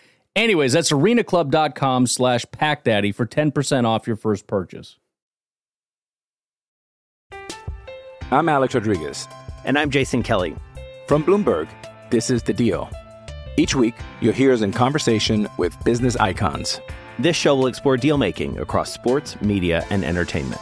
Anyways, 0.35 0.73
that's 0.73 0.91
arenaclub.com 0.91 2.07
slash 2.07 2.45
packdaddy 2.45 3.13
for 3.13 3.25
10% 3.25 3.85
off 3.85 4.07
your 4.07 4.15
first 4.15 4.47
purchase. 4.47 4.97
I'm 8.31 8.47
Alex 8.47 8.73
Rodriguez. 8.73 9.27
And 9.65 9.77
I'm 9.77 9.89
Jason 9.89 10.23
Kelly. 10.23 10.55
From 11.07 11.23
Bloomberg, 11.23 11.67
this 12.09 12.29
is 12.29 12.41
The 12.41 12.53
Deal. 12.53 12.89
Each 13.57 13.75
week, 13.75 13.95
you'll 14.21 14.33
hear 14.33 14.53
us 14.53 14.61
in 14.61 14.71
conversation 14.71 15.49
with 15.57 15.75
business 15.83 16.15
icons. 16.15 16.79
This 17.19 17.35
show 17.35 17.55
will 17.55 17.67
explore 17.67 17.97
deal 17.97 18.17
making 18.17 18.57
across 18.57 18.91
sports, 18.93 19.39
media, 19.41 19.85
and 19.89 20.05
entertainment. 20.05 20.61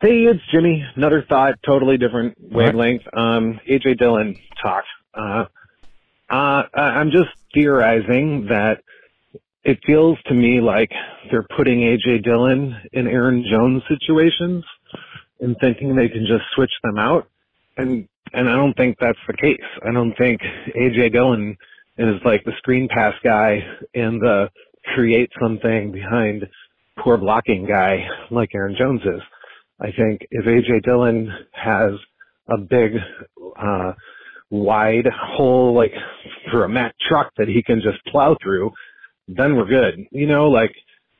Hey, 0.00 0.24
it's 0.24 0.42
Jimmy. 0.52 0.84
Another 0.96 1.24
thought, 1.26 1.54
totally 1.64 1.96
different 1.96 2.36
wavelength. 2.38 3.02
Um, 3.16 3.60
AJ 3.70 3.98
Dillon 3.98 4.36
talk. 4.60 4.84
Uh, 5.14 5.44
uh, 6.28 6.62
I'm 6.74 7.10
just 7.10 7.30
theorizing 7.54 8.46
that 8.50 8.82
it 9.62 9.78
feels 9.86 10.18
to 10.26 10.34
me 10.34 10.60
like 10.60 10.90
they're 11.30 11.46
putting 11.56 11.80
AJ 11.80 12.24
Dillon 12.24 12.76
in 12.92 13.06
Aaron 13.06 13.44
Jones 13.48 13.82
situations 13.88 14.64
and 15.40 15.56
thinking 15.60 15.94
they 15.94 16.08
can 16.08 16.26
just 16.26 16.44
switch 16.54 16.72
them 16.82 16.98
out. 16.98 17.28
And, 17.76 18.08
and 18.32 18.48
I 18.48 18.56
don't 18.56 18.74
think 18.74 18.98
that's 19.00 19.18
the 19.28 19.34
case. 19.34 19.60
I 19.88 19.92
don't 19.92 20.14
think 20.18 20.40
AJ 20.76 21.12
Dillon 21.12 21.56
is 21.98 22.20
like 22.24 22.44
the 22.44 22.52
screen 22.58 22.88
pass 22.88 23.14
guy 23.22 23.60
and 23.94 24.20
the 24.20 24.50
create 24.94 25.30
something 25.40 25.92
behind 25.92 26.46
poor 26.98 27.16
blocking 27.16 27.64
guy 27.64 28.06
like 28.30 28.50
Aaron 28.54 28.76
Jones 28.76 29.00
is. 29.02 29.22
I 29.80 29.90
think 29.92 30.26
if 30.30 30.44
AJ 30.44 30.84
Dillon 30.84 31.30
has 31.52 31.92
a 32.48 32.58
big, 32.58 32.92
uh, 33.58 33.92
wide 34.54 35.06
hole 35.12 35.74
like 35.74 35.92
for 36.50 36.64
a 36.64 36.68
Mack 36.68 36.94
truck 37.08 37.32
that 37.36 37.48
he 37.48 37.62
can 37.62 37.80
just 37.80 38.04
plow 38.06 38.36
through, 38.42 38.70
then 39.28 39.56
we're 39.56 39.66
good. 39.66 40.06
You 40.10 40.26
know, 40.26 40.48
like, 40.48 40.74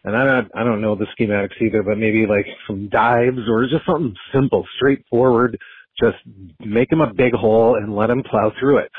and 0.04 0.16
I 0.16 0.24
don't, 0.24 0.50
I 0.54 0.64
don't 0.64 0.80
know 0.80 0.94
the 0.94 1.06
schematics 1.18 1.60
either, 1.60 1.82
but 1.82 1.98
maybe 1.98 2.26
like 2.26 2.46
some 2.66 2.88
dives 2.88 3.48
or 3.48 3.66
just 3.66 3.86
something 3.86 4.14
simple, 4.32 4.64
straightforward. 4.76 5.58
Just 5.98 6.18
make 6.60 6.90
him 6.90 7.00
a 7.00 7.12
big 7.12 7.32
hole 7.32 7.76
and 7.76 7.94
let 7.94 8.10
him 8.10 8.22
plow 8.22 8.52
through 8.58 8.78
it. 8.78 8.90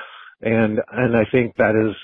And, 0.41 0.79
and 0.91 1.15
I 1.15 1.23
think 1.31 1.55
that 1.57 1.75
is 1.75 1.95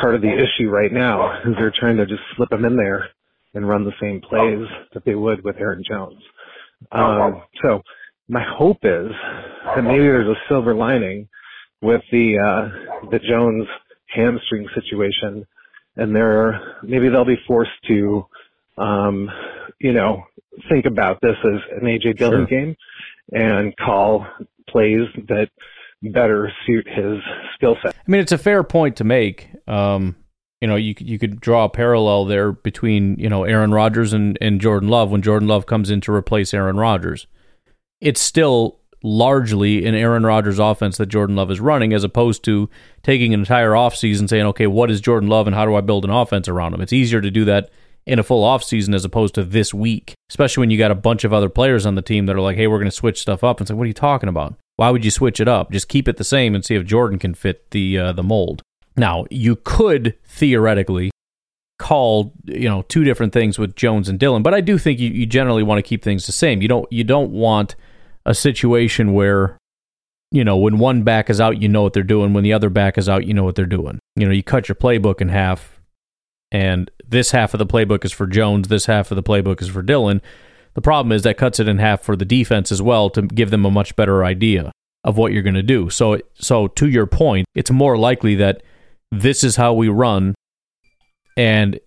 part 0.00 0.14
of 0.14 0.22
the 0.22 0.32
issue 0.32 0.68
right 0.68 0.92
now 0.92 1.40
is 1.42 1.54
they're 1.56 1.72
trying 1.74 1.96
to 1.98 2.06
just 2.06 2.22
slip 2.36 2.52
him 2.52 2.64
in 2.64 2.76
there 2.76 3.08
and 3.54 3.68
run 3.68 3.84
the 3.84 3.92
same 4.00 4.20
plays 4.20 4.66
that 4.94 5.04
they 5.04 5.14
would 5.14 5.44
with 5.44 5.56
Aaron 5.58 5.82
Jones. 5.88 6.22
Um, 6.92 7.42
so 7.62 7.82
my 8.28 8.42
hope 8.42 8.78
is 8.82 9.10
that 9.74 9.82
maybe 9.82 10.00
there's 10.00 10.28
a 10.28 10.40
silver 10.48 10.74
lining 10.74 11.28
with 11.82 12.02
the 12.10 12.38
uh, 12.38 13.08
the 13.10 13.18
Jones 13.18 13.66
hamstring 14.08 14.66
situation, 14.74 15.46
and 15.96 16.14
they're 16.14 16.60
maybe 16.82 17.08
they'll 17.08 17.24
be 17.24 17.38
forced 17.46 17.70
to, 17.88 18.26
um, 18.78 19.30
you 19.80 19.92
know, 19.92 20.24
think 20.68 20.86
about 20.86 21.20
this 21.20 21.36
as 21.44 21.60
an 21.80 21.86
AJ 21.86 22.18
Dillon 22.18 22.46
Sure. 22.48 22.58
game 22.60 22.76
and 23.32 23.76
call 23.76 24.26
plays 24.68 25.06
that 25.28 25.48
better 26.02 26.52
suit 26.66 26.86
his 26.88 27.18
skill 27.54 27.76
set. 27.82 27.94
I 27.94 28.10
mean, 28.10 28.20
it's 28.20 28.32
a 28.32 28.38
fair 28.38 28.62
point 28.62 28.96
to 28.96 29.04
make. 29.04 29.48
Um, 29.66 30.16
you 30.60 30.68
know, 30.68 30.76
you 30.76 30.94
could- 30.94 31.08
you 31.08 31.18
could 31.18 31.40
draw 31.40 31.64
a 31.64 31.68
parallel 31.68 32.24
there 32.24 32.52
between 32.52 33.16
you 33.18 33.28
know 33.28 33.44
Aaron 33.44 33.72
Rodgers 33.72 34.12
and, 34.12 34.38
and 34.40 34.60
Jordan 34.60 34.88
Love 34.88 35.10
when 35.10 35.22
Jordan 35.22 35.48
Love 35.48 35.66
comes 35.66 35.90
in 35.90 36.00
to 36.02 36.12
replace 36.12 36.54
Aaron 36.54 36.76
Rodgers. 36.76 37.26
It's 38.00 38.20
still 38.20 38.78
largely 39.02 39.86
an 39.86 39.94
Aaron 39.94 40.24
Rodgers 40.24 40.58
offense 40.58 40.96
that 40.96 41.06
Jordan 41.06 41.36
Love 41.36 41.50
is 41.50 41.60
running, 41.60 41.92
as 41.92 42.04
opposed 42.04 42.42
to 42.44 42.68
taking 43.02 43.32
an 43.34 43.40
entire 43.40 43.70
offseason 43.72 44.28
saying, 44.28 44.46
okay, 44.46 44.66
what 44.66 44.90
is 44.90 45.00
Jordan 45.00 45.28
Love 45.28 45.46
and 45.46 45.54
how 45.54 45.64
do 45.64 45.74
I 45.74 45.80
build 45.80 46.04
an 46.04 46.10
offense 46.10 46.48
around 46.48 46.74
him? 46.74 46.80
It's 46.80 46.92
easier 46.92 47.20
to 47.20 47.30
do 47.30 47.44
that 47.44 47.70
in 48.06 48.18
a 48.18 48.22
full 48.22 48.44
offseason 48.44 48.94
as 48.94 49.04
opposed 49.04 49.34
to 49.34 49.44
this 49.44 49.72
week, 49.74 50.14
especially 50.30 50.62
when 50.62 50.70
you 50.70 50.78
got 50.78 50.90
a 50.90 50.94
bunch 50.96 51.24
of 51.24 51.32
other 51.32 51.48
players 51.48 51.84
on 51.86 51.94
the 51.94 52.02
team 52.02 52.26
that 52.26 52.36
are 52.36 52.40
like, 52.40 52.56
hey, 52.56 52.66
we're 52.66 52.78
going 52.78 52.90
to 52.90 52.96
switch 52.96 53.20
stuff 53.20 53.44
up. 53.44 53.60
It's 53.60 53.70
like, 53.70 53.76
what 53.76 53.84
are 53.84 53.88
you 53.88 53.92
talking 53.94 54.28
about? 54.28 54.54
Why 54.76 54.90
would 54.90 55.04
you 55.04 55.10
switch 55.10 55.40
it 55.40 55.48
up? 55.48 55.70
Just 55.72 55.88
keep 55.88 56.06
it 56.08 56.16
the 56.16 56.24
same 56.24 56.54
and 56.54 56.64
see 56.64 56.74
if 56.74 56.84
Jordan 56.84 57.18
can 57.18 57.34
fit 57.34 57.70
the 57.70 57.98
uh, 57.98 58.12
the 58.12 58.22
mold. 58.22 58.62
Now, 58.96 59.26
you 59.30 59.56
could 59.56 60.14
theoretically 60.24 61.10
call 61.78 62.32
you 62.46 62.68
know 62.68 62.82
two 62.88 63.04
different 63.04 63.32
things 63.32 63.58
with 63.58 63.76
Jones 63.76 64.08
and 64.08 64.18
Dillon, 64.18 64.42
but 64.42 64.54
I 64.54 64.60
do 64.60 64.78
think 64.78 64.98
you, 64.98 65.10
you 65.10 65.26
generally 65.26 65.62
want 65.62 65.78
to 65.78 65.82
keep 65.82 66.02
things 66.02 66.26
the 66.26 66.32
same. 66.32 66.62
You 66.62 66.68
don't 66.68 66.90
you 66.90 67.04
don't 67.04 67.30
want 67.30 67.76
a 68.24 68.34
situation 68.34 69.12
where 69.12 69.58
you 70.32 70.44
know 70.44 70.56
when 70.56 70.78
one 70.78 71.02
back 71.02 71.28
is 71.28 71.40
out, 71.40 71.60
you 71.60 71.68
know 71.68 71.82
what 71.82 71.92
they're 71.92 72.02
doing. 72.02 72.32
When 72.32 72.44
the 72.44 72.52
other 72.52 72.70
back 72.70 72.96
is 72.96 73.08
out, 73.08 73.26
you 73.26 73.34
know 73.34 73.44
what 73.44 73.54
they're 73.54 73.66
doing. 73.66 73.98
You 74.16 74.26
know, 74.26 74.32
you 74.32 74.42
cut 74.42 74.68
your 74.68 74.76
playbook 74.76 75.20
in 75.20 75.28
half, 75.28 75.80
and 76.50 76.90
this 77.06 77.32
half 77.32 77.54
of 77.54 77.58
the 77.58 77.66
playbook 77.66 78.04
is 78.04 78.12
for 78.12 78.26
Jones, 78.26 78.68
this 78.68 78.86
half 78.86 79.10
of 79.10 79.16
the 79.16 79.22
playbook 79.22 79.60
is 79.60 79.68
for 79.68 79.82
Dillon. 79.82 80.22
The 80.74 80.82
problem 80.82 81.12
is 81.12 81.22
that 81.22 81.38
cuts 81.38 81.58
it 81.58 81.68
in 81.68 81.78
half 81.78 82.02
for 82.02 82.16
the 82.16 82.26
defense 82.26 82.70
as 82.70 82.82
well 82.82 83.08
to 83.10 83.22
give 83.22 83.50
them 83.50 83.64
a 83.64 83.70
much 83.70 83.96
better 83.96 84.24
idea 84.24 84.72
of 85.04 85.16
what 85.16 85.32
you're 85.32 85.42
going 85.42 85.54
to 85.54 85.62
do. 85.62 85.88
So 85.88 86.20
so 86.34 86.68
to 86.68 86.88
your 86.88 87.06
point, 87.06 87.46
it's 87.54 87.70
more 87.70 87.96
likely 87.96 88.34
that 88.36 88.62
this 89.20 89.44
is 89.44 89.56
how 89.56 89.74
we 89.74 89.88
run 89.88 90.34
and 91.36 91.78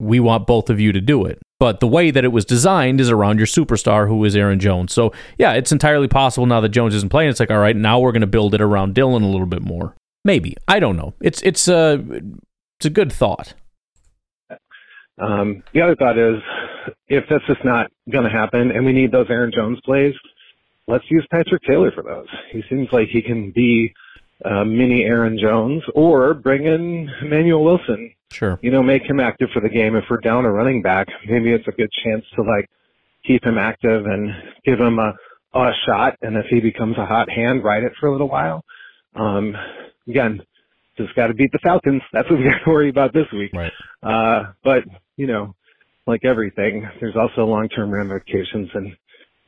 we 0.00 0.20
want 0.20 0.46
both 0.46 0.70
of 0.70 0.80
you 0.80 0.92
to 0.92 1.00
do 1.00 1.24
it. 1.24 1.38
But 1.60 1.80
the 1.80 1.86
way 1.86 2.10
that 2.10 2.24
it 2.24 2.32
was 2.32 2.44
designed 2.44 3.00
is 3.00 3.10
around 3.10 3.38
your 3.38 3.46
superstar, 3.46 4.08
who 4.08 4.24
is 4.24 4.36
Aaron 4.36 4.58
Jones. 4.58 4.92
So, 4.92 5.12
yeah, 5.38 5.52
it's 5.52 5.72
entirely 5.72 6.08
possible 6.08 6.46
now 6.46 6.60
that 6.60 6.70
Jones 6.70 6.94
isn't 6.94 7.10
playing. 7.10 7.30
It's 7.30 7.40
like, 7.40 7.50
all 7.50 7.58
right, 7.58 7.76
now 7.76 8.00
we're 8.00 8.12
going 8.12 8.20
to 8.22 8.26
build 8.26 8.54
it 8.54 8.60
around 8.60 8.94
Dillon 8.94 9.22
a 9.22 9.30
little 9.30 9.46
bit 9.46 9.62
more. 9.62 9.94
Maybe 10.24 10.56
I 10.66 10.80
don't 10.80 10.96
know. 10.96 11.14
It's 11.20 11.42
it's 11.42 11.68
a 11.68 12.02
it's 12.78 12.86
a 12.86 12.90
good 12.90 13.12
thought. 13.12 13.54
Um, 15.18 15.62
the 15.72 15.82
other 15.82 15.94
thought 15.94 16.18
is, 16.18 16.42
if 17.08 17.24
that's 17.30 17.46
just 17.46 17.64
not 17.64 17.90
going 18.10 18.24
to 18.24 18.30
happen, 18.30 18.70
and 18.70 18.84
we 18.84 18.92
need 18.92 19.12
those 19.12 19.26
Aaron 19.30 19.52
Jones 19.54 19.78
plays, 19.84 20.14
let's 20.88 21.04
use 21.10 21.26
Patrick 21.30 21.62
Taylor 21.62 21.92
for 21.92 22.02
those. 22.02 22.26
He 22.52 22.62
seems 22.68 22.88
like 22.90 23.08
he 23.12 23.22
can 23.22 23.52
be 23.54 23.92
uh, 24.44 24.64
mini 24.64 25.04
Aaron 25.04 25.38
Jones, 25.40 25.82
or 25.94 26.34
bring 26.34 26.64
in 26.64 27.08
Emmanuel 27.22 27.64
Wilson. 27.64 28.12
Sure. 28.32 28.58
You 28.62 28.70
know, 28.70 28.82
make 28.82 29.02
him 29.02 29.20
active 29.20 29.48
for 29.52 29.60
the 29.60 29.68
game. 29.68 29.94
If 29.94 30.04
we're 30.10 30.18
down 30.18 30.44
a 30.44 30.50
running 30.50 30.82
back, 30.82 31.06
maybe 31.28 31.52
it's 31.52 31.68
a 31.68 31.72
good 31.72 31.90
chance 32.04 32.24
to 32.34 32.42
like 32.42 32.68
keep 33.26 33.44
him 33.44 33.58
active 33.58 34.06
and 34.06 34.30
give 34.64 34.78
him 34.80 34.98
a 34.98 35.12
a 35.54 35.70
shot. 35.86 36.16
And 36.20 36.36
if 36.36 36.46
he 36.50 36.60
becomes 36.60 36.98
a 36.98 37.06
hot 37.06 37.30
hand, 37.30 37.62
ride 37.62 37.84
it 37.84 37.92
for 38.00 38.08
a 38.08 38.12
little 38.12 38.28
while. 38.28 38.64
Um, 39.14 39.54
again, 40.08 40.40
just 40.96 41.14
got 41.14 41.28
to 41.28 41.34
beat 41.34 41.52
the 41.52 41.60
Falcons. 41.62 42.02
That's 42.12 42.28
what 42.28 42.38
we 42.38 42.44
got 42.44 42.64
to 42.64 42.70
worry 42.70 42.90
about 42.90 43.12
this 43.12 43.26
week. 43.32 43.52
Right. 43.52 43.72
Uh, 44.02 44.52
but 44.64 44.84
you 45.16 45.26
know, 45.26 45.54
like 46.06 46.24
everything, 46.24 46.88
there's 47.00 47.16
also 47.16 47.44
long-term 47.46 47.90
ramifications 47.90 48.68
and 48.74 48.96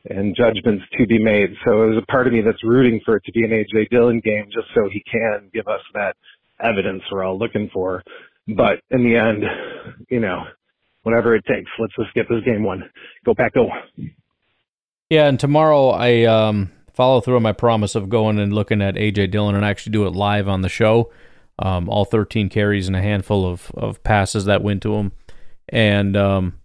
and 0.09 0.35
judgments 0.35 0.83
to 0.97 1.05
be 1.05 1.19
made. 1.19 1.51
So 1.65 1.71
there's 1.71 1.97
a 1.97 2.11
part 2.11 2.27
of 2.27 2.33
me 2.33 2.41
that's 2.41 2.63
rooting 2.63 3.01
for 3.05 3.17
it 3.17 3.23
to 3.25 3.31
be 3.31 3.43
an 3.43 3.51
AJ 3.51 3.89
Dillon 3.89 4.21
game, 4.23 4.45
just 4.53 4.67
so 4.73 4.89
he 4.91 5.03
can 5.11 5.49
give 5.53 5.67
us 5.67 5.81
that 5.93 6.15
evidence 6.61 7.03
we're 7.11 7.23
all 7.23 7.37
looking 7.37 7.69
for. 7.73 8.03
But 8.47 8.79
in 8.91 9.03
the 9.03 9.17
end, 9.17 9.43
you 10.09 10.19
know, 10.19 10.43
whatever 11.03 11.35
it 11.35 11.45
takes. 11.45 11.69
Let's 11.79 11.95
just 11.97 12.13
get 12.13 12.27
this 12.29 12.43
game 12.43 12.63
won. 12.63 12.89
Go 13.25 13.33
back, 13.33 13.53
go. 13.53 13.69
Yeah, 15.09 15.27
and 15.27 15.39
tomorrow 15.39 15.89
I 15.89 16.23
um, 16.23 16.71
follow 16.93 17.21
through 17.21 17.37
on 17.37 17.43
my 17.43 17.53
promise 17.53 17.95
of 17.95 18.09
going 18.09 18.39
and 18.39 18.53
looking 18.53 18.81
at 18.81 18.95
AJ 18.95 19.31
Dillon 19.31 19.55
and 19.55 19.63
actually 19.63 19.93
do 19.93 20.05
it 20.05 20.13
live 20.13 20.47
on 20.47 20.61
the 20.61 20.69
show. 20.69 21.11
Um, 21.59 21.89
all 21.89 22.05
13 22.05 22.49
carries 22.49 22.87
and 22.87 22.95
a 22.95 23.01
handful 23.01 23.45
of, 23.49 23.71
of 23.75 24.03
passes 24.03 24.45
that 24.45 24.61
went 24.61 24.83
to 24.83 24.95
him, 24.95 25.11
and 25.69 26.15
um, 26.15 26.59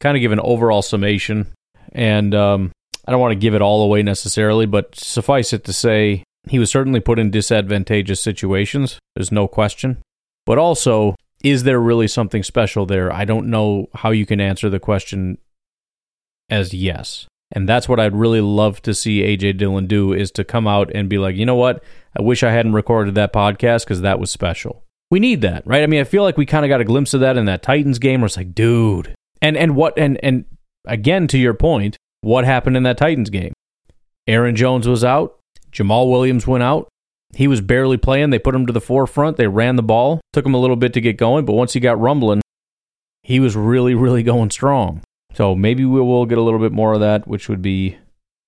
kind 0.00 0.16
of 0.16 0.20
give 0.20 0.32
an 0.32 0.40
overall 0.40 0.82
summation. 0.82 1.52
And 1.92 2.34
um, 2.34 2.72
I 3.06 3.10
don't 3.10 3.20
want 3.20 3.32
to 3.32 3.38
give 3.38 3.54
it 3.54 3.62
all 3.62 3.82
away 3.82 4.02
necessarily, 4.02 4.66
but 4.66 4.94
suffice 4.94 5.52
it 5.52 5.64
to 5.64 5.72
say, 5.72 6.24
he 6.48 6.58
was 6.58 6.70
certainly 6.70 7.00
put 7.00 7.18
in 7.18 7.30
disadvantageous 7.30 8.20
situations. 8.20 8.98
There's 9.14 9.32
no 9.32 9.48
question. 9.48 9.98
But 10.46 10.58
also, 10.58 11.16
is 11.42 11.64
there 11.64 11.80
really 11.80 12.08
something 12.08 12.42
special 12.42 12.86
there? 12.86 13.12
I 13.12 13.24
don't 13.24 13.48
know 13.48 13.88
how 13.94 14.10
you 14.10 14.26
can 14.26 14.40
answer 14.40 14.68
the 14.68 14.80
question 14.80 15.38
as 16.50 16.74
yes. 16.74 17.26
And 17.52 17.68
that's 17.68 17.88
what 17.88 18.00
I'd 18.00 18.16
really 18.16 18.40
love 18.40 18.80
to 18.82 18.94
see 18.94 19.22
AJ 19.22 19.58
Dillon 19.58 19.86
do 19.86 20.12
is 20.12 20.30
to 20.32 20.44
come 20.44 20.66
out 20.66 20.90
and 20.94 21.08
be 21.08 21.18
like, 21.18 21.36
you 21.36 21.44
know 21.44 21.54
what? 21.54 21.84
I 22.18 22.22
wish 22.22 22.42
I 22.42 22.50
hadn't 22.50 22.72
recorded 22.72 23.14
that 23.14 23.32
podcast 23.32 23.84
because 23.84 24.00
that 24.00 24.18
was 24.18 24.30
special. 24.30 24.84
We 25.10 25.20
need 25.20 25.42
that, 25.42 25.66
right? 25.66 25.82
I 25.82 25.86
mean, 25.86 26.00
I 26.00 26.04
feel 26.04 26.22
like 26.22 26.38
we 26.38 26.46
kind 26.46 26.64
of 26.64 26.70
got 26.70 26.80
a 26.80 26.84
glimpse 26.84 27.12
of 27.12 27.20
that 27.20 27.36
in 27.36 27.44
that 27.44 27.62
Titans 27.62 27.98
game 27.98 28.20
where 28.20 28.26
it's 28.26 28.36
like, 28.36 28.54
dude. 28.54 29.14
And 29.42 29.56
and 29.56 29.76
what 29.76 29.98
and 29.98 30.18
and 30.22 30.46
again 30.86 31.26
to 31.28 31.38
your 31.38 31.52
point, 31.52 31.98
what 32.22 32.44
happened 32.44 32.76
in 32.76 32.82
that 32.84 32.98
Titans 32.98 33.30
game? 33.30 33.52
Aaron 34.26 34.56
Jones 34.56 34.88
was 34.88 35.04
out, 35.04 35.38
Jamaal 35.72 36.10
Williams 36.10 36.46
went 36.46 36.62
out. 36.62 36.88
He 37.34 37.48
was 37.48 37.62
barely 37.62 37.96
playing. 37.96 38.30
They 38.30 38.38
put 38.38 38.54
him 38.54 38.66
to 38.66 38.72
the 38.72 38.80
forefront. 38.80 39.38
They 39.38 39.46
ran 39.46 39.76
the 39.76 39.82
ball. 39.82 40.20
Took 40.32 40.44
him 40.44 40.54
a 40.54 40.60
little 40.60 40.76
bit 40.76 40.92
to 40.94 41.00
get 41.00 41.16
going, 41.16 41.46
but 41.46 41.54
once 41.54 41.72
he 41.72 41.80
got 41.80 41.98
rumbling, 41.98 42.42
he 43.22 43.40
was 43.40 43.56
really, 43.56 43.94
really 44.04 44.22
going 44.22 44.50
strong. 44.50 45.02
So 45.34 45.54
maybe 45.54 45.84
we 45.84 46.00
will 46.00 46.26
get 46.26 46.38
a 46.38 46.42
little 46.42 46.60
bit 46.60 46.72
more 46.72 46.92
of 46.92 47.00
that, 47.00 47.26
which 47.26 47.48
would 47.48 47.62
be 47.62 47.96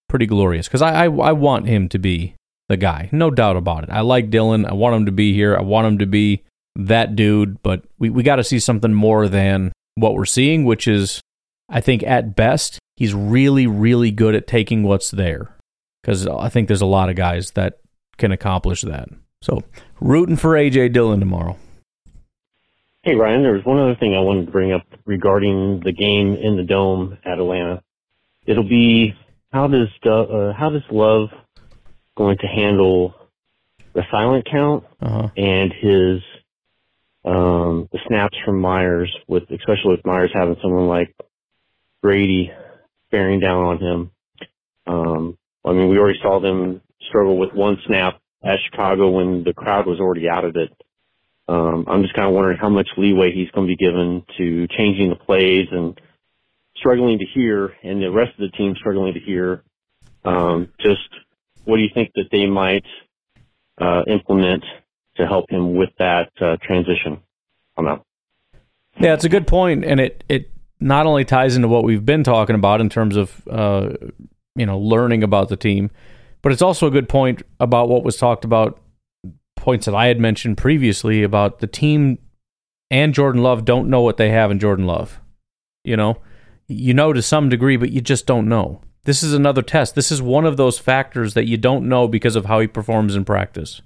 pretty 0.09 0.27
glorious. 0.27 0.69
Because 0.69 0.83
I, 0.83 1.07
I, 1.07 1.11
I 1.11 1.33
want 1.33 1.67
him 1.67 1.89
to 1.89 1.99
be 1.99 2.35
the 2.69 2.77
guy, 2.77 3.09
no 3.11 3.31
doubt 3.31 3.57
about 3.57 3.85
it. 3.85 3.91
I 3.91 4.01
like 4.01 4.31
Dillon. 4.31 4.67
I 4.67 4.75
want 4.75 4.97
him 4.97 5.07
to 5.07 5.13
be 5.13 5.33
here. 5.33 5.57
I 5.57 5.63
want 5.63 5.87
him 5.87 5.99
to 5.99 6.07
be 6.07 6.43
that 6.77 7.17
dude. 7.17 7.63
But 7.63 7.85
we, 7.99 8.11
we 8.11 8.23
got 8.23 8.37
to 8.37 8.45
see 8.45 8.59
something 8.59 8.93
more 8.93 9.29
than 9.29 9.73
what 9.95 10.15
we're 10.15 10.27
seeing, 10.27 10.65
which 10.65 10.87
is, 10.87 11.21
I 11.71 11.81
think, 11.81 12.03
at 12.03 12.37
best, 12.37 12.79
he's 12.97 13.15
really, 13.15 13.67
really 13.67 14.11
good 14.11 14.35
at 14.35 14.47
taking 14.47 14.83
what's 14.83 15.11
there. 15.11 15.57
Because 16.03 16.27
I 16.27 16.49
think 16.49 16.69
there's 16.69 16.83
a 16.83 16.87
lot 16.87 17.09
of 17.09 17.17
guys 17.17 17.53
that 17.53 17.81
can 18.19 18.33
accomplish 18.33 18.83
that. 18.83 19.09
So, 19.43 19.63
rooting 20.01 20.37
for 20.37 20.51
AJ 20.51 20.93
Dillon 20.93 21.21
tomorrow. 21.21 21.57
Hey 23.03 23.15
Ryan, 23.15 23.43
there 23.43 23.53
was 23.53 23.65
one 23.67 23.79
other 23.79 23.97
thing 23.97 24.15
I 24.15 24.21
wanted 24.21 24.47
to 24.47 24.53
bring 24.53 24.73
up 24.73 24.87
regarding 25.05 25.81
the 25.81 25.93
game 25.93 26.37
in 26.37 26.57
the 26.57 26.63
dome 26.63 27.19
at 27.23 27.39
Atlanta. 27.39 27.83
It'll 28.47 28.67
be 28.67 29.15
how 29.53 29.67
does 29.67 29.89
uh, 30.05 30.55
how 30.55 30.71
does 30.71 30.83
Love 30.91 31.29
going 32.17 32.39
to 32.39 32.47
handle 32.47 33.15
the 33.93 34.05
silent 34.11 34.47
count 34.51 34.85
uh-huh. 35.03 35.29
and 35.37 35.71
his 35.73 36.23
um, 37.27 37.91
the 37.93 37.99
snaps 38.09 38.39
from 38.43 38.61
Myers 38.61 39.15
with 39.29 39.45
especially 39.51 39.91
with 39.91 40.07
Myers 40.07 40.31
having 40.33 40.57
someone 40.63 40.89
like 40.89 41.15
Grady 42.03 42.51
bearing 43.15 43.39
down 43.39 43.63
on 43.63 43.79
him. 43.79 44.11
Um, 44.89 45.39
I 45.65 45.73
mean, 45.73 45.89
we 45.89 45.99
already 45.99 46.19
saw 46.21 46.41
them 46.41 46.83
struggle 47.01 47.39
with 47.39 47.53
one 47.55 47.79
snap 47.87 48.21
at 48.43 48.59
Chicago 48.69 49.09
when 49.11 49.45
the 49.45 49.55
crowd 49.55 49.87
was 49.87 50.01
already 50.01 50.29
out 50.29 50.45
of 50.45 50.57
it. 50.57 50.73
Um, 51.47 51.85
I'm 51.87 52.03
just 52.03 52.15
kind 52.15 52.27
of 52.27 52.35
wondering 52.35 52.59
how 52.59 52.71
much 52.71 52.89
leeway 52.97 53.31
he's 53.31 53.51
going 53.53 53.69
to 53.69 53.71
be 53.71 53.77
given 53.77 54.25
to 54.37 54.67
changing 54.67 55.11
the 55.11 55.17
plays 55.17 55.69
and 55.71 56.01
struggling 56.75 57.21
to 57.21 57.25
hear, 57.25 57.77
and 57.85 58.03
the 58.03 58.11
rest 58.11 58.33
of 58.33 58.51
the 58.51 58.57
team 58.57 58.75
struggling 58.77 59.15
to 59.15 59.21
hear. 59.21 59.63
Um, 60.25 60.73
just 60.81 61.09
what 61.67 61.77
do 61.77 61.83
you 61.83 61.91
think 61.95 62.11
that 62.17 62.31
they 62.33 62.47
might 62.47 62.85
uh, 63.81 64.03
implement 64.09 64.65
to 65.19 65.27
help 65.27 65.49
him 65.51 65.77
with 65.77 65.91
that 66.01 66.33
uh, 66.41 66.57
transition? 66.63 67.21
I'm 67.77 67.87
out. 67.87 68.05
Yeah, 68.99 69.15
it's 69.15 69.25
a 69.25 69.29
good 69.29 69.47
point, 69.47 69.85
and 69.85 70.01
it 70.01 70.25
it 70.29 70.51
not 70.85 71.07
only 71.07 71.25
ties 71.25 71.57
into 71.57 71.67
what 71.67 71.83
we've 71.83 72.05
been 72.05 72.23
talking 72.23 72.55
about 72.55 72.81
in 72.81 72.91
terms 72.91 73.17
of 73.17 73.43
uh, 73.51 73.91
you 74.55 74.67
know 74.67 74.79
learning 74.79 75.23
about 75.25 75.49
the 75.49 75.57
team, 75.57 75.91
but 76.43 76.53
it's 76.53 76.63
also 76.63 76.87
a 76.87 76.91
good 76.91 77.09
point 77.09 77.43
about 77.59 77.89
what 77.89 78.05
was 78.05 78.17
talked 78.17 78.45
about 78.45 78.81
points 79.57 79.87
that 79.87 79.95
I 79.95 80.07
had 80.07 80.21
mentioned 80.21 80.59
previously 80.59 81.23
about 81.23 81.61
the 81.61 81.67
team 81.67 82.19
and 82.91 83.15
Jordan 83.15 83.43
Love 83.43 83.65
don't 83.65 83.89
know 83.89 84.03
what 84.03 84.19
they 84.19 84.29
have 84.29 84.51
in 84.51 84.59
Jordan 84.59 84.87
Love. 84.87 85.21
You 85.85 85.97
know, 85.97 86.19
you 86.69 86.93
know 86.93 87.15
to 87.15 87.23
some 87.23 87.49
degree, 87.49 87.79
but 87.79 87.91
you 87.91 88.03
just 88.03 88.27
don't 88.27 88.49
know. 88.49 88.83
This 89.05 89.23
is 89.23 89.33
another 89.33 89.63
test. 89.63 89.95
This 89.95 90.13
is 90.13 90.21
one 90.21 90.45
of 90.45 90.59
those 90.59 90.79
factors 90.79 91.33
that 91.33 91.47
you 91.47 91.57
don't 91.57 91.89
know 91.89 92.07
because 92.07 92.37
of 92.37 92.45
how 92.45 92.61
he 92.61 92.67
performs 92.67 93.17
in 93.17 93.25
practice 93.25 93.81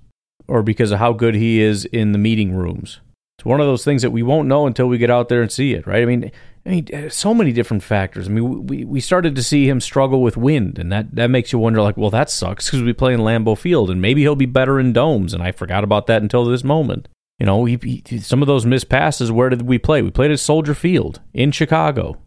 or 0.49 0.62
because 0.62 0.90
of 0.90 0.99
how 0.99 1.12
good 1.12 1.34
he 1.34 1.61
is 1.61 1.84
in 1.86 2.11
the 2.11 2.18
meeting 2.18 2.55
rooms. 2.55 3.01
It's 3.38 3.44
one 3.44 3.61
of 3.61 3.66
those 3.66 3.84
things 3.84 4.03
that 4.03 4.11
we 4.11 4.24
won't 4.24 4.49
know 4.49 4.66
until 4.66 4.86
we 4.86 4.99
get 4.99 5.11
out 5.11 5.28
there 5.28 5.42
and 5.42 5.51
see 5.51 5.74
it, 5.74 5.86
right? 5.86 6.03
I 6.03 6.07
mean, 6.07 6.32
I 6.68 6.70
mean, 6.70 6.94
uh, 6.94 7.08
so 7.08 7.32
many 7.32 7.52
different 7.52 7.82
factors. 7.82 8.28
I 8.28 8.30
mean, 8.30 8.66
we, 8.66 8.84
we 8.84 9.00
started 9.00 9.34
to 9.36 9.42
see 9.42 9.66
him 9.66 9.80
struggle 9.80 10.20
with 10.20 10.36
wind, 10.36 10.78
and 10.78 10.92
that, 10.92 11.14
that 11.14 11.30
makes 11.30 11.50
you 11.50 11.58
wonder, 11.58 11.80
like, 11.80 11.96
well, 11.96 12.10
that 12.10 12.28
sucks 12.28 12.66
because 12.66 12.82
we 12.82 12.92
play 12.92 13.14
in 13.14 13.20
Lambeau 13.20 13.56
Field, 13.56 13.88
and 13.88 14.02
maybe 14.02 14.20
he'll 14.20 14.36
be 14.36 14.44
better 14.44 14.78
in 14.78 14.92
domes. 14.92 15.32
And 15.32 15.42
I 15.42 15.50
forgot 15.50 15.82
about 15.82 16.06
that 16.08 16.20
until 16.20 16.44
this 16.44 16.62
moment. 16.62 17.08
You 17.38 17.46
know, 17.46 17.64
he, 17.64 17.78
he, 18.04 18.18
some 18.18 18.42
of 18.42 18.48
those 18.48 18.66
missed 18.66 18.90
passes. 18.90 19.32
Where 19.32 19.48
did 19.48 19.62
we 19.62 19.78
play? 19.78 20.02
We 20.02 20.10
played 20.10 20.30
at 20.30 20.40
Soldier 20.40 20.74
Field 20.74 21.20
in 21.32 21.52
Chicago. 21.52 22.18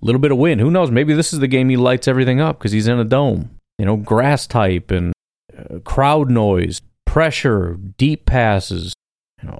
A 0.00 0.04
little 0.04 0.20
bit 0.20 0.30
of 0.30 0.38
wind. 0.38 0.60
Who 0.60 0.70
knows? 0.70 0.92
Maybe 0.92 1.12
this 1.12 1.32
is 1.32 1.40
the 1.40 1.48
game 1.48 1.68
he 1.68 1.76
lights 1.76 2.06
everything 2.06 2.40
up 2.40 2.58
because 2.58 2.70
he's 2.70 2.86
in 2.86 3.00
a 3.00 3.04
dome. 3.04 3.50
You 3.78 3.86
know, 3.86 3.96
grass 3.96 4.46
type 4.46 4.92
and 4.92 5.12
uh, 5.58 5.80
crowd 5.80 6.30
noise, 6.30 6.82
pressure, 7.04 7.76
deep 7.96 8.26
passes, 8.26 8.94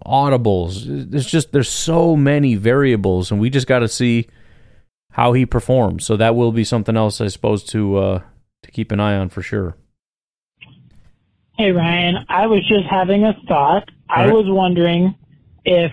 audibles. 0.09 0.85
There's 1.11 1.27
just 1.27 1.53
there's 1.53 1.69
so 1.69 2.17
many 2.17 2.55
variables, 2.55 3.31
and 3.31 3.41
we 3.41 3.51
just 3.51 3.67
got 3.67 3.81
to 3.81 3.89
see 3.89 4.29
how 5.13 5.33
he 5.33 5.47
performs. 5.47 6.07
So 6.07 6.17
that 6.17 6.35
will 6.35 6.53
be 6.53 6.65
something 6.65 6.97
else, 6.97 7.21
I 7.21 7.29
suppose, 7.29 7.65
to 7.65 7.97
uh, 7.97 8.23
to 8.63 8.71
keep 8.71 8.93
an 8.93 9.01
eye 9.01 9.17
on 9.17 9.29
for 9.29 9.43
sure. 9.43 9.77
Hey 11.57 11.73
Ryan, 11.73 12.17
I 12.29 12.47
was 12.47 12.61
just 12.69 12.87
having 12.89 13.25
a 13.25 13.35
thought. 13.49 13.89
I 14.09 14.31
was 14.31 14.45
wondering 14.47 15.15
if 15.65 15.91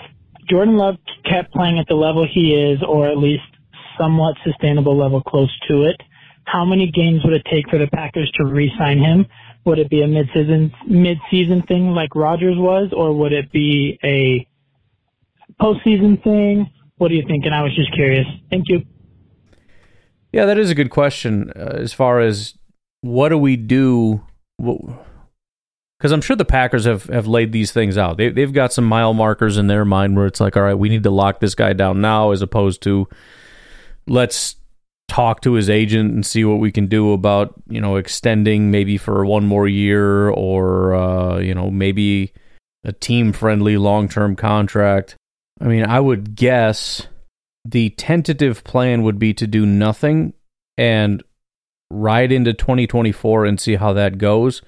Jordan 0.47 0.77
Love 0.77 0.95
kept 1.29 1.51
playing 1.53 1.79
at 1.79 1.87
the 1.87 1.95
level 1.95 2.27
he 2.31 2.53
is, 2.53 2.79
or 2.87 3.07
at 3.07 3.17
least 3.17 3.43
somewhat 3.97 4.35
sustainable 4.43 4.95
level 4.97 5.21
close 5.21 5.51
to 5.67 5.83
it. 5.83 5.99
How 6.45 6.63
many 6.63 6.91
games 6.91 7.21
would 7.23 7.33
it 7.33 7.41
take 7.49 7.67
for 7.69 7.79
the 7.79 7.87
Packers 7.87 8.31
to 8.35 8.45
re-sign 8.45 8.99
him? 8.99 9.25
Would 9.65 9.79
it 9.79 9.89
be 9.89 10.03
a 10.03 10.07
mid-season 10.07 10.71
mid-season 10.87 11.63
thing 11.63 11.89
like 11.89 12.15
Rodgers 12.15 12.55
was, 12.57 12.91
or 12.95 13.13
would 13.17 13.33
it 13.33 13.51
be 13.51 13.99
a 14.03 14.47
postseason 15.61 16.23
thing? 16.23 16.69
What 16.97 17.09
do 17.09 17.15
you 17.15 17.23
think? 17.27 17.45
And 17.45 17.53
I 17.53 17.61
was 17.63 17.75
just 17.75 17.91
curious. 17.93 18.27
Thank 18.49 18.69
you. 18.69 18.83
Yeah, 20.31 20.45
that 20.45 20.57
is 20.57 20.69
a 20.69 20.75
good 20.75 20.89
question. 20.89 21.51
Uh, 21.55 21.77
as 21.77 21.93
far 21.93 22.19
as 22.19 22.55
what 23.01 23.29
do 23.29 23.37
we 23.37 23.55
do? 23.55 24.23
Because 24.57 26.11
I'm 26.11 26.21
sure 26.21 26.35
the 26.35 26.45
Packers 26.45 26.85
have, 26.85 27.05
have 27.05 27.25
laid 27.25 27.51
these 27.51 27.71
things 27.71 27.97
out. 27.97 28.17
They, 28.17 28.29
they've 28.29 28.53
got 28.53 28.71
some 28.71 28.85
mile 28.85 29.13
markers 29.13 29.57
in 29.57 29.67
their 29.67 29.85
mind 29.85 30.15
where 30.15 30.25
it's 30.25 30.39
like, 30.39 30.55
all 30.55 30.63
right, 30.63 30.73
we 30.73 30.89
need 30.89 31.03
to 31.03 31.09
lock 31.09 31.39
this 31.39 31.55
guy 31.55 31.73
down 31.73 32.01
now, 32.01 32.31
as 32.31 32.41
opposed 32.41 32.81
to 32.83 33.07
let's 34.07 34.55
talk 35.07 35.41
to 35.41 35.53
his 35.53 35.69
agent 35.69 36.13
and 36.13 36.25
see 36.25 36.43
what 36.43 36.59
we 36.59 36.71
can 36.71 36.87
do 36.87 37.13
about 37.13 37.53
you 37.67 37.79
know 37.79 37.95
extending 37.95 38.71
maybe 38.71 38.97
for 38.97 39.25
one 39.25 39.45
more 39.45 39.67
year 39.67 40.29
or 40.29 40.95
uh, 40.95 41.37
you 41.37 41.53
know 41.53 41.69
maybe 41.69 42.33
a 42.83 42.93
team 42.93 43.33
friendly 43.33 43.77
long 43.77 44.07
term 44.07 44.35
contract. 44.35 45.15
I 45.61 45.65
mean, 45.65 45.85
I 45.85 45.99
would 45.99 46.35
guess 46.35 47.07
the 47.63 47.89
tentative 47.91 48.63
plan 48.63 49.03
would 49.03 49.17
be 49.17 49.33
to 49.33 49.47
do 49.47 49.65
nothing 49.65 50.33
and 50.77 51.23
ride 51.89 52.31
into 52.31 52.53
2024 52.53 53.45
and 53.45 53.59
see 53.59 53.75
how 53.75 53.93
that 53.93 54.17
goes, 54.17 54.61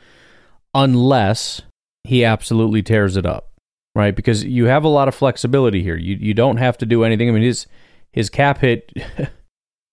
unless 0.73 1.61
he 2.03 2.23
absolutely 2.23 2.81
tears 2.81 3.17
it 3.17 3.25
up, 3.25 3.51
right? 3.95 4.15
Because 4.15 4.43
you 4.43 4.65
have 4.65 4.83
a 4.83 4.89
lot 4.89 5.07
of 5.07 5.15
flexibility 5.15 5.83
here. 5.83 5.97
You 5.97 6.15
you 6.15 6.33
don't 6.33 6.57
have 6.57 6.77
to 6.79 6.85
do 6.85 7.03
anything. 7.03 7.29
I 7.29 7.31
mean, 7.31 7.43
his 7.43 7.67
his 8.11 8.29
cap 8.29 8.59
hit 8.59 8.91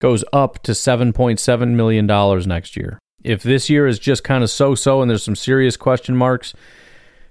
goes 0.04 0.22
up 0.34 0.62
to 0.62 0.72
$7.7 0.72 1.68
million 1.70 2.06
next 2.46 2.76
year. 2.76 2.98
If 3.22 3.42
this 3.42 3.70
year 3.70 3.86
is 3.86 3.98
just 3.98 4.22
kind 4.22 4.44
of 4.44 4.50
so 4.50 4.74
so 4.74 5.00
and 5.00 5.08
there's 5.08 5.22
some 5.22 5.34
serious 5.34 5.78
question 5.78 6.14
marks, 6.14 6.52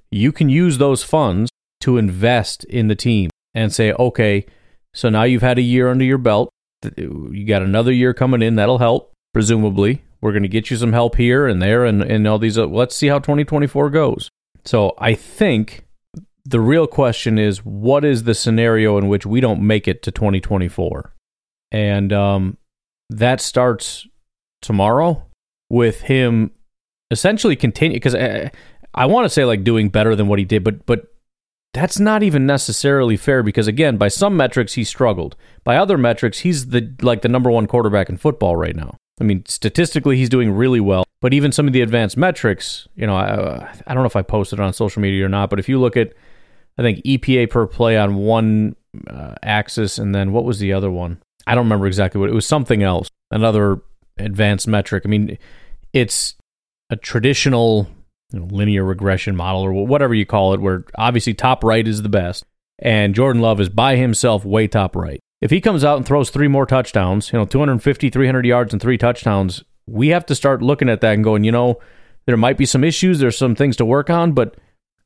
you 0.10 0.32
can 0.32 0.50
use 0.50 0.80
those 0.80 1.04
funds 1.04 1.52
to 1.82 2.00
invest 2.00 2.64
in 2.64 2.88
the 2.88 2.96
team 2.96 3.30
and 3.54 3.72
say, 3.72 3.94
okay, 3.94 4.48
so 4.92 5.08
now 5.10 5.22
you've 5.22 5.44
had 5.44 5.60
a 5.60 5.62
year 5.62 5.88
under 5.88 6.04
your 6.04 6.18
belt. 6.18 6.50
You 6.98 7.46
got 7.46 7.62
another 7.62 7.92
year 7.92 8.12
coming 8.12 8.42
in. 8.42 8.56
That'll 8.56 8.80
help, 8.80 9.14
presumably. 9.36 10.02
We're 10.20 10.32
going 10.32 10.42
to 10.42 10.50
get 10.50 10.72
you 10.72 10.78
some 10.78 10.94
help 10.94 11.16
here 11.16 11.46
and 11.46 11.62
there 11.62 11.86
and, 11.86 12.02
and 12.02 12.28
all 12.28 12.40
these. 12.40 12.58
Uh, 12.58 12.66
let's 12.66 12.96
see 12.96 13.06
how 13.06 13.20
2024 13.20 13.92
goes. 13.92 14.32
So 14.66 14.96
I 14.98 15.14
think 15.14 15.86
the 16.44 16.60
real 16.60 16.88
question 16.88 17.38
is 17.38 17.60
what 17.64 18.04
is 18.04 18.24
the 18.24 18.34
scenario 18.34 18.98
in 18.98 19.10
which 19.10 19.28
we 19.28 19.42
don't 19.42 19.62
make 19.62 19.88
it 19.88 20.02
to 20.02 20.12
2024? 20.12 21.14
and 21.74 22.14
um, 22.14 22.58
that 23.18 23.42
starts 23.42 24.08
tomorrow 24.62 25.26
with 25.70 26.02
him 26.02 26.52
essentially 27.12 27.56
continue 27.56 27.96
because 27.96 28.16
eh, 28.16 28.20
eh, 28.20 28.50
I, 28.94 29.04
I 29.04 29.06
want 29.06 29.26
to 29.26 29.30
say 29.30 29.46
like 29.46 29.64
doing 29.64 29.90
better 29.90 30.16
than 30.16 30.28
what 30.28 30.40
he 30.40 30.46
did, 30.46 30.64
but 30.64 30.86
but 30.86 31.08
that's 31.74 32.00
not 32.00 32.22
even 32.22 32.46
necessarily 32.46 33.18
fair 33.18 33.42
because 33.42 33.68
again, 33.68 33.98
by 33.98 34.08
some 34.08 34.38
metrics 34.38 34.74
he 34.74 34.84
struggled. 34.84 35.36
By 35.64 35.78
other 35.78 35.98
metrics, 35.98 36.40
he's 36.40 36.68
the 36.68 36.94
like 37.02 37.22
the 37.22 37.30
number 37.30 37.50
one 37.50 37.68
quarterback 37.68 38.10
in 38.10 38.18
football 38.18 38.56
right 38.56 38.76
now. 38.76 38.98
I 39.20 39.24
mean, 39.24 39.44
statistically, 39.48 40.18
he's 40.18 40.30
doing 40.30 40.52
really 40.52 40.80
well. 40.80 41.04
But 41.22 41.34
even 41.34 41.52
some 41.52 41.68
of 41.68 41.74
the 41.74 41.82
advanced 41.82 42.18
metrics, 42.18 42.88
you 42.96 43.08
know, 43.08 43.16
I, 43.16 43.26
uh, 43.30 43.74
I 43.88 43.94
don't 43.94 44.04
know 44.04 44.08
if 44.08 44.16
I 44.16 44.24
posted 44.24 44.60
it 44.60 44.62
on 44.62 44.74
social 44.74 45.02
media 45.02 45.26
or 45.26 45.30
not. 45.30 45.50
But 45.50 45.60
if 45.60 45.70
you 45.70 45.80
look 45.80 45.96
at, 45.96 46.14
I 46.78 46.82
think 46.82 47.00
EPA 47.06 47.50
per 47.50 47.66
play 47.66 47.98
on 47.98 48.16
one 48.16 48.76
uh, 49.08 49.36
axis, 49.42 49.98
and 49.98 50.14
then 50.14 50.34
what 50.34 50.44
was 50.44 50.60
the 50.60 50.74
other 50.74 50.92
one? 50.92 51.23
I 51.48 51.56
don't 51.56 51.66
remember 51.66 51.88
exactly 51.88 52.20
what 52.20 52.30
it 52.30 52.34
was. 52.34 52.46
Something 52.46 52.84
else, 52.84 53.10
another 53.32 53.82
advanced 54.18 54.68
metric. 54.68 55.04
I 55.06 55.10
mean, 55.10 55.38
it's 55.92 56.36
a 56.90 56.96
traditional 56.96 57.88
you 58.32 58.40
know, 58.40 58.46
linear 58.46 58.84
regression 58.84 59.36
model 59.36 59.62
or 59.62 59.74
whatever 59.74 60.14
you 60.14 60.26
call 60.26 60.54
it, 60.54 60.62
where 60.62 60.86
obviously 60.98 61.34
top 61.34 61.64
right 61.64 61.88
is 61.88 62.02
the 62.02 62.10
best, 62.10 62.46
and 62.80 63.16
Jordan 63.16 63.42
Love 63.42 63.60
is 63.60 63.70
by 63.70 63.96
himself 63.96 64.46
way 64.46 64.68
top 64.68 64.96
right. 64.96 65.20
If 65.42 65.52
he 65.52 65.60
comes 65.60 65.84
out 65.84 65.98
and 65.98 66.06
throws 66.06 66.30
three 66.30 66.48
more 66.48 66.66
touchdowns, 66.66 67.32
you 67.34 67.40
know, 67.40 67.46
250, 67.46 68.10
300 68.10 68.46
yards 68.46 68.74
and 68.74 68.82
three 68.82 68.98
touchdowns, 68.98 69.64
we 69.86 70.08
have 70.10 70.26
to 70.28 70.36
start 70.36 70.62
looking 70.62 70.88
at 70.88 71.02
that 71.02 71.16
and 71.16 71.24
going, 71.24 71.44
you 71.44 71.52
know, 71.52 71.80
there 72.26 72.38
might 72.38 72.58
be 72.58 72.66
some 72.66 72.84
issues, 72.84 73.20
there's 73.20 73.38
some 73.38 73.56
things 73.56 73.76
to 73.76 73.86
work 73.86 74.10
on, 74.10 74.32
but 74.32 74.56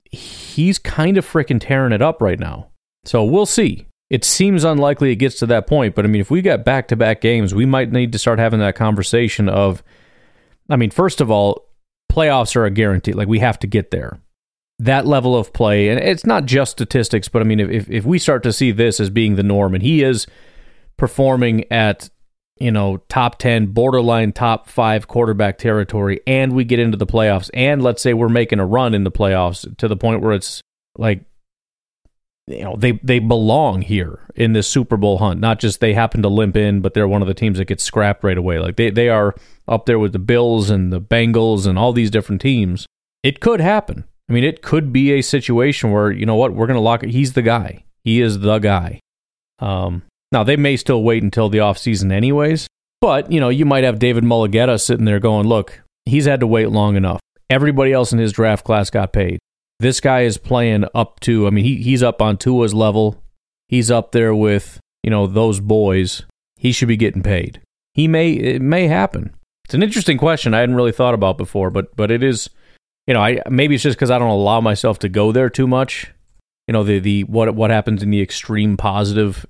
he's 0.04 0.78
kind 0.78 1.18
of 1.18 1.26
freaking 1.26 1.60
tearing 1.60 1.92
it 1.92 2.02
up 2.02 2.22
right 2.22 2.40
now. 2.40 2.70
So 3.04 3.24
we'll 3.24 3.48
see. 3.48 3.88
It 4.10 4.24
seems 4.24 4.64
unlikely 4.64 5.12
it 5.12 5.18
gets 5.18 5.38
to 5.40 5.46
that 5.48 5.68
point, 5.68 5.94
but 5.94 6.06
I 6.06 6.08
mean, 6.08 6.22
if 6.22 6.32
we 6.32 6.42
got 6.42 6.64
back 6.64 6.88
to 6.90 6.96
back 6.96 7.20
games, 7.20 7.54
we 7.54 7.66
might 7.66 7.92
need 7.92 8.14
to 8.14 8.20
start 8.20 8.40
having 8.40 8.60
that 8.62 8.76
conversation 8.76 9.50
of, 9.50 9.84
I 10.70 10.78
mean, 10.78 10.92
first 10.92 11.20
of 11.20 11.30
all, 11.30 11.68
playoffs 12.10 12.56
are 12.56 12.66
a 12.66 12.72
guarantee. 12.72 13.14
Like 13.14 13.28
we 13.28 13.40
have 13.40 13.60
to 13.60 13.68
get 13.68 13.92
there. 13.92 14.20
That 14.80 15.06
level 15.06 15.36
of 15.36 15.54
play, 15.54 15.90
and 15.90 16.00
it's 16.00 16.26
not 16.26 16.46
just 16.46 16.74
statistics, 16.74 17.28
but 17.28 17.42
I 17.42 17.46
mean, 17.46 17.60
if 17.60 17.90
if 17.90 18.06
we 18.06 18.20
start 18.20 18.44
to 18.44 18.54
see 18.54 18.72
this 18.72 19.00
as 19.00 19.10
being 19.10 19.36
the 19.36 19.42
norm, 19.42 19.74
and 19.74 19.82
he 19.82 20.04
is 20.04 20.28
performing 20.98 21.66
at 21.72 22.12
you 22.60 22.72
know 22.72 22.98
top 23.10 23.40
ten, 23.40 23.68
borderline 23.68 24.34
top 24.34 24.70
five 24.70 25.08
quarterback 25.08 25.58
territory, 25.58 26.22
and 26.28 26.54
we 26.54 26.64
get 26.64 26.78
into 26.80 26.96
the 26.96 27.08
playoffs, 27.08 27.50
and 27.56 27.82
let's 27.82 28.04
say 28.04 28.14
we're 28.14 28.30
making 28.30 28.60
a 28.60 28.68
run 28.68 28.94
in 28.94 29.04
the 29.04 29.12
playoffs 29.12 29.76
to 29.78 29.88
the 29.88 29.98
point 29.98 30.22
where 30.22 30.34
it's 30.34 30.62
like 30.96 31.24
you 32.48 32.64
know 32.64 32.76
they 32.78 32.94
they 33.04 33.20
belong 33.20 33.82
here 33.82 34.20
in 34.36 34.54
this 34.54 34.68
Super 34.68 34.98
Bowl 34.98 35.18
hunt. 35.18 35.40
Not 35.40 35.60
just 35.60 35.80
they 35.80 35.94
happen 35.94 36.22
to 36.22 36.30
limp 36.30 36.56
in, 36.56 36.80
but 36.80 36.94
they're 36.94 37.08
one 37.08 37.22
of 37.22 37.28
the 37.28 37.34
teams 37.34 37.58
that 37.58 37.66
gets 37.66 37.84
scrapped 37.84 38.24
right 38.24 38.38
away. 38.38 38.60
Like 38.60 38.78
they 38.78 38.90
they 38.90 39.10
are 39.10 39.36
up 39.68 39.86
there 39.86 40.00
with 40.00 40.14
the 40.14 40.20
Bills 40.20 40.70
and 40.70 40.92
the 40.92 41.02
Bengals 41.02 41.68
and 41.68 41.78
all 41.78 41.94
these 41.94 42.10
different 42.10 42.42
teams. 42.42 42.88
It 43.24 43.42
could 43.42 43.60
happen. 43.60 44.06
I 44.30 44.34
mean, 44.34 44.44
it 44.44 44.62
could 44.62 44.92
be 44.92 45.12
a 45.14 45.22
situation 45.22 45.92
where 45.92 46.12
you 46.12 46.26
know 46.26 46.36
what 46.36 46.54
we're 46.54 46.68
going 46.68 46.76
to 46.76 46.82
lock. 46.82 47.04
He's 47.04 47.34
the 47.34 47.42
guy. 47.42 47.84
He 48.04 48.22
is 48.22 48.40
the 48.40 48.60
guy. 48.60 49.00
Um, 49.60 50.04
now 50.32 50.44
they 50.44 50.56
may 50.56 50.78
still 50.78 51.04
wait 51.04 51.24
until 51.24 51.50
the 51.50 51.60
offseason 51.60 52.12
anyways, 52.12 52.68
but 53.02 53.32
you 53.32 53.40
know 53.40 53.50
you 53.50 53.66
might 53.66 53.84
have 53.84 54.00
David 54.00 54.24
Mulugheta 54.24 54.80
sitting 54.80 55.06
there 55.06 55.20
going, 55.20 55.48
"Look, 55.48 55.82
he's 56.06 56.26
had 56.26 56.40
to 56.40 56.48
wait 56.48 56.70
long 56.70 56.96
enough. 56.96 57.20
Everybody 57.50 57.92
else 57.92 58.14
in 58.14 58.20
his 58.20 58.32
draft 58.32 58.66
class 58.66 58.90
got 58.90 59.12
paid. 59.12 59.40
This 59.80 60.00
guy 60.00 60.22
is 60.22 60.38
playing 60.38 60.86
up 60.96 61.20
to, 61.22 61.46
I 61.46 61.52
mean, 61.52 61.64
he, 61.64 61.78
he's 61.78 62.02
up 62.02 62.22
on 62.22 62.38
Tua's 62.38 62.74
level. 62.74 63.22
He's 63.68 63.92
up 63.92 64.12
there 64.12 64.34
with, 64.34 64.80
you 65.04 65.10
know, 65.10 65.28
those 65.28 65.60
boys. 65.60 66.24
He 66.56 66.72
should 66.72 66.88
be 66.88 66.98
getting 66.98 67.22
paid. 67.22 67.62
He 67.94 68.08
may, 68.08 68.32
it 68.32 68.62
may 68.62 68.88
happen. 68.88 69.36
It's 69.66 69.74
an 69.74 69.84
interesting 69.84 70.18
question 70.18 70.54
I 70.54 70.62
hadn't 70.62 70.76
really 70.76 70.92
thought 70.92 71.14
about 71.14 71.38
before, 71.38 71.70
but, 71.70 71.96
but 71.96 72.10
it 72.10 72.24
is, 72.24 72.50
you 73.06 73.14
know, 73.14 73.22
I, 73.22 73.42
maybe 73.50 73.76
it's 73.76 73.84
just 73.84 73.98
because 73.98 74.10
I 74.10 74.18
don't 74.18 74.30
allow 74.30 74.62
myself 74.62 74.98
to 75.00 75.10
go 75.10 75.32
there 75.32 75.50
too 75.50 75.68
much. 75.68 76.12
You 76.68 76.74
know, 76.74 76.84
the, 76.84 77.00
the, 77.00 77.24
what, 77.26 77.54
what 77.54 77.70
happens 77.70 78.02
in 78.02 78.10
the 78.10 78.22
extreme 78.22 78.78
positive 78.78 79.46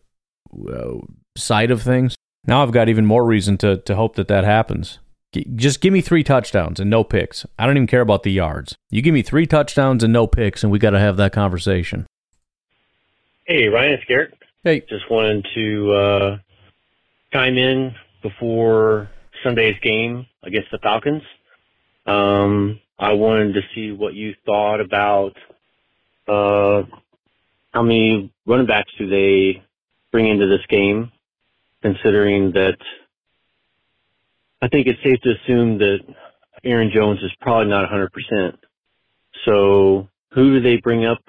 uh, 0.70 0.96
side 1.38 1.72
of 1.72 1.82
things. 1.82 2.16
Now 2.46 2.64
I've 2.64 2.72
got 2.72 2.90
even 2.90 3.06
more 3.06 3.26
reason 3.26 3.58
to, 3.60 3.78
to 3.78 3.96
hope 3.96 4.16
that 4.16 4.28
that 4.28 4.44
happens. 4.44 5.00
Just 5.56 5.82
give 5.82 5.94
me 5.94 6.02
three 6.02 6.24
touchdowns 6.24 6.80
and 6.80 6.90
no 6.90 7.04
picks. 7.04 7.46
I 7.58 7.66
don't 7.66 7.78
even 7.78 7.88
care 7.88 8.02
about 8.02 8.24
the 8.24 8.32
yards. 8.32 8.76
You 8.90 9.02
give 9.02 9.14
me 9.14 9.22
three 9.22 9.46
touchdowns 9.46 10.04
and 10.04 10.14
no 10.14 10.28
picks, 10.28 10.64
and 10.64 10.72
we 10.72 10.80
got 10.80 10.92
to 10.92 11.00
have 11.00 11.18
that 11.18 11.34
conversation. 11.34 12.08
Hey, 13.46 13.68
Ryan, 13.68 13.94
it's 13.94 14.06
Garrett. 14.06 14.34
Hey. 14.64 14.82
Just 14.90 15.10
wanted 15.10 15.48
to 15.56 15.92
uh, 15.94 16.38
chime 17.32 17.58
in 17.58 17.96
before 18.22 19.10
Sunday's 19.44 19.80
game 19.82 20.26
against 20.44 20.72
the 20.72 20.80
Falcons. 20.80 21.24
Um, 22.06 22.80
I 23.00 23.14
wanted 23.14 23.54
to 23.54 23.62
see 23.76 23.92
what 23.92 24.14
you 24.14 24.36
thought 24.46 24.82
about 24.82 25.36
uh, 26.28 26.84
how 27.72 27.84
many 27.84 28.32
running 28.46 28.66
backs 28.66 28.92
do 28.98 29.08
they 29.08 29.64
bring 30.12 30.28
into 30.28 30.48
this 30.48 30.66
game, 30.68 31.12
considering 31.82 32.52
that 32.54 32.78
I 34.62 34.68
think 34.68 34.88
it's 34.88 35.02
safe 35.04 35.20
to 35.22 35.36
assume 35.36 35.78
that 35.80 36.00
Aaron 36.64 36.92
Jones 36.94 37.22
is 37.22 37.32
probably 37.42 37.70
not 37.70 37.90
100%. 37.90 38.54
So 39.46 40.08
who 40.32 40.56
do 40.56 40.62
they 40.62 40.78
bring 40.78 41.06
up 41.06 41.22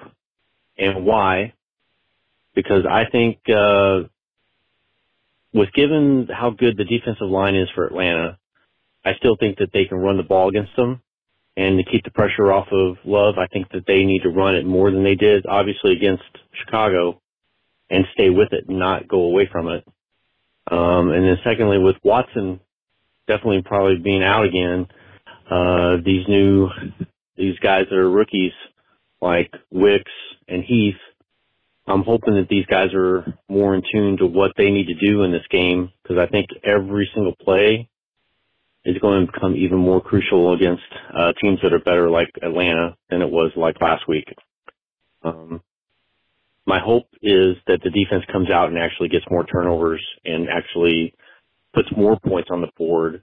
and 0.77 1.05
why? 1.05 1.53
Because 2.55 2.85
I 2.89 3.05
think, 3.05 3.37
uh, 3.49 4.01
with 5.53 5.71
given 5.73 6.27
how 6.31 6.51
good 6.51 6.77
the 6.77 6.85
defensive 6.85 7.29
line 7.29 7.55
is 7.55 7.69
for 7.73 7.85
Atlanta, 7.85 8.37
I 9.05 9.13
still 9.15 9.35
think 9.35 9.57
that 9.59 9.71
they 9.73 9.85
can 9.85 9.97
run 9.97 10.17
the 10.17 10.23
ball 10.23 10.49
against 10.49 10.75
them. 10.75 11.01
And 11.57 11.77
to 11.77 11.83
keep 11.83 12.03
the 12.03 12.11
pressure 12.11 12.51
off 12.51 12.67
of 12.71 12.97
Love, 13.03 13.37
I 13.37 13.47
think 13.47 13.69
that 13.71 13.85
they 13.85 14.05
need 14.05 14.23
to 14.23 14.29
run 14.29 14.55
it 14.55 14.65
more 14.65 14.91
than 14.91 15.03
they 15.03 15.15
did, 15.15 15.45
obviously, 15.45 15.93
against 15.93 16.23
Chicago 16.53 17.21
and 17.89 18.05
stay 18.13 18.29
with 18.29 18.53
it 18.53 18.69
not 18.69 19.07
go 19.07 19.21
away 19.21 19.49
from 19.51 19.67
it. 19.67 19.83
Um, 20.71 21.11
and 21.11 21.25
then 21.25 21.37
secondly, 21.43 21.79
with 21.79 21.95
Watson 22.03 22.59
definitely 23.29 23.61
probably 23.61 23.97
being 23.97 24.23
out 24.23 24.43
again. 24.43 24.87
Uh, 25.49 25.97
these 26.03 26.27
new, 26.27 26.67
these 27.37 27.57
guys 27.59 27.85
that 27.89 27.95
are 27.95 28.09
rookies 28.09 28.51
like 29.21 29.53
Wicks 29.71 30.11
and 30.47 30.63
Heath, 30.63 30.95
I'm 31.87 32.03
hoping 32.03 32.35
that 32.35 32.49
these 32.49 32.65
guys 32.65 32.89
are 32.93 33.25
more 33.47 33.73
in 33.75 33.83
tune 33.91 34.17
to 34.17 34.25
what 34.25 34.51
they 34.57 34.69
need 34.69 34.87
to 34.87 35.07
do 35.07 35.23
in 35.23 35.31
this 35.31 35.47
game 35.49 35.91
because 36.03 36.17
I 36.17 36.27
think 36.27 36.47
every 36.63 37.09
single 37.13 37.35
play 37.35 37.89
is 38.85 38.97
going 38.99 39.25
to 39.25 39.31
become 39.31 39.55
even 39.55 39.77
more 39.77 40.01
crucial 40.01 40.53
against 40.53 40.83
uh, 41.15 41.33
teams 41.41 41.59
that 41.63 41.73
are 41.73 41.79
better 41.79 42.09
like 42.09 42.29
Atlanta 42.41 42.95
than 43.09 43.21
it 43.21 43.29
was 43.29 43.51
like 43.55 43.81
last 43.81 44.07
week. 44.07 44.25
Um, 45.23 45.61
my 46.65 46.79
hope 46.79 47.07
is 47.21 47.57
that 47.67 47.81
the 47.83 47.89
defense 47.89 48.23
comes 48.31 48.49
out 48.49 48.69
and 48.69 48.77
actually 48.77 49.09
gets 49.09 49.25
more 49.29 49.43
turnovers 49.43 50.05
and 50.23 50.47
actually 50.49 51.13
puts 51.73 51.89
more 51.95 52.19
points 52.19 52.49
on 52.51 52.61
the 52.61 52.69
board 52.77 53.21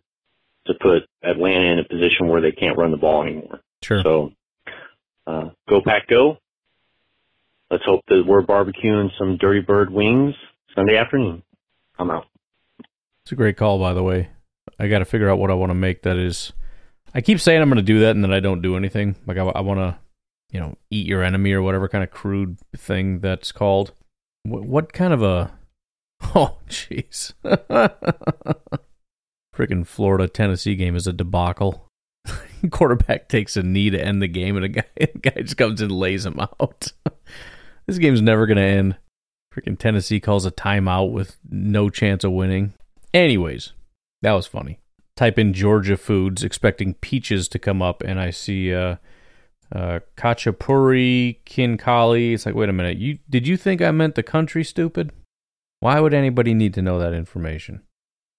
to 0.66 0.74
put 0.74 1.08
Atlanta 1.22 1.72
in 1.72 1.78
a 1.78 1.84
position 1.84 2.28
where 2.28 2.40
they 2.40 2.52
can't 2.52 2.76
run 2.76 2.90
the 2.90 2.96
ball 2.96 3.22
anymore. 3.22 3.60
Sure. 3.82 4.02
So, 4.02 4.32
uh, 5.26 5.50
go 5.68 5.80
pack 5.84 6.08
go. 6.08 6.38
Let's 7.70 7.84
hope 7.84 8.02
that 8.08 8.24
we're 8.26 8.42
barbecuing 8.42 9.10
some 9.18 9.36
Dirty 9.38 9.60
Bird 9.60 9.92
wings 9.92 10.34
Sunday 10.74 10.96
afternoon. 10.96 11.42
I'm 11.98 12.10
out. 12.10 12.26
It's 13.22 13.32
a 13.32 13.34
great 13.34 13.56
call, 13.56 13.78
by 13.78 13.92
the 13.92 14.04
way. 14.04 14.28
I 14.78 14.88
got 14.88 15.00
to 15.00 15.04
figure 15.04 15.28
out 15.28 15.38
what 15.38 15.50
I 15.50 15.54
want 15.54 15.70
to 15.70 15.74
make 15.74 16.02
that 16.02 16.16
is. 16.16 16.52
I 17.14 17.20
keep 17.20 17.40
saying 17.40 17.60
I'm 17.60 17.68
going 17.68 17.76
to 17.76 17.82
do 17.82 18.00
that, 18.00 18.10
and 18.10 18.22
then 18.22 18.32
I 18.32 18.40
don't 18.40 18.62
do 18.62 18.76
anything. 18.76 19.16
Like 19.26 19.38
I, 19.38 19.44
I 19.46 19.60
want 19.62 19.80
to, 19.80 19.98
you 20.52 20.60
know, 20.60 20.76
eat 20.90 21.06
your 21.06 21.22
enemy 21.24 21.52
or 21.52 21.62
whatever 21.62 21.88
kind 21.88 22.04
of 22.04 22.10
crude 22.10 22.58
thing 22.76 23.20
that's 23.20 23.50
called. 23.50 23.92
What, 24.44 24.64
what 24.64 24.92
kind 24.92 25.12
of 25.12 25.22
a? 25.22 25.55
Oh, 26.34 26.58
jeez. 26.68 27.32
Freaking 29.56 29.86
Florida 29.86 30.28
Tennessee 30.28 30.74
game 30.74 30.96
is 30.96 31.06
a 31.06 31.12
debacle. 31.12 31.88
Quarterback 32.70 33.28
takes 33.28 33.56
a 33.56 33.62
knee 33.62 33.90
to 33.90 34.02
end 34.02 34.20
the 34.20 34.28
game, 34.28 34.56
and 34.56 34.64
a 34.64 34.68
guy, 34.68 34.84
a 35.00 35.06
guy 35.06 35.42
just 35.42 35.56
comes 35.56 35.80
and 35.80 35.92
lays 35.92 36.26
him 36.26 36.38
out. 36.40 36.92
this 37.86 37.98
game's 37.98 38.20
never 38.20 38.46
going 38.46 38.56
to 38.56 38.62
end. 38.62 38.96
Freaking 39.54 39.78
Tennessee 39.78 40.20
calls 40.20 40.44
a 40.44 40.50
timeout 40.50 41.12
with 41.12 41.38
no 41.48 41.88
chance 41.88 42.24
of 42.24 42.32
winning. 42.32 42.74
Anyways, 43.14 43.72
that 44.22 44.32
was 44.32 44.46
funny. 44.46 44.80
Type 45.16 45.38
in 45.38 45.54
Georgia 45.54 45.96
foods, 45.96 46.44
expecting 46.44 46.94
peaches 46.94 47.48
to 47.48 47.58
come 47.58 47.80
up, 47.80 48.02
and 48.02 48.20
I 48.20 48.30
see 48.30 48.74
uh, 48.74 48.96
uh, 49.74 50.00
Khachapuri, 50.18 51.38
Khinkali. 51.46 52.34
It's 52.34 52.44
like, 52.44 52.54
wait 52.54 52.68
a 52.68 52.74
minute. 52.74 52.98
You 52.98 53.18
did 53.30 53.48
you 53.48 53.56
think 53.56 53.80
I 53.80 53.90
meant 53.92 54.14
the 54.14 54.22
country? 54.22 54.62
Stupid. 54.62 55.12
Why 55.86 56.00
would 56.00 56.14
anybody 56.14 56.52
need 56.52 56.74
to 56.74 56.82
know 56.82 56.98
that 56.98 57.14
information? 57.14 57.80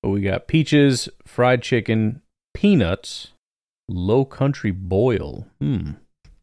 But 0.04 0.10
we 0.10 0.20
got 0.20 0.50
peaches, 0.50 1.08
fried 1.26 1.62
chicken, 1.62 2.22
peanuts, 2.54 3.30
low 3.88 4.26
country 4.26 4.72
boil. 4.72 5.48
Hmm. 5.62 5.91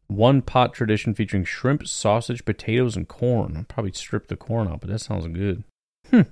One 0.07 0.40
pot 0.40 0.72
tradition 0.72 1.12
featuring 1.12 1.44
shrimp, 1.44 1.86
sausage, 1.86 2.46
potatoes, 2.46 2.96
and 2.96 3.07
corn. 3.07 3.55
I'll 3.55 3.64
probably 3.64 3.92
strip 3.92 4.28
the 4.28 4.36
corn 4.36 4.66
out, 4.66 4.80
but 4.80 4.88
that 4.88 5.00
sounds 5.00 5.26
good. 5.26 5.64
Hmm. 6.11 6.22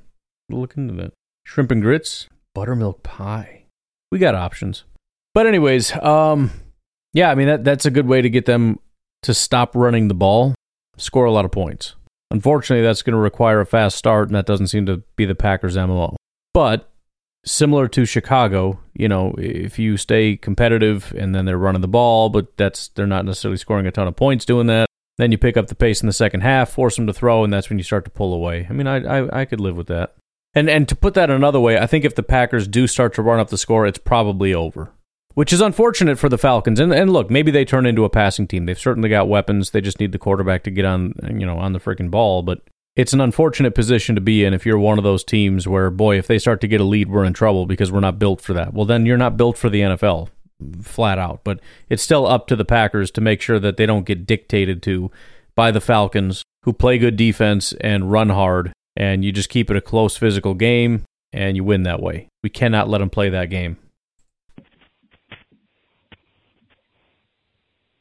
Look 0.48 0.74
into 0.78 0.94
that. 0.94 1.12
shrimp 1.44 1.70
and 1.70 1.82
grits, 1.82 2.28
buttermilk 2.54 3.02
pie. 3.02 3.64
We 4.10 4.18
got 4.18 4.34
options. 4.34 4.84
But 5.34 5.46
anyways, 5.46 5.94
um, 5.98 6.50
yeah, 7.12 7.30
I 7.30 7.34
mean 7.34 7.48
that 7.48 7.62
that's 7.62 7.84
a 7.84 7.90
good 7.90 8.06
way 8.06 8.22
to 8.22 8.30
get 8.30 8.46
them 8.46 8.78
to 9.24 9.34
stop 9.34 9.76
running 9.76 10.08
the 10.08 10.14
ball, 10.14 10.54
score 10.96 11.26
a 11.26 11.30
lot 11.30 11.44
of 11.44 11.50
points. 11.50 11.94
Unfortunately, 12.32 12.82
that's 12.82 13.02
going 13.02 13.12
to 13.12 13.18
require 13.18 13.60
a 13.60 13.66
fast 13.66 13.96
start, 13.96 14.28
and 14.28 14.34
that 14.34 14.46
doesn't 14.46 14.68
seem 14.68 14.86
to 14.86 15.02
be 15.16 15.26
the 15.26 15.34
Packers' 15.34 15.76
MO. 15.76 16.16
But 16.54 16.90
similar 17.44 17.88
to 17.88 18.06
Chicago, 18.06 18.80
you 18.94 19.06
know, 19.06 19.34
if 19.36 19.78
you 19.78 19.98
stay 19.98 20.36
competitive 20.36 21.12
and 21.16 21.34
then 21.34 21.44
they're 21.44 21.58
running 21.58 21.82
the 21.82 21.88
ball, 21.88 22.30
but 22.30 22.56
that's 22.56 22.88
they're 22.88 23.06
not 23.06 23.26
necessarily 23.26 23.58
scoring 23.58 23.86
a 23.86 23.90
ton 23.90 24.08
of 24.08 24.16
points 24.16 24.46
doing 24.46 24.66
that. 24.68 24.86
Then 25.18 25.30
you 25.30 25.36
pick 25.36 25.58
up 25.58 25.66
the 25.66 25.74
pace 25.74 26.00
in 26.00 26.06
the 26.06 26.12
second 26.12 26.40
half, 26.40 26.70
force 26.70 26.96
them 26.96 27.06
to 27.06 27.12
throw, 27.12 27.44
and 27.44 27.52
that's 27.52 27.68
when 27.68 27.78
you 27.78 27.84
start 27.84 28.06
to 28.06 28.10
pull 28.10 28.32
away. 28.32 28.66
I 28.68 28.72
mean, 28.72 28.86
I 28.86 28.96
I, 29.02 29.40
I 29.40 29.44
could 29.44 29.60
live 29.60 29.76
with 29.76 29.88
that. 29.88 30.14
And 30.54 30.70
and 30.70 30.88
to 30.88 30.96
put 30.96 31.12
that 31.14 31.30
another 31.30 31.60
way, 31.60 31.78
I 31.78 31.86
think 31.86 32.06
if 32.06 32.14
the 32.14 32.22
Packers 32.22 32.66
do 32.66 32.86
start 32.86 33.14
to 33.14 33.22
run 33.22 33.40
up 33.40 33.50
the 33.50 33.58
score, 33.58 33.86
it's 33.86 33.98
probably 33.98 34.54
over. 34.54 34.92
Which 35.34 35.52
is 35.52 35.60
unfortunate 35.60 36.18
for 36.18 36.28
the 36.28 36.38
Falcons. 36.38 36.78
And 36.78 36.92
and 36.92 37.12
look, 37.12 37.30
maybe 37.30 37.50
they 37.50 37.64
turn 37.64 37.86
into 37.86 38.04
a 38.04 38.10
passing 38.10 38.46
team. 38.46 38.66
They've 38.66 38.78
certainly 38.78 39.08
got 39.08 39.28
weapons. 39.28 39.70
They 39.70 39.80
just 39.80 40.00
need 40.00 40.12
the 40.12 40.18
quarterback 40.18 40.62
to 40.64 40.70
get 40.70 40.84
on 40.84 41.14
you 41.22 41.46
know 41.46 41.58
on 41.58 41.72
the 41.72 41.80
freaking 41.80 42.10
ball. 42.10 42.42
But 42.42 42.60
it's 42.94 43.14
an 43.14 43.20
unfortunate 43.20 43.74
position 43.74 44.14
to 44.14 44.20
be 44.20 44.44
in 44.44 44.52
if 44.52 44.66
you're 44.66 44.78
one 44.78 44.98
of 44.98 45.04
those 45.04 45.24
teams 45.24 45.66
where, 45.66 45.90
boy, 45.90 46.18
if 46.18 46.26
they 46.26 46.38
start 46.38 46.60
to 46.60 46.68
get 46.68 46.80
a 46.80 46.84
lead, 46.84 47.08
we're 47.08 47.24
in 47.24 47.32
trouble 47.32 47.64
because 47.64 47.90
we're 47.90 48.00
not 48.00 48.18
built 48.18 48.40
for 48.40 48.52
that. 48.52 48.74
Well, 48.74 48.84
then 48.84 49.06
you're 49.06 49.16
not 49.16 49.38
built 49.38 49.56
for 49.56 49.70
the 49.70 49.80
NFL, 49.80 50.28
flat 50.82 51.18
out. 51.18 51.40
But 51.42 51.60
it's 51.88 52.02
still 52.02 52.26
up 52.26 52.46
to 52.48 52.56
the 52.56 52.66
Packers 52.66 53.10
to 53.12 53.22
make 53.22 53.40
sure 53.40 53.58
that 53.58 53.78
they 53.78 53.86
don't 53.86 54.04
get 54.04 54.26
dictated 54.26 54.82
to 54.82 55.10
by 55.54 55.70
the 55.70 55.80
Falcons, 55.80 56.42
who 56.64 56.72
play 56.72 56.98
good 56.98 57.16
defense 57.16 57.72
and 57.80 58.12
run 58.12 58.28
hard, 58.28 58.72
and 58.94 59.24
you 59.24 59.32
just 59.32 59.48
keep 59.48 59.70
it 59.70 59.76
a 59.76 59.82
close 59.82 60.16
physical 60.16 60.54
game 60.54 61.04
and 61.32 61.56
you 61.56 61.64
win 61.64 61.82
that 61.84 62.02
way. 62.02 62.28
We 62.42 62.50
cannot 62.50 62.88
let 62.88 62.98
them 62.98 63.10
play 63.10 63.30
that 63.30 63.48
game. 63.48 63.78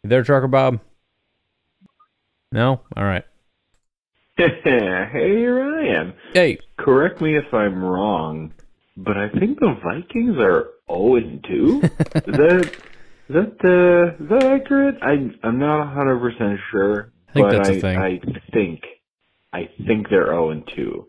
You 0.04 0.10
there, 0.10 0.24
Trucker 0.24 0.48
Bob? 0.48 0.80
No? 2.52 2.82
All 2.98 3.04
right. 3.04 3.24
hey, 4.36 5.46
Ryan. 5.46 6.14
Hey. 6.34 6.58
Correct 6.80 7.22
me 7.22 7.38
if 7.38 7.54
I'm 7.54 7.84
wrong, 7.84 8.52
but 8.98 9.16
I 9.16 9.30
think 9.30 9.60
the 9.60 9.76
Vikings 9.84 10.38
are 10.40 10.70
0 10.92 11.16
and 11.18 11.44
2. 11.44 11.82
is 11.84 11.90
that 12.26 12.76
is 13.30 13.36
that 13.36 13.58
uh, 13.64 14.24
is 14.24 14.30
that 14.30 14.44
accurate? 14.44 14.96
I 15.04 15.30
I'm 15.48 15.60
not 15.60 15.86
100 15.86 16.20
percent 16.20 16.60
sure, 16.72 17.12
I 17.30 17.34
think 17.34 17.50
but 17.50 17.64
that's 17.64 17.84
I. 17.84 18.06
I 18.06 18.22
think 18.52 18.82
I 19.54 19.70
think 19.86 20.10
they're 20.10 20.32
0 20.32 20.50
and 20.50 20.68
2. 20.76 21.08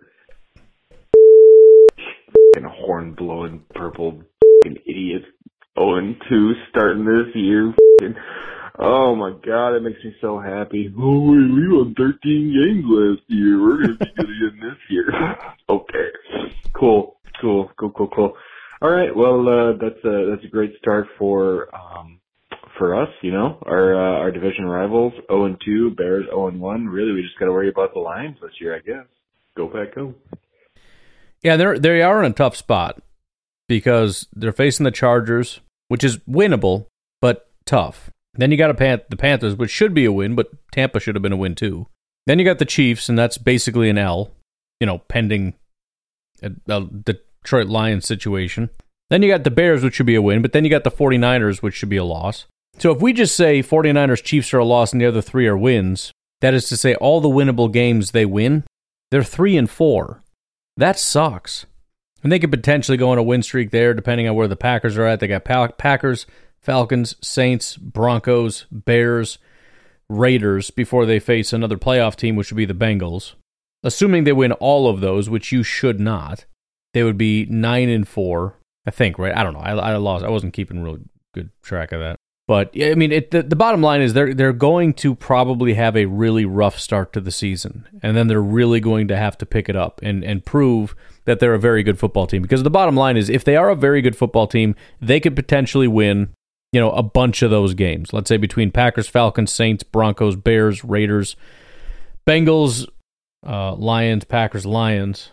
Fucking 2.55 2.68
horn 2.68 3.14
blowing 3.14 3.64
purple 3.74 4.22
idiot 4.66 5.22
0 5.78 5.95
and 5.95 6.16
2 6.28 6.53
starting 6.68 7.07
this 7.07 7.34
year. 7.34 7.74
Oh 8.78 9.14
my 9.14 9.32
god, 9.44 9.76
it 9.76 9.82
makes 9.82 10.02
me 10.02 10.14
so 10.20 10.38
happy. 10.38 10.92
Oh 10.96 11.20
we 11.20 11.68
won 11.68 11.94
13 11.96 12.18
games 12.22 12.84
last 12.88 13.22
year. 13.28 13.60
We're 13.60 13.82
gonna 13.82 13.98
be 13.98 14.06
good 14.16 14.30
again 14.30 14.60
this 14.62 14.78
year. 14.88 15.12
okay, 15.68 16.08
cool, 16.74 17.16
cool, 17.40 17.70
cool, 17.78 17.90
cool, 17.90 18.08
cool. 18.08 18.32
All 18.80 18.90
right, 18.90 19.14
well, 19.14 19.46
uh, 19.46 19.72
that's 19.80 20.04
a 20.04 20.30
that's 20.30 20.44
a 20.44 20.48
great 20.48 20.72
start 20.78 21.06
for 21.18 21.68
um 21.74 22.18
for 22.78 23.00
us. 23.00 23.10
You 23.20 23.32
know, 23.32 23.58
our 23.66 23.94
uh, 23.94 24.18
our 24.18 24.30
division 24.30 24.64
rivals 24.64 25.12
0 25.28 25.44
and 25.44 25.56
2, 25.64 25.90
Bears 25.90 26.24
0 26.26 26.48
and 26.48 26.60
1. 26.60 26.86
Really, 26.86 27.12
we 27.12 27.22
just 27.22 27.38
got 27.38 27.46
to 27.46 27.52
worry 27.52 27.68
about 27.68 27.92
the 27.94 28.00
Lions 28.00 28.38
this 28.40 28.52
year, 28.60 28.74
I 28.74 28.80
guess. 28.80 29.06
Go 29.56 29.68
back, 29.68 29.94
go. 29.94 30.14
Yeah, 31.42 31.56
they're 31.56 31.78
they 31.78 32.02
are 32.02 32.24
in 32.24 32.32
a 32.32 32.34
tough 32.34 32.56
spot 32.56 33.02
because 33.68 34.26
they're 34.34 34.52
facing 34.52 34.84
the 34.84 34.90
Chargers, 34.90 35.60
which 35.88 36.02
is 36.02 36.16
winnable 36.28 36.86
but 37.20 37.48
tough. 37.64 38.10
Then 38.34 38.50
you 38.50 38.56
got 38.56 38.70
a 38.70 38.74
Pan- 38.74 39.02
the 39.08 39.16
Panthers, 39.16 39.56
which 39.56 39.70
should 39.70 39.94
be 39.94 40.04
a 40.04 40.12
win, 40.12 40.34
but 40.34 40.50
Tampa 40.72 41.00
should 41.00 41.14
have 41.14 41.22
been 41.22 41.32
a 41.32 41.36
win 41.36 41.54
too. 41.54 41.86
Then 42.26 42.38
you 42.38 42.44
got 42.44 42.58
the 42.58 42.64
Chiefs, 42.64 43.08
and 43.08 43.18
that's 43.18 43.36
basically 43.38 43.90
an 43.90 43.98
L, 43.98 44.30
you 44.80 44.86
know, 44.86 44.98
pending 44.98 45.54
a, 46.42 46.50
Detroit 46.80 47.68
Lions 47.68 48.06
situation. 48.06 48.70
Then 49.10 49.22
you 49.22 49.28
got 49.28 49.44
the 49.44 49.50
Bears, 49.50 49.82
which 49.82 49.94
should 49.94 50.06
be 50.06 50.14
a 50.14 50.22
win, 50.22 50.40
but 50.40 50.52
then 50.52 50.64
you 50.64 50.70
got 50.70 50.84
the 50.84 50.90
49ers, 50.90 51.62
which 51.62 51.74
should 51.74 51.88
be 51.88 51.96
a 51.96 52.04
loss. 52.04 52.46
So 52.78 52.90
if 52.90 53.02
we 53.02 53.12
just 53.12 53.36
say 53.36 53.62
49ers, 53.62 54.22
Chiefs 54.22 54.54
are 54.54 54.58
a 54.58 54.64
loss, 54.64 54.92
and 54.92 55.00
the 55.00 55.06
other 55.06 55.20
three 55.20 55.46
are 55.46 55.58
wins, 55.58 56.12
that 56.40 56.54
is 56.54 56.68
to 56.68 56.76
say 56.76 56.94
all 56.94 57.20
the 57.20 57.28
winnable 57.28 57.70
games 57.70 58.12
they 58.12 58.24
win, 58.24 58.64
they're 59.10 59.22
three 59.22 59.56
and 59.56 59.68
four. 59.68 60.22
That 60.76 60.98
sucks. 60.98 61.66
And 62.22 62.32
they 62.32 62.38
could 62.38 62.50
potentially 62.50 62.96
go 62.96 63.10
on 63.10 63.18
a 63.18 63.22
win 63.22 63.42
streak 63.42 63.70
there, 63.72 63.92
depending 63.92 64.28
on 64.28 64.34
where 64.34 64.48
the 64.48 64.56
Packers 64.56 64.96
are 64.96 65.04
at. 65.04 65.20
They 65.20 65.26
got 65.26 65.44
Pa- 65.44 65.68
Packers, 65.68 66.24
Falcons, 66.62 67.16
Saints, 67.20 67.76
Broncos, 67.76 68.66
Bears, 68.70 69.38
Raiders 70.08 70.70
before 70.70 71.06
they 71.06 71.18
face 71.18 71.52
another 71.52 71.76
playoff 71.76 72.16
team, 72.16 72.36
which 72.36 72.50
would 72.50 72.56
be 72.56 72.64
the 72.64 72.74
Bengals. 72.74 73.34
Assuming 73.82 74.24
they 74.24 74.32
win 74.32 74.52
all 74.52 74.88
of 74.88 75.00
those, 75.00 75.28
which 75.28 75.50
you 75.50 75.62
should 75.62 75.98
not, 75.98 76.44
they 76.94 77.02
would 77.02 77.18
be 77.18 77.46
nine 77.46 77.88
and 77.88 78.06
four. 78.06 78.58
I 78.86 78.90
think, 78.90 79.18
right? 79.18 79.36
I 79.36 79.42
don't 79.42 79.54
know. 79.54 79.60
I, 79.60 79.72
I 79.72 79.96
lost. 79.96 80.24
I 80.24 80.28
wasn't 80.28 80.54
keeping 80.54 80.82
real 80.82 80.98
good 81.34 81.50
track 81.62 81.92
of 81.92 82.00
that. 82.00 82.16
But 82.48 82.72
I 82.80 82.94
mean, 82.94 83.12
it, 83.12 83.30
the, 83.30 83.42
the 83.42 83.56
bottom 83.56 83.80
line 83.80 84.02
is 84.02 84.14
they're 84.14 84.34
they're 84.34 84.52
going 84.52 84.94
to 84.94 85.14
probably 85.14 85.74
have 85.74 85.96
a 85.96 86.06
really 86.06 86.44
rough 86.44 86.78
start 86.78 87.12
to 87.12 87.20
the 87.20 87.30
season, 87.30 87.88
and 88.02 88.16
then 88.16 88.26
they're 88.26 88.42
really 88.42 88.80
going 88.80 89.06
to 89.08 89.16
have 89.16 89.38
to 89.38 89.46
pick 89.46 89.68
it 89.68 89.76
up 89.76 90.00
and 90.02 90.24
and 90.24 90.44
prove 90.44 90.96
that 91.24 91.38
they're 91.38 91.54
a 91.54 91.60
very 91.60 91.84
good 91.84 92.00
football 92.00 92.26
team. 92.26 92.42
Because 92.42 92.64
the 92.64 92.70
bottom 92.70 92.96
line 92.96 93.16
is, 93.16 93.30
if 93.30 93.44
they 93.44 93.54
are 93.54 93.70
a 93.70 93.76
very 93.76 94.02
good 94.02 94.16
football 94.16 94.48
team, 94.48 94.74
they 95.00 95.20
could 95.20 95.36
potentially 95.36 95.86
win, 95.86 96.30
you 96.72 96.80
know, 96.80 96.90
a 96.92 97.02
bunch 97.02 97.42
of 97.42 97.50
those 97.50 97.74
games. 97.74 98.12
Let's 98.12 98.28
say 98.28 98.38
between 98.38 98.70
Packers, 98.70 99.08
Falcons, 99.08 99.52
Saints, 99.52 99.82
Broncos, 99.82 100.36
Bears, 100.36 100.82
Raiders, 100.82 101.36
Bengals, 102.26 102.88
uh, 103.46 103.74
Lions, 103.74 104.24
Packers, 104.24 104.64
Lions. 104.64 105.30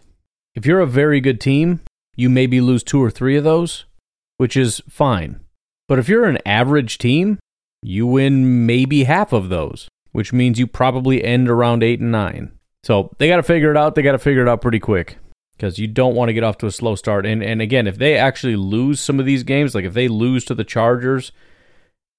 If 0.53 0.65
you're 0.65 0.81
a 0.81 0.87
very 0.87 1.21
good 1.21 1.39
team, 1.39 1.81
you 2.15 2.29
maybe 2.29 2.59
lose 2.59 2.83
two 2.83 3.01
or 3.01 3.09
three 3.09 3.37
of 3.37 3.45
those, 3.45 3.85
which 4.37 4.57
is 4.57 4.81
fine. 4.89 5.39
But 5.87 5.99
if 5.99 6.09
you're 6.09 6.25
an 6.25 6.39
average 6.45 6.97
team, 6.97 7.39
you 7.81 8.05
win 8.05 8.65
maybe 8.65 9.05
half 9.05 9.31
of 9.31 9.47
those, 9.47 9.87
which 10.11 10.33
means 10.33 10.59
you 10.59 10.67
probably 10.67 11.23
end 11.23 11.49
around 11.49 11.83
eight 11.83 12.01
and 12.01 12.11
nine. 12.11 12.51
So 12.83 13.11
they 13.17 13.27
got 13.27 13.37
to 13.37 13.43
figure 13.43 13.71
it 13.71 13.77
out. 13.77 13.95
They 13.95 14.01
got 14.01 14.11
to 14.11 14.19
figure 14.19 14.41
it 14.41 14.49
out 14.49 14.61
pretty 14.61 14.79
quick 14.79 15.17
because 15.60 15.78
you 15.78 15.88
don't 15.88 16.16
want 16.16 16.30
to 16.30 16.34
get 16.34 16.43
off 16.43 16.57
to 16.60 16.68
a 16.68 16.72
slow 16.72 16.95
start. 16.95 17.26
And 17.26 17.43
and 17.43 17.62
again, 17.62 17.86
if 17.86 17.97
they 17.97 18.18
actually 18.18 18.55
lose 18.55 19.01
some 19.01 19.20
of 19.20 19.26
these 19.26 19.43
games, 19.43 19.76
like 19.76 19.86
if 19.86 19.93
they 19.93 20.07
lose 20.07 20.45
to 20.45 20.55
the 20.55 20.64
Chargers 20.64 21.32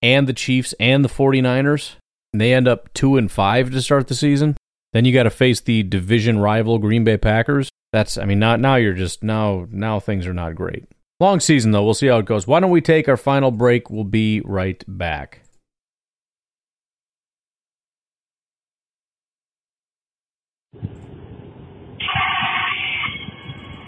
and 0.03 0.26
the 0.26 0.34
Chiefs 0.34 0.74
and 0.78 1.05
the 1.05 1.09
49ers, 1.09 1.95
and 2.32 2.41
they 2.41 2.53
end 2.53 2.68
up 2.68 2.93
2 2.95 3.16
and 3.16 3.30
5 3.30 3.70
to 3.70 3.82
start 3.82 4.09
the 4.09 4.14
season, 4.14 4.57
then 4.93 5.05
you 5.05 5.12
got 5.12 5.24
to 5.24 5.30
face 5.30 5.61
the 5.61 5.82
division 5.82 6.38
rival 6.38 6.78
Green 6.78 7.05
Bay 7.05 7.16
Packers. 7.16 7.70
That's 7.93 8.18
I 8.18 8.24
mean, 8.24 8.38
not 8.38 8.61
now 8.61 8.76
you're 8.76 8.93
just 8.93 9.22
now 9.22 9.66
now 9.70 9.99
things 9.99 10.26
are 10.26 10.34
not 10.34 10.55
great. 10.55 10.84
Long 11.18 11.41
season 11.41 11.72
though, 11.72 11.82
we'll 11.82 11.95
see 11.95 12.07
how 12.07 12.18
it 12.18 12.26
goes. 12.26 12.47
Why 12.47 12.61
don't 12.61 12.70
we 12.70 12.80
take 12.80 13.09
our 13.09 13.16
final 13.16 13.51
break? 13.51 13.91
We'll 13.91 14.05
be 14.05 14.43
right 14.45 14.82
back. 14.86 15.43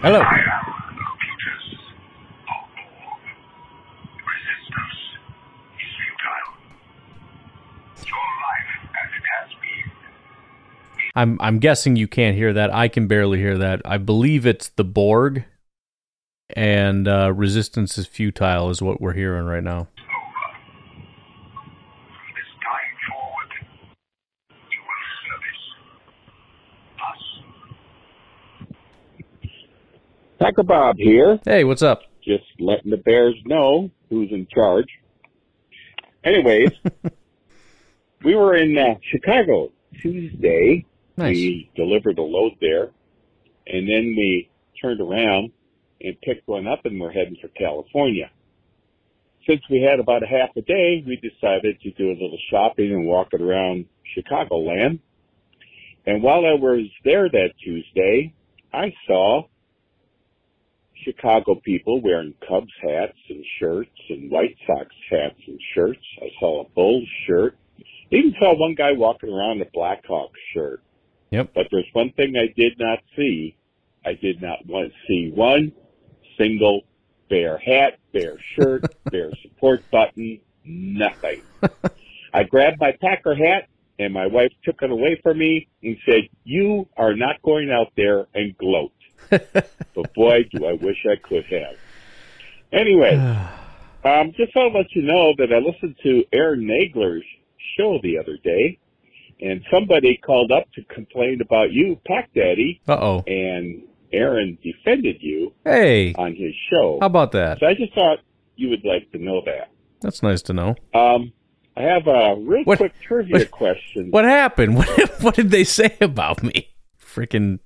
Hello. 0.03 0.21
I'm 11.15 11.37
I'm 11.39 11.59
guessing 11.59 11.95
you 11.95 12.09
can't 12.09 12.35
hear 12.35 12.51
that. 12.51 12.73
I 12.73 12.89
can 12.89 13.07
barely 13.07 13.37
hear 13.37 13.57
that. 13.57 13.81
I 13.85 13.97
believe 13.97 14.45
it's 14.45 14.67
the 14.67 14.83
Borg, 14.83 15.45
and 16.49 17.07
uh, 17.07 17.31
resistance 17.33 17.97
is 17.97 18.05
futile, 18.05 18.69
is 18.69 18.81
what 18.81 18.99
we're 18.99 19.13
hearing 19.13 19.45
right 19.45 19.63
now. 19.63 19.87
Packer 30.43 30.63
Bob 30.63 30.97
here. 30.97 31.39
Hey, 31.45 31.63
what's 31.63 31.81
up? 31.81 32.01
Just 32.21 32.43
letting 32.59 32.91
the 32.91 32.97
Bears 32.97 33.35
know 33.45 33.89
who's 34.09 34.29
in 34.29 34.45
charge. 34.53 34.87
Anyways, 36.25 36.71
we 38.25 38.35
were 38.35 38.53
in 38.53 38.77
uh, 38.77 38.95
Chicago 39.09 39.71
Tuesday. 40.01 40.85
Nice. 41.15 41.37
We 41.37 41.71
delivered 41.77 42.17
a 42.17 42.23
load 42.23 42.57
there, 42.59 42.91
and 43.67 43.87
then 43.87 44.15
we 44.17 44.49
turned 44.81 44.99
around 44.99 45.53
and 46.01 46.19
picked 46.19 46.45
one 46.45 46.67
up, 46.67 46.81
and 46.83 46.99
we're 46.99 47.13
heading 47.13 47.37
for 47.41 47.47
California. 47.47 48.29
Since 49.47 49.61
we 49.69 49.81
had 49.81 50.01
about 50.01 50.23
a 50.23 50.27
half 50.27 50.49
a 50.57 50.61
day, 50.61 51.05
we 51.07 51.15
decided 51.15 51.79
to 51.79 51.91
do 51.91 52.09
a 52.09 52.19
little 52.21 52.39
shopping 52.51 52.91
and 52.91 53.05
walk 53.05 53.29
it 53.31 53.41
around 53.41 53.85
Chicagoland. 54.13 54.99
And 56.05 56.21
while 56.21 56.45
I 56.45 56.55
was 56.59 56.87
there 57.05 57.29
that 57.29 57.51
Tuesday, 57.63 58.33
I 58.73 58.93
saw 59.07 59.43
Chicago 61.03 61.55
people 61.55 62.01
wearing 62.01 62.33
Cubs 62.47 62.71
hats 62.81 63.17
and 63.29 63.43
shirts 63.59 63.89
and 64.09 64.31
White 64.31 64.55
Sox 64.65 64.87
hats 65.09 65.39
and 65.47 65.59
shirts. 65.73 66.01
I 66.21 66.29
saw 66.39 66.61
a 66.61 66.69
Bulls 66.69 67.07
shirt. 67.27 67.57
I 67.79 68.15
Even 68.15 68.35
saw 68.39 68.57
one 68.57 68.75
guy 68.75 68.91
walking 68.91 69.29
around 69.29 69.61
in 69.61 69.67
a 69.67 69.77
Blackhawks 69.77 70.29
shirt. 70.53 70.81
Yep. 71.31 71.51
But 71.55 71.67
there's 71.71 71.87
one 71.93 72.11
thing 72.11 72.35
I 72.37 72.53
did 72.55 72.73
not 72.79 72.99
see. 73.15 73.55
I 74.05 74.13
did 74.13 74.41
not 74.41 74.65
want 74.65 74.91
to 74.91 74.97
see 75.07 75.31
one 75.33 75.71
single 76.37 76.81
bear 77.29 77.57
hat, 77.57 77.99
bear 78.11 78.37
shirt, 78.55 78.83
bear 79.11 79.31
support 79.41 79.83
button, 79.91 80.39
nothing. 80.65 81.41
I 82.33 82.43
grabbed 82.43 82.79
my 82.79 82.93
Packer 83.01 83.35
hat 83.35 83.67
and 83.99 84.13
my 84.13 84.27
wife 84.27 84.51
took 84.63 84.81
it 84.81 84.91
away 84.91 85.19
from 85.21 85.37
me 85.37 85.67
and 85.81 85.97
said, 86.05 86.23
you 86.43 86.87
are 86.97 87.15
not 87.15 87.41
going 87.43 87.69
out 87.71 87.91
there 87.95 88.27
and 88.33 88.57
gloat. 88.57 88.91
but 89.29 90.13
boy, 90.13 90.43
do 90.51 90.65
I 90.65 90.73
wish 90.73 90.97
I 91.09 91.15
could 91.15 91.45
have. 91.45 91.75
Anyway, 92.71 93.15
um, 94.03 94.31
just 94.35 94.55
want 94.55 94.73
to 94.73 94.77
let 94.79 94.87
you 94.95 95.01
know 95.03 95.33
that 95.37 95.53
I 95.53 95.59
listened 95.59 95.95
to 96.03 96.23
Aaron 96.33 96.61
Nagler's 96.67 97.23
show 97.77 97.99
the 98.03 98.17
other 98.17 98.37
day, 98.43 98.77
and 99.41 99.61
somebody 99.71 100.17
called 100.23 100.51
up 100.51 100.65
to 100.73 100.83
complain 100.93 101.41
about 101.41 101.71
you, 101.71 101.99
Pack 102.07 102.33
Daddy. 102.33 102.81
Uh 102.87 102.97
oh. 102.99 103.23
And 103.27 103.83
Aaron 104.11 104.57
defended 104.63 105.17
you 105.21 105.53
Hey, 105.65 106.13
on 106.13 106.35
his 106.35 106.53
show. 106.71 106.97
how 107.01 107.07
about 107.07 107.31
that? 107.31 107.59
So 107.59 107.65
I 107.65 107.73
just 107.73 107.93
thought 107.93 108.19
you 108.55 108.69
would 108.69 108.85
like 108.85 109.11
to 109.11 109.17
know 109.17 109.41
that. 109.45 109.69
That's 110.01 110.21
nice 110.21 110.41
to 110.43 110.53
know. 110.53 110.75
Um, 110.93 111.31
I 111.75 111.81
have 111.81 112.05
a 112.07 112.35
real 112.37 112.63
What- 112.65 112.77
quick 112.77 112.93
trivia 113.01 113.37
what- 113.39 113.51
question. 113.51 114.11
What 114.11 114.25
happened? 114.25 114.75
What, 114.75 114.87
what 115.21 115.35
did 115.35 115.49
they 115.49 115.63
say 115.63 115.97
about 116.01 116.43
me? 116.43 116.69
Freaking 117.01 117.59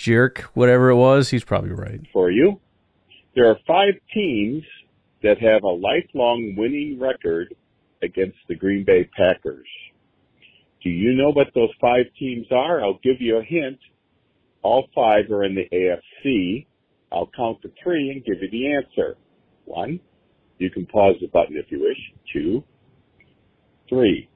jerk, 0.00 0.50
whatever 0.54 0.90
it 0.90 0.96
was. 0.96 1.30
He's 1.30 1.44
probably 1.44 1.70
right. 1.70 2.00
for 2.12 2.30
you. 2.30 2.60
There 3.34 3.48
are 3.48 3.56
five 3.66 3.94
teams 4.12 4.64
that 5.22 5.38
have 5.38 5.62
a 5.62 5.68
lifelong 5.68 6.54
winning 6.56 6.98
record 6.98 7.54
against 8.02 8.38
the 8.48 8.54
Green 8.54 8.84
Bay 8.84 9.08
Packers. 9.16 9.66
Do 10.82 10.88
you 10.88 11.12
know 11.12 11.30
what 11.30 11.48
those 11.54 11.68
five 11.80 12.06
teams 12.18 12.46
are? 12.50 12.82
I'll 12.82 12.98
give 13.04 13.20
you 13.20 13.36
a 13.36 13.44
hint. 13.44 13.78
All 14.62 14.88
five 14.94 15.30
are 15.30 15.44
in 15.44 15.54
the 15.54 15.68
AFC. 15.70 16.66
I'll 17.12 17.30
count 17.36 17.60
to 17.62 17.70
three 17.82 18.10
and 18.10 18.24
give 18.24 18.42
you 18.42 18.50
the 18.50 18.72
answer. 18.74 19.16
One. 19.66 20.00
You 20.58 20.70
can 20.70 20.86
pause 20.86 21.16
the 21.20 21.26
button 21.28 21.56
if 21.56 21.66
you 21.70 21.80
wish. 21.80 21.98
Two. 22.32 22.64
Three. 23.88 24.28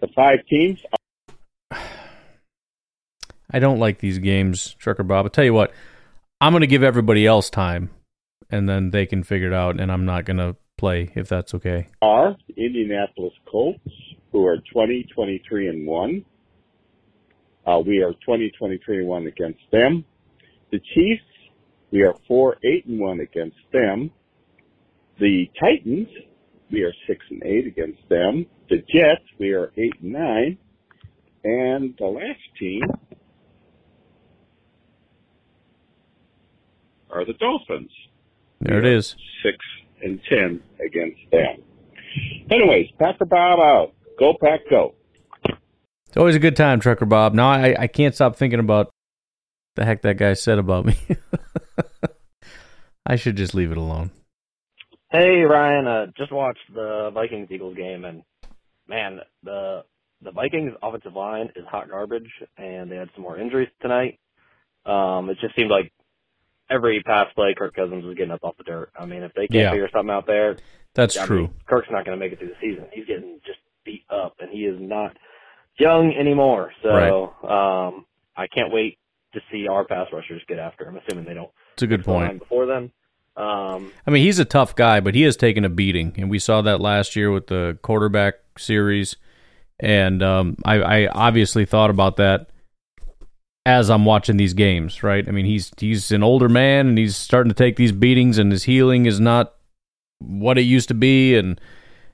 The 0.00 0.08
five 0.14 0.38
teams 0.48 0.78
I 3.54 3.60
don't 3.60 3.78
like 3.78 4.00
these 4.00 4.18
games, 4.18 4.74
Trucker 4.80 5.04
Bob. 5.04 5.26
I'll 5.26 5.30
tell 5.30 5.44
you 5.44 5.54
what, 5.54 5.72
I'm 6.40 6.52
going 6.52 6.62
to 6.62 6.66
give 6.66 6.82
everybody 6.82 7.24
else 7.24 7.50
time, 7.50 7.90
and 8.50 8.68
then 8.68 8.90
they 8.90 9.06
can 9.06 9.22
figure 9.22 9.46
it 9.46 9.54
out, 9.54 9.78
and 9.78 9.92
I'm 9.92 10.04
not 10.04 10.24
going 10.24 10.38
to 10.38 10.56
play 10.76 11.12
if 11.14 11.28
that's 11.28 11.54
okay. 11.54 11.86
are 12.02 12.34
Indianapolis 12.56 13.32
Colts, 13.48 13.78
who 14.32 14.44
are 14.44 14.56
20, 14.72 15.06
23, 15.14 15.68
and 15.68 15.86
1. 15.86 16.24
Uh, 17.64 17.80
we 17.86 18.02
are 18.02 18.12
20, 18.26 18.50
23, 18.58 18.98
and 18.98 19.06
1 19.06 19.26
against 19.28 19.60
them. 19.70 20.04
The 20.72 20.80
Chiefs, 20.92 21.22
we 21.92 22.02
are 22.02 22.16
4, 22.26 22.56
8, 22.64 22.86
and 22.86 22.98
1 22.98 23.20
against 23.20 23.56
them. 23.72 24.10
The 25.20 25.48
Titans, 25.60 26.08
we 26.72 26.82
are 26.82 26.92
6 27.06 27.24
and 27.30 27.42
8 27.44 27.68
against 27.68 28.00
them. 28.08 28.46
The 28.68 28.78
Jets, 28.78 29.22
we 29.38 29.52
are 29.52 29.70
8 29.76 29.92
and 30.02 30.12
9. 30.12 30.58
And 31.44 31.94
the 31.98 32.06
last 32.06 32.40
team 32.58 32.82
are 37.14 37.24
the 37.24 37.32
Dolphins. 37.34 37.90
There 38.60 38.78
it 38.78 38.86
is. 38.86 39.16
six 39.42 39.56
and 40.02 40.20
ten 40.28 40.60
against 40.84 41.20
them. 41.30 41.62
Anyways, 42.50 42.88
Packer 42.98 43.24
Bob 43.24 43.58
out. 43.58 43.92
Go 44.18 44.34
Pack 44.40 44.60
Go. 44.70 44.94
It's 46.06 46.16
always 46.16 46.36
a 46.36 46.40
good 46.40 46.56
time, 46.56 46.80
Trucker 46.80 47.06
Bob. 47.06 47.34
Now 47.34 47.48
I, 47.50 47.74
I 47.78 47.86
can't 47.88 48.14
stop 48.14 48.36
thinking 48.36 48.60
about 48.60 48.90
the 49.74 49.84
heck 49.84 50.02
that 50.02 50.16
guy 50.16 50.34
said 50.34 50.58
about 50.58 50.86
me. 50.86 50.96
I 53.06 53.16
should 53.16 53.36
just 53.36 53.54
leave 53.54 53.72
it 53.72 53.76
alone. 53.76 54.10
Hey 55.10 55.42
Ryan, 55.42 55.86
uh, 55.86 56.06
just 56.16 56.32
watched 56.32 56.72
the 56.74 57.10
Vikings 57.12 57.48
Eagles 57.50 57.76
game, 57.76 58.04
and 58.04 58.22
man, 58.88 59.20
the 59.42 59.82
the 60.22 60.30
Vikings 60.30 60.72
offensive 60.82 61.14
line 61.14 61.50
is 61.56 61.64
hot 61.70 61.90
garbage, 61.90 62.30
and 62.56 62.90
they 62.90 62.96
had 62.96 63.10
some 63.14 63.22
more 63.22 63.38
injuries 63.38 63.68
tonight. 63.82 64.18
Um, 64.86 65.28
it 65.30 65.38
just 65.40 65.54
seemed 65.56 65.70
like 65.70 65.92
every 66.70 67.02
pass 67.02 67.26
play, 67.34 67.54
Kirk 67.56 67.74
Cousins 67.74 68.04
is 68.04 68.14
getting 68.14 68.32
up 68.32 68.42
off 68.42 68.56
the 68.56 68.64
dirt. 68.64 68.90
I 68.98 69.06
mean, 69.06 69.22
if 69.22 69.32
they 69.34 69.46
can't 69.46 69.52
Yeah. 69.64 69.70
figure 69.70 69.88
something 69.92 70.10
out 70.14 70.26
there, 70.26 70.56
That's 70.94 71.16
I 71.16 71.20
mean, 71.22 71.26
true. 71.26 71.50
Kirk's 71.66 71.88
not 71.90 72.04
going 72.04 72.18
to 72.18 72.24
make 72.24 72.32
it 72.32 72.38
through 72.38 72.48
the 72.48 72.56
season. 72.60 72.86
He's 72.92 73.06
getting 73.06 73.40
just 73.44 73.58
beat 73.84 74.04
up, 74.10 74.36
and 74.40 74.50
he 74.50 74.64
is 74.64 74.78
not 74.80 75.16
young 75.78 76.12
anymore. 76.14 76.72
So 76.82 76.88
um, 77.42 78.06
I 78.36 78.46
can't 78.46 78.72
wait 78.72 78.98
to 79.34 79.40
see 79.50 79.66
our 79.68 79.84
pass 79.84 80.06
rushers 80.12 80.42
get 80.46 80.58
after 80.58 80.86
him, 80.86 80.96
assuming 80.96 81.24
they 81.24 81.34
don't. 81.34 81.50
It's 81.74 81.82
a 81.82 81.86
good 81.86 82.00
fix 82.00 82.06
the 82.06 82.12
line 82.12 82.28
point. 82.28 82.38
Before 82.40 82.66
then, 82.66 82.92
um, 83.36 83.90
I 84.06 84.10
mean, 84.10 84.22
he's 84.22 84.38
a 84.38 84.44
tough 84.44 84.76
guy, 84.76 85.00
but 85.00 85.14
he 85.16 85.22
has 85.22 85.36
taken 85.36 85.64
a 85.64 85.68
beating, 85.68 86.14
and 86.16 86.30
we 86.30 86.38
saw 86.38 86.62
that 86.62 86.80
last 86.80 87.16
year 87.16 87.32
with 87.32 87.48
the 87.48 87.76
quarterback 87.82 88.34
series. 88.56 89.16
And 89.80 90.22
um, 90.22 90.56
I, 90.64 90.74
I 90.76 91.08
obviously 91.08 91.64
thought 91.64 91.90
about 91.90 92.16
that 92.16 92.46
as 93.66 93.90
I'm 93.90 94.04
watching 94.04 94.36
these 94.36 94.54
games. 94.54 95.02
Right? 95.02 95.26
I 95.26 95.30
mean, 95.30 95.46
he's 95.46 95.72
he's 95.78 96.10
an 96.10 96.22
older 96.22 96.48
man, 96.48 96.88
and 96.88 96.98
he's 96.98 97.16
starting 97.16 97.50
to 97.50 97.54
take 97.54 97.76
these 97.76 97.92
beatings, 97.92 98.38
and 98.38 98.52
his 98.52 98.64
healing 98.64 99.06
is 99.06 99.20
not 99.20 99.54
what 100.18 100.58
it 100.58 100.62
used 100.62 100.88
to 100.88 100.94
be. 100.94 101.36
And 101.36 101.60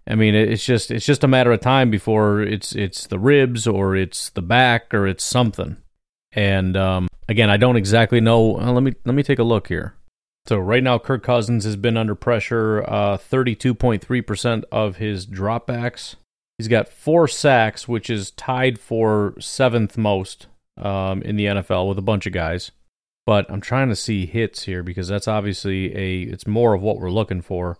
I 0.06 0.14
mean, 0.14 0.34
it's 0.34 0.64
just 0.64 0.90
it's 0.90 1.06
just 1.06 1.24
a 1.24 1.28
matter 1.28 1.52
of 1.52 1.60
time 1.60 1.90
before 1.90 2.40
it's 2.40 2.74
it's 2.74 3.06
the 3.06 3.18
ribs 3.18 3.66
or 3.66 3.94
it's 3.96 4.30
the 4.30 4.42
back 4.42 4.92
or 4.94 5.06
it's 5.06 5.24
something. 5.24 5.76
And 6.32 6.76
um, 6.76 7.08
again, 7.28 7.50
I 7.50 7.56
don't 7.56 7.76
exactly 7.76 8.20
know. 8.20 8.42
let 8.42 8.82
me 8.82 8.94
let 9.04 9.14
me 9.14 9.22
take 9.22 9.38
a 9.38 9.44
look 9.44 9.68
here. 9.68 9.94
So 10.46 10.58
right 10.58 10.82
now, 10.82 10.98
Kirk 10.98 11.22
Cousins 11.22 11.64
has 11.64 11.76
been 11.76 11.96
under 11.96 12.14
pressure. 12.14 12.84
Uh, 12.88 13.16
Thirty-two 13.16 13.74
point 13.74 14.02
three 14.02 14.22
percent 14.22 14.64
of 14.72 14.96
his 14.96 15.26
dropbacks. 15.26 16.16
He's 16.58 16.68
got 16.68 16.88
four 16.88 17.28
sacks, 17.28 17.88
which 17.88 18.10
is 18.10 18.30
tied 18.32 18.78
for 18.78 19.34
seventh 19.38 19.96
most 19.96 20.46
um, 20.80 21.22
in 21.22 21.36
the 21.36 21.46
NFL 21.46 21.88
with 21.88 21.98
a 21.98 22.02
bunch 22.02 22.26
of 22.26 22.32
guys. 22.32 22.70
But 23.26 23.50
I'm 23.50 23.60
trying 23.60 23.90
to 23.90 23.96
see 23.96 24.26
hits 24.26 24.64
here 24.64 24.82
because 24.82 25.08
that's 25.08 25.28
obviously 25.28 25.94
a. 25.96 26.22
It's 26.22 26.46
more 26.46 26.74
of 26.74 26.82
what 26.82 26.98
we're 26.98 27.10
looking 27.10 27.42
for. 27.42 27.78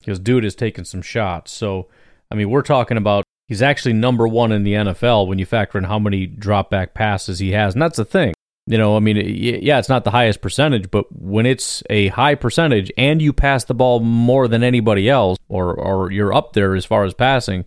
Because 0.00 0.18
dude 0.18 0.44
is 0.44 0.54
taking 0.54 0.84
some 0.84 1.02
shots. 1.02 1.50
So 1.50 1.88
I 2.30 2.34
mean, 2.34 2.50
we're 2.50 2.62
talking 2.62 2.96
about 2.96 3.24
he's 3.46 3.62
actually 3.62 3.94
number 3.94 4.28
one 4.28 4.52
in 4.52 4.64
the 4.64 4.74
NFL 4.74 5.26
when 5.26 5.38
you 5.38 5.46
factor 5.46 5.78
in 5.78 5.84
how 5.84 5.98
many 5.98 6.26
drop 6.26 6.70
back 6.70 6.94
passes 6.94 7.38
he 7.38 7.52
has, 7.52 7.74
and 7.74 7.82
that's 7.82 7.96
the 7.96 8.04
thing. 8.04 8.34
You 8.66 8.76
know, 8.76 8.96
I 8.96 9.00
mean, 9.00 9.16
yeah, 9.16 9.78
it's 9.78 9.88
not 9.88 10.04
the 10.04 10.10
highest 10.10 10.42
percentage, 10.42 10.90
but 10.90 11.06
when 11.10 11.46
it's 11.46 11.82
a 11.88 12.08
high 12.08 12.34
percentage 12.34 12.92
and 12.98 13.22
you 13.22 13.32
pass 13.32 13.64
the 13.64 13.72
ball 13.72 14.00
more 14.00 14.46
than 14.46 14.62
anybody 14.62 15.08
else, 15.08 15.38
or 15.48 15.74
or 15.74 16.12
you're 16.12 16.34
up 16.34 16.52
there 16.52 16.74
as 16.74 16.84
far 16.84 17.04
as 17.04 17.14
passing, 17.14 17.64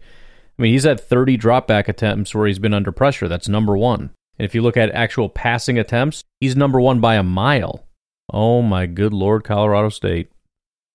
I 0.60 0.62
mean, 0.62 0.74
he's 0.74 0.84
had 0.84 1.00
30 1.00 1.38
drop 1.38 1.68
back 1.68 1.90
attempts 1.90 2.36
where 2.36 2.46
he's 2.46 2.60
been 2.60 2.74
under 2.74 2.92
pressure. 2.92 3.28
That's 3.28 3.50
number 3.50 3.76
one. 3.76 4.12
And 4.38 4.46
if 4.46 4.56
you 4.56 4.62
look 4.62 4.78
at 4.78 4.92
actual 4.92 5.30
passing 5.30 5.78
attempts, 5.78 6.24
he's 6.40 6.56
number 6.56 6.80
one 6.80 7.00
by 7.00 7.16
a 7.16 7.24
mile. 7.24 7.86
Oh 8.32 8.62
my 8.62 8.86
good 8.86 9.14
lord, 9.14 9.44
Colorado 9.44 9.90
State. 9.90 10.32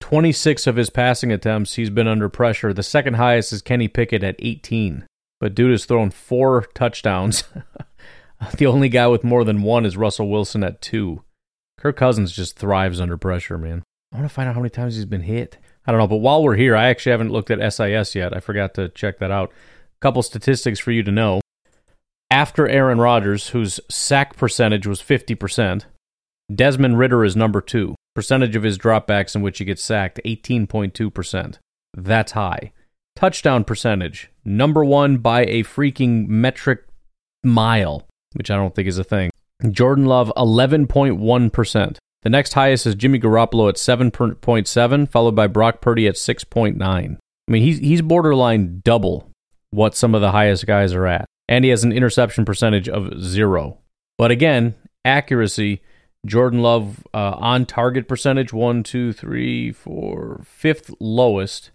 26 0.01 0.67
of 0.67 0.75
his 0.75 0.89
passing 0.89 1.31
attempts, 1.31 1.75
he's 1.75 1.89
been 1.89 2.07
under 2.07 2.29
pressure. 2.29 2.73
The 2.73 2.83
second 2.83 3.15
highest 3.15 3.51
is 3.53 3.61
Kenny 3.61 3.87
Pickett 3.87 4.23
at 4.23 4.35
18. 4.39 5.05
But 5.39 5.55
dude 5.55 5.71
has 5.71 5.85
thrown 5.85 6.09
four 6.09 6.65
touchdowns. 6.73 7.43
the 8.57 8.65
only 8.65 8.89
guy 8.89 9.07
with 9.07 9.23
more 9.23 9.43
than 9.43 9.61
one 9.61 9.85
is 9.85 9.97
Russell 9.97 10.29
Wilson 10.29 10.63
at 10.63 10.81
two. 10.81 11.23
Kirk 11.79 11.95
Cousins 11.95 12.31
just 12.31 12.57
thrives 12.57 12.99
under 12.99 13.17
pressure, 13.17 13.57
man. 13.57 13.83
I 14.11 14.17
want 14.17 14.29
to 14.29 14.33
find 14.33 14.49
out 14.49 14.55
how 14.55 14.61
many 14.61 14.69
times 14.69 14.95
he's 14.95 15.05
been 15.05 15.21
hit. 15.21 15.57
I 15.85 15.91
don't 15.91 15.99
know, 15.99 16.07
but 16.07 16.17
while 16.17 16.43
we're 16.43 16.55
here, 16.55 16.75
I 16.75 16.87
actually 16.87 17.11
haven't 17.11 17.31
looked 17.31 17.51
at 17.51 17.73
SIS 17.73 18.15
yet. 18.15 18.35
I 18.35 18.39
forgot 18.39 18.73
to 18.75 18.89
check 18.89 19.19
that 19.19 19.31
out. 19.31 19.51
A 19.51 19.99
couple 19.99 20.23
statistics 20.23 20.79
for 20.79 20.91
you 20.91 21.03
to 21.03 21.11
know. 21.11 21.41
After 22.29 22.67
Aaron 22.67 22.99
Rodgers, 22.99 23.49
whose 23.49 23.79
sack 23.89 24.35
percentage 24.35 24.85
was 24.85 25.01
50%, 25.01 25.85
Desmond 26.53 26.99
Ridder 26.99 27.23
is 27.23 27.35
number 27.35 27.61
two. 27.61 27.95
Percentage 28.15 28.55
of 28.55 28.63
his 28.63 28.77
dropbacks 28.77 29.35
in 29.35 29.41
which 29.41 29.59
he 29.59 29.65
gets 29.65 29.81
sacked, 29.81 30.19
18.2%. 30.25 31.59
That's 31.95 32.33
high. 32.33 32.71
Touchdown 33.15 33.63
percentage, 33.63 34.29
number 34.43 34.83
one 34.83 35.17
by 35.17 35.41
a 35.45 35.63
freaking 35.63 36.27
metric 36.27 36.85
mile, 37.43 38.05
which 38.33 38.51
I 38.51 38.55
don't 38.55 38.75
think 38.75 38.87
is 38.87 38.97
a 38.97 39.03
thing. 39.03 39.31
Jordan 39.71 40.05
Love, 40.05 40.31
11.1%. 40.37 41.97
The 42.23 42.29
next 42.29 42.53
highest 42.53 42.85
is 42.85 42.95
Jimmy 42.95 43.19
Garoppolo 43.19 43.69
at 43.69 43.75
7.7, 43.75 45.09
followed 45.09 45.35
by 45.35 45.47
Brock 45.47 45.81
Purdy 45.81 46.07
at 46.07 46.15
6.9. 46.15 46.81
I 46.81 47.17
mean, 47.51 47.63
he's, 47.63 47.79
he's 47.79 48.01
borderline 48.01 48.81
double 48.83 49.31
what 49.71 49.95
some 49.95 50.13
of 50.13 50.21
the 50.21 50.31
highest 50.31 50.65
guys 50.65 50.93
are 50.93 51.07
at. 51.07 51.25
And 51.49 51.63
he 51.63 51.69
has 51.69 51.83
an 51.83 51.91
interception 51.91 52.45
percentage 52.45 52.89
of 52.89 53.21
zero. 53.21 53.77
But 54.17 54.31
again, 54.31 54.75
accuracy, 55.05 55.81
Jordan 56.25 56.61
Love 56.61 57.07
uh, 57.13 57.35
on 57.37 57.65
target 57.65 58.07
percentage 58.07 58.51
one, 58.51 58.83
two, 58.83 59.13
three, 59.13 59.71
four, 59.71 60.41
fifth 60.43 60.93
lowest. 60.99 61.71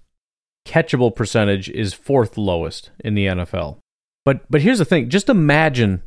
Catchable 0.66 1.14
percentage 1.14 1.68
is 1.70 1.94
fourth 1.94 2.38
lowest 2.38 2.90
in 3.00 3.14
the 3.14 3.26
NFL. 3.26 3.78
But 4.24 4.48
but 4.48 4.60
here's 4.60 4.78
the 4.78 4.84
thing: 4.84 5.08
just 5.08 5.28
imagine 5.28 6.02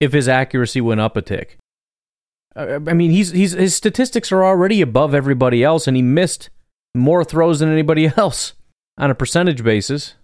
if 0.00 0.12
his 0.12 0.28
accuracy 0.28 0.80
went 0.80 1.00
up 1.00 1.16
a 1.16 1.22
tick. 1.22 1.58
I 2.56 2.78
mean, 2.78 3.12
he's 3.12 3.30
he's 3.30 3.52
his 3.52 3.76
statistics 3.76 4.32
are 4.32 4.44
already 4.44 4.80
above 4.80 5.14
everybody 5.14 5.62
else, 5.62 5.86
and 5.86 5.96
he 5.96 6.02
missed 6.02 6.50
more 6.94 7.24
throws 7.24 7.60
than 7.60 7.70
anybody 7.70 8.10
else 8.16 8.54
on 8.98 9.10
a 9.10 9.14
percentage 9.14 9.62
basis. 9.62 10.14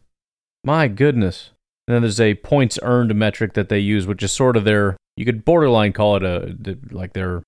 My 0.65 0.89
goodness. 0.89 1.51
And 1.87 1.95
then 1.95 2.03
there's 2.03 2.21
a 2.21 2.35
points 2.35 2.79
earned 2.83 3.15
metric 3.15 3.55
that 3.55 3.69
they 3.69 3.79
use, 3.79 4.07
which 4.07 4.23
is 4.23 4.33
sort 4.33 4.57
of 4.57 4.65
their 4.65 4.97
you 5.17 5.25
could 5.25 5.45
borderline 5.45 5.93
call 5.93 6.17
it 6.17 6.23
a 6.23 6.57
like 6.91 7.13
their 7.13 7.43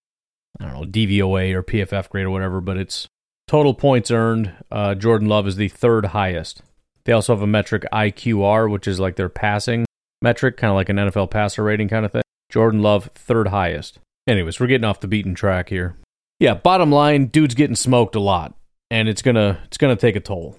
I 0.60 0.64
don't 0.64 0.74
know 0.74 0.86
DVOA 0.86 1.54
or 1.54 1.62
PFF 1.62 2.08
grade 2.08 2.26
or 2.26 2.30
whatever, 2.30 2.60
but 2.60 2.76
it's 2.76 3.06
total 3.46 3.74
points 3.74 4.10
earned. 4.10 4.52
Uh, 4.70 4.94
Jordan 4.94 5.28
Love 5.28 5.46
is 5.46 5.56
the 5.56 5.68
third 5.68 6.06
highest. 6.06 6.62
They 7.04 7.12
also 7.12 7.34
have 7.34 7.42
a 7.42 7.46
metric 7.46 7.84
IQR, 7.92 8.70
which 8.70 8.86
is 8.86 9.00
like 9.00 9.16
their 9.16 9.28
passing 9.28 9.86
metric, 10.22 10.56
kind 10.56 10.70
of 10.70 10.74
like 10.74 10.88
an 10.88 10.96
NFL 10.96 11.30
passer 11.30 11.62
rating 11.62 11.88
kind 11.88 12.04
of 12.04 12.12
thing. 12.12 12.22
Jordan 12.50 12.82
Love 12.82 13.10
third 13.14 13.48
highest. 13.48 13.98
Anyways, 14.26 14.60
we're 14.60 14.66
getting 14.66 14.84
off 14.84 15.00
the 15.00 15.08
beaten 15.08 15.34
track 15.34 15.68
here. 15.68 15.96
Yeah, 16.40 16.54
bottom 16.54 16.92
line, 16.92 17.26
dude's 17.26 17.54
getting 17.54 17.76
smoked 17.76 18.14
a 18.14 18.20
lot, 18.20 18.54
and 18.90 19.08
it's 19.08 19.22
gonna 19.22 19.60
it's 19.64 19.78
gonna 19.78 19.96
take 19.96 20.16
a 20.16 20.20
toll. 20.20 20.58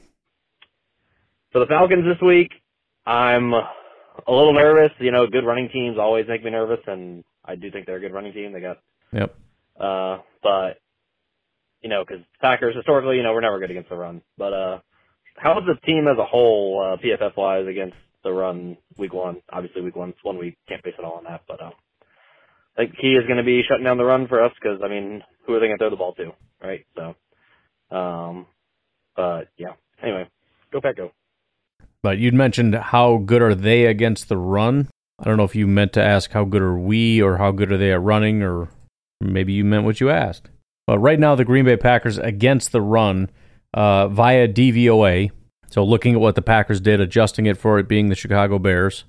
For 1.51 1.59
the 1.59 1.65
Falcons 1.65 2.05
this 2.05 2.21
week, 2.21 2.51
I'm 3.09 3.53
a 3.53 3.63
little 4.27 4.53
nervous. 4.53 4.91
You 4.99 5.11
know, 5.11 5.25
good 5.25 5.43
running 5.43 5.69
teams 5.69 5.97
always 5.97 6.27
make 6.27 6.43
me 6.43 6.51
nervous, 6.51 6.79
and 6.85 7.23
I 7.43 7.55
do 7.55 7.71
think 7.71 7.87
they're 7.87 7.97
a 7.97 7.99
good 7.99 8.13
running 8.13 8.33
team. 8.33 8.53
They 8.53 8.61
got, 8.61 8.77
yep. 9.11 9.35
Uh, 9.79 10.19
but 10.43 10.79
you 11.81 11.89
know, 11.89 12.03
because 12.05 12.23
Packers 12.39 12.75
historically, 12.75 13.17
you 13.17 13.23
know, 13.23 13.33
we're 13.33 13.41
never 13.41 13.59
good 13.59 13.71
against 13.71 13.89
the 13.89 13.95
run. 13.95 14.21
But 14.37 14.53
uh, 14.53 14.79
how 15.35 15.57
is 15.57 15.65
the 15.65 15.79
team 15.87 16.07
as 16.07 16.19
a 16.19 16.25
whole, 16.25 16.81
uh, 16.83 16.97
PFF 17.03 17.35
wise, 17.35 17.65
against 17.67 17.95
the 18.23 18.31
run 18.31 18.77
week 18.99 19.13
one? 19.13 19.41
Obviously, 19.51 19.81
week 19.81 19.95
one's 19.95 20.13
one 20.21 20.37
week, 20.37 20.57
can't 20.67 20.83
base 20.83 20.93
it 20.99 21.03
all 21.03 21.13
on 21.13 21.23
that. 21.23 21.41
But 21.47 21.61
uh, 21.61 21.71
I 22.77 22.81
think 22.81 22.97
key 22.97 23.15
is 23.15 23.25
going 23.25 23.37
to 23.37 23.43
be 23.43 23.63
shutting 23.67 23.85
down 23.85 23.97
the 23.97 24.05
run 24.05 24.27
for 24.27 24.43
us 24.43 24.51
because 24.61 24.81
I 24.83 24.87
mean, 24.87 25.23
who 25.47 25.55
are 25.55 25.59
they 25.59 25.65
going 25.65 25.79
to 25.79 25.81
throw 25.81 25.89
the 25.89 25.95
ball 25.95 26.13
to, 26.13 26.31
right? 26.61 26.85
So, 26.95 27.95
um, 27.97 28.45
but 29.15 29.47
yeah. 29.57 29.73
Anyway, 30.03 30.29
go 30.71 30.79
Pack, 30.79 30.97
go. 30.97 31.11
But 32.01 32.17
you'd 32.17 32.33
mentioned 32.33 32.75
how 32.75 33.17
good 33.17 33.41
are 33.41 33.55
they 33.55 33.85
against 33.85 34.29
the 34.29 34.37
run? 34.37 34.87
I 35.19 35.25
don't 35.25 35.37
know 35.37 35.43
if 35.43 35.55
you 35.55 35.67
meant 35.67 35.93
to 35.93 36.03
ask 36.03 36.31
how 36.31 36.45
good 36.45 36.61
are 36.61 36.77
we 36.77 37.21
or 37.21 37.37
how 37.37 37.51
good 37.51 37.71
are 37.71 37.77
they 37.77 37.91
at 37.91 38.01
running, 38.01 38.41
or 38.41 38.69
maybe 39.19 39.51
you 39.51 39.65
meant 39.65 39.83
what 39.83 39.99
you 39.99 40.09
asked. 40.09 40.49
But 40.87 40.99
right 40.99 41.19
now, 41.19 41.35
the 41.35 41.45
Green 41.45 41.65
Bay 41.65 41.77
Packers 41.77 42.17
against 42.17 42.71
the 42.71 42.81
run 42.81 43.29
uh, 43.73 44.07
via 44.07 44.47
DVOA. 44.47 45.31
So 45.67 45.83
looking 45.83 46.15
at 46.15 46.21
what 46.21 46.35
the 46.35 46.41
Packers 46.41 46.81
did, 46.81 47.01
adjusting 47.01 47.45
it 47.45 47.57
for 47.57 47.77
it 47.77 47.87
being 47.87 48.09
the 48.09 48.15
Chicago 48.15 48.57
Bears, 48.57 49.03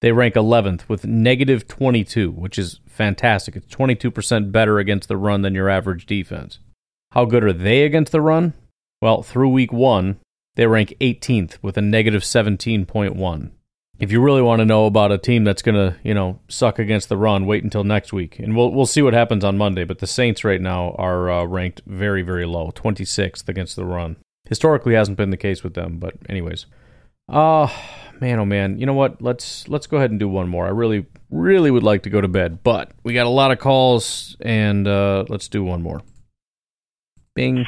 they 0.00 0.12
rank 0.12 0.34
11th 0.34 0.88
with 0.88 1.06
negative 1.06 1.68
22, 1.68 2.30
which 2.30 2.58
is 2.58 2.80
fantastic. 2.86 3.54
It's 3.54 3.74
22% 3.74 4.50
better 4.50 4.78
against 4.78 5.08
the 5.08 5.16
run 5.16 5.42
than 5.42 5.54
your 5.54 5.68
average 5.68 6.06
defense. 6.06 6.58
How 7.12 7.26
good 7.26 7.44
are 7.44 7.52
they 7.52 7.82
against 7.82 8.12
the 8.12 8.20
run? 8.20 8.54
Well, 9.02 9.22
through 9.22 9.50
week 9.50 9.72
one, 9.72 10.18
they 10.60 10.66
rank 10.66 10.94
18th 11.00 11.56
with 11.62 11.78
a 11.78 11.80
negative 11.80 12.20
17.1. 12.20 13.50
If 13.98 14.12
you 14.12 14.20
really 14.20 14.42
want 14.42 14.60
to 14.60 14.66
know 14.66 14.84
about 14.84 15.10
a 15.10 15.16
team 15.16 15.42
that's 15.42 15.62
going 15.62 15.74
to, 15.74 15.96
you 16.04 16.12
know, 16.12 16.38
suck 16.48 16.78
against 16.78 17.08
the 17.08 17.16
run, 17.16 17.46
wait 17.46 17.64
until 17.64 17.82
next 17.82 18.12
week, 18.12 18.38
and 18.38 18.54
we'll 18.54 18.70
we'll 18.70 18.84
see 18.84 19.00
what 19.00 19.14
happens 19.14 19.42
on 19.42 19.56
Monday. 19.56 19.84
But 19.84 20.00
the 20.00 20.06
Saints 20.06 20.44
right 20.44 20.60
now 20.60 20.94
are 20.98 21.30
uh, 21.30 21.44
ranked 21.44 21.80
very 21.86 22.20
very 22.20 22.44
low, 22.44 22.72
26th 22.72 23.48
against 23.48 23.74
the 23.74 23.86
run. 23.86 24.16
Historically, 24.50 24.92
hasn't 24.92 25.16
been 25.16 25.30
the 25.30 25.38
case 25.38 25.64
with 25.64 25.72
them, 25.72 25.96
but 25.96 26.12
anyways, 26.28 26.66
uh 27.30 27.68
man, 28.20 28.38
oh 28.38 28.44
man, 28.44 28.78
you 28.78 28.84
know 28.84 28.92
what? 28.92 29.22
Let's 29.22 29.66
let's 29.66 29.86
go 29.86 29.96
ahead 29.96 30.10
and 30.10 30.20
do 30.20 30.28
one 30.28 30.48
more. 30.48 30.66
I 30.66 30.70
really 30.70 31.06
really 31.30 31.70
would 31.70 31.84
like 31.84 32.02
to 32.02 32.10
go 32.10 32.20
to 32.20 32.28
bed, 32.28 32.62
but 32.62 32.90
we 33.02 33.14
got 33.14 33.24
a 33.24 33.30
lot 33.30 33.50
of 33.50 33.58
calls, 33.58 34.36
and 34.42 34.86
uh, 34.86 35.24
let's 35.30 35.48
do 35.48 35.64
one 35.64 35.80
more. 35.80 36.02
Bing. 37.34 37.64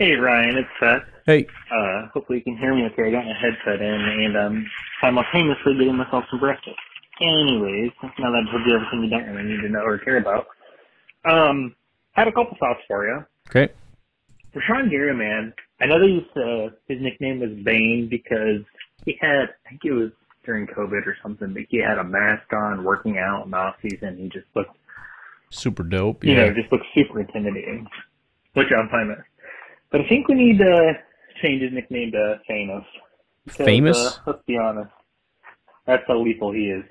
Hey 0.00 0.14
Ryan, 0.14 0.56
it's 0.56 0.68
Seth. 0.80 1.02
Hey. 1.26 1.46
Uh, 1.70 2.08
hopefully 2.14 2.38
you 2.38 2.44
can 2.44 2.56
hear 2.56 2.74
me 2.74 2.86
okay. 2.86 3.08
I 3.08 3.10
got 3.10 3.26
my 3.26 3.34
headset 3.34 3.82
in 3.82 4.00
and 4.00 4.34
um 4.34 4.66
simultaneously 4.98 5.74
getting 5.74 5.96
myself 5.96 6.24
some 6.30 6.40
breakfast. 6.40 6.78
Anyways, 7.20 7.90
now 8.02 8.32
that 8.32 8.44
I've 8.46 8.50
told 8.50 8.66
you 8.66 8.76
everything 8.76 9.04
you 9.04 9.10
don't 9.10 9.28
really 9.28 9.50
need 9.50 9.60
to 9.60 9.68
know 9.68 9.80
or 9.80 9.98
care 9.98 10.16
about, 10.16 10.46
um, 11.26 11.76
I 12.16 12.20
had 12.22 12.28
a 12.28 12.32
couple 12.32 12.56
thoughts 12.58 12.80
for 12.88 13.06
you. 13.06 13.26
Okay. 13.50 13.70
Rashan 14.54 14.88
Gary, 14.88 15.14
man, 15.14 15.52
I 15.82 15.84
know 15.84 16.00
they 16.00 16.06
used 16.06 16.32
to, 16.32 16.72
his 16.88 17.02
nickname 17.02 17.40
was 17.40 17.50
Bane 17.62 18.08
because 18.08 18.64
he 19.04 19.18
had, 19.20 19.50
I 19.66 19.68
think 19.68 19.84
it 19.84 19.92
was 19.92 20.12
during 20.46 20.66
COVID 20.66 21.06
or 21.06 21.16
something, 21.22 21.52
but 21.52 21.64
he 21.68 21.76
had 21.76 21.98
a 21.98 22.04
mask 22.04 22.50
on 22.54 22.84
working 22.84 23.18
out 23.18 23.44
in 23.44 23.50
the 23.50 23.58
off 23.58 23.74
season. 23.82 24.16
He 24.16 24.30
just 24.30 24.46
looked 24.56 24.78
super 25.50 25.82
dope. 25.82 26.24
Yeah. 26.24 26.30
You 26.30 26.36
know, 26.36 26.54
just 26.54 26.72
looked 26.72 26.86
super 26.94 27.20
intimidating, 27.20 27.86
which 28.54 28.68
I'm 28.74 28.88
fine 28.88 29.08
with. 29.08 29.18
But 29.90 30.02
I 30.02 30.08
think 30.08 30.28
we 30.28 30.34
need 30.34 30.58
to 30.58 30.92
change 31.42 31.62
his 31.62 31.72
nickname 31.72 32.12
to 32.12 32.40
Famous. 32.46 32.84
Because, 33.44 33.66
Famous? 33.66 33.96
Uh, 33.98 34.12
let's 34.26 34.42
be 34.46 34.56
honest. 34.56 34.90
That's 35.86 36.02
how 36.06 36.22
lethal 36.22 36.52
he 36.52 36.66
is. 36.70 36.84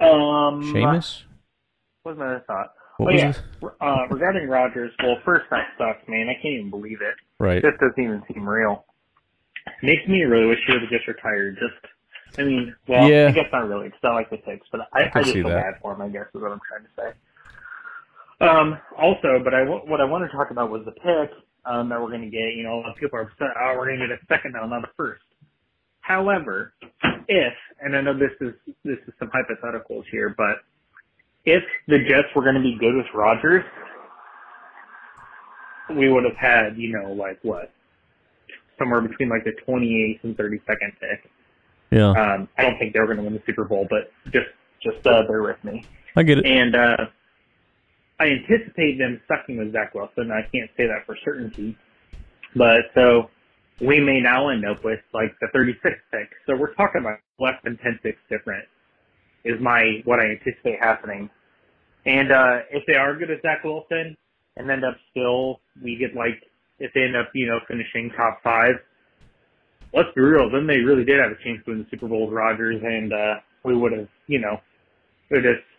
Um, 0.00 0.62
Seamus? 0.74 1.22
What's 2.02 2.18
my 2.18 2.26
other 2.26 2.44
thought? 2.46 2.72
What 2.98 3.14
oh 3.14 3.26
was 3.26 3.40
yeah, 3.62 3.68
uh, 3.80 4.06
regarding 4.10 4.48
Rodgers. 4.48 4.92
Well, 5.02 5.16
first 5.24 5.46
that 5.50 5.68
sucks, 5.78 6.06
man. 6.08 6.28
I 6.28 6.34
can't 6.34 6.54
even 6.54 6.70
believe 6.70 6.98
it. 7.00 7.14
Right. 7.38 7.62
This 7.62 7.72
doesn't 7.80 8.02
even 8.02 8.22
seem 8.32 8.46
real. 8.46 8.84
Makes 9.82 10.06
me 10.08 10.22
really 10.22 10.46
wish 10.46 10.58
he 10.66 10.72
would 10.72 10.82
have 10.82 10.90
just 10.90 11.06
retired. 11.06 11.56
Just, 11.58 12.38
I 12.38 12.42
mean, 12.42 12.74
well, 12.88 13.08
Yeah. 13.08 13.28
I 13.28 13.32
guess 13.32 13.46
not 13.52 13.68
really. 13.68 13.86
It's 13.86 13.96
not 14.02 14.14
like 14.14 14.28
the 14.28 14.36
picks, 14.38 14.66
but 14.70 14.82
I, 14.92 15.04
I 15.04 15.10
I 15.14 15.22
just 15.22 15.32
feel 15.32 15.48
that. 15.48 15.62
bad 15.62 15.74
for 15.80 15.94
him. 15.94 16.02
I 16.02 16.08
guess 16.08 16.26
is 16.34 16.42
what 16.42 16.52
I'm 16.52 16.60
trying 16.68 16.84
to 16.84 16.90
say. 16.96 18.46
Um, 18.46 18.78
also, 18.98 19.38
but 19.42 19.54
I 19.54 19.62
what 19.62 20.00
I 20.00 20.04
want 20.04 20.28
to 20.28 20.36
talk 20.36 20.50
about 20.50 20.70
was 20.70 20.84
the 20.84 20.90
pick 20.90 21.30
um, 21.64 21.88
that 21.88 22.00
we're 22.00 22.08
going 22.08 22.22
to 22.22 22.30
get. 22.30 22.54
You 22.56 22.64
know, 22.64 22.74
a 22.74 22.80
lot 22.80 22.90
of 22.90 22.96
people 22.96 23.18
are 23.18 23.22
upset. 23.22 23.48
Oh, 23.58 23.74
we're 23.76 23.86
going 23.86 24.00
to 24.00 24.08
get 24.08 24.18
a 24.18 24.26
second 24.26 24.52
now, 24.52 24.66
not 24.66 24.84
a 24.84 24.90
first. 24.96 25.22
However, 26.00 26.74
if 27.28 27.54
and 27.80 27.96
I 27.96 28.00
know 28.00 28.18
this 28.18 28.32
is 28.40 28.54
this 28.84 28.98
is 29.06 29.14
some 29.18 29.30
hypotheticals 29.30 30.04
here, 30.10 30.34
but 30.36 30.62
if 31.44 31.62
the 31.88 31.98
Jets 32.08 32.28
were 32.34 32.42
going 32.42 32.56
to 32.56 32.60
be 32.60 32.76
good 32.78 32.94
with 32.96 33.06
Rodgers, 33.14 33.64
we 35.96 36.10
would 36.10 36.24
have 36.24 36.36
had 36.36 36.76
you 36.76 36.92
know 36.92 37.12
like 37.12 37.38
what 37.42 37.72
somewhere 38.78 39.00
between 39.00 39.28
like 39.28 39.44
the 39.44 39.52
28th 39.68 40.24
and 40.24 40.36
32nd 40.36 40.92
pick. 41.00 41.30
Yeah. 41.90 42.10
Um, 42.10 42.48
I 42.56 42.62
don't 42.62 42.78
think 42.78 42.94
they 42.94 43.00
were 43.00 43.06
going 43.06 43.18
to 43.18 43.24
win 43.24 43.34
the 43.34 43.42
Super 43.46 43.64
Bowl, 43.64 43.86
but 43.88 44.10
just 44.32 44.48
just 44.82 45.06
uh, 45.06 45.22
bear 45.28 45.42
with 45.42 45.62
me. 45.62 45.84
I 46.16 46.22
get 46.22 46.38
it. 46.38 46.46
And 46.46 46.74
uh, 46.74 46.96
I 48.22 48.26
anticipate 48.30 48.98
them 48.98 49.20
sucking 49.26 49.58
with 49.58 49.72
Zach 49.72 49.94
Wilson. 49.94 50.30
I 50.30 50.42
can't 50.54 50.70
say 50.76 50.86
that 50.86 51.04
for 51.06 51.16
certainty, 51.24 51.76
but 52.54 52.82
so 52.94 53.30
we 53.80 53.98
may 53.98 54.20
now 54.20 54.48
end 54.48 54.64
up 54.64 54.84
with 54.84 55.00
like 55.12 55.34
the 55.40 55.48
36th 55.48 55.98
pick. 56.12 56.30
So 56.46 56.54
we're 56.54 56.74
talking 56.74 57.00
about 57.00 57.18
less 57.40 57.58
than 57.64 57.76
10 57.78 57.98
picks 58.00 58.20
different 58.30 58.64
is 59.44 59.60
my 59.60 60.02
what 60.04 60.20
I 60.20 60.38
anticipate 60.38 60.78
happening. 60.78 61.30
And 62.06 62.30
uh, 62.30 62.58
if 62.70 62.84
they 62.86 62.94
are 62.94 63.16
good 63.16 63.30
at 63.32 63.42
Zach 63.42 63.64
Wilson 63.64 64.16
and 64.56 64.70
end 64.70 64.84
up 64.84 64.94
still, 65.10 65.58
we 65.82 65.96
get 65.96 66.14
like 66.14 66.38
if 66.78 66.92
they 66.94 67.02
end 67.02 67.16
up 67.16 67.30
you 67.34 67.46
know 67.46 67.58
finishing 67.66 68.10
top 68.16 68.38
five. 68.44 68.76
Let's 69.92 70.14
be 70.14 70.22
real. 70.22 70.48
Then 70.48 70.68
they 70.68 70.78
really 70.78 71.04
did 71.04 71.18
have 71.18 71.32
a 71.32 71.42
chance 71.42 71.58
to 71.64 71.72
win 71.72 71.80
the 71.80 71.86
Super 71.90 72.06
Bowl 72.06 72.26
with 72.26 72.34
Rodgers, 72.34 72.80
and 72.82 73.12
uh, 73.12 73.34
we 73.64 73.76
would 73.76 73.92
have 73.92 74.08
you 74.28 74.38
know 74.38 74.60
it 75.30 75.44
have 75.44 75.71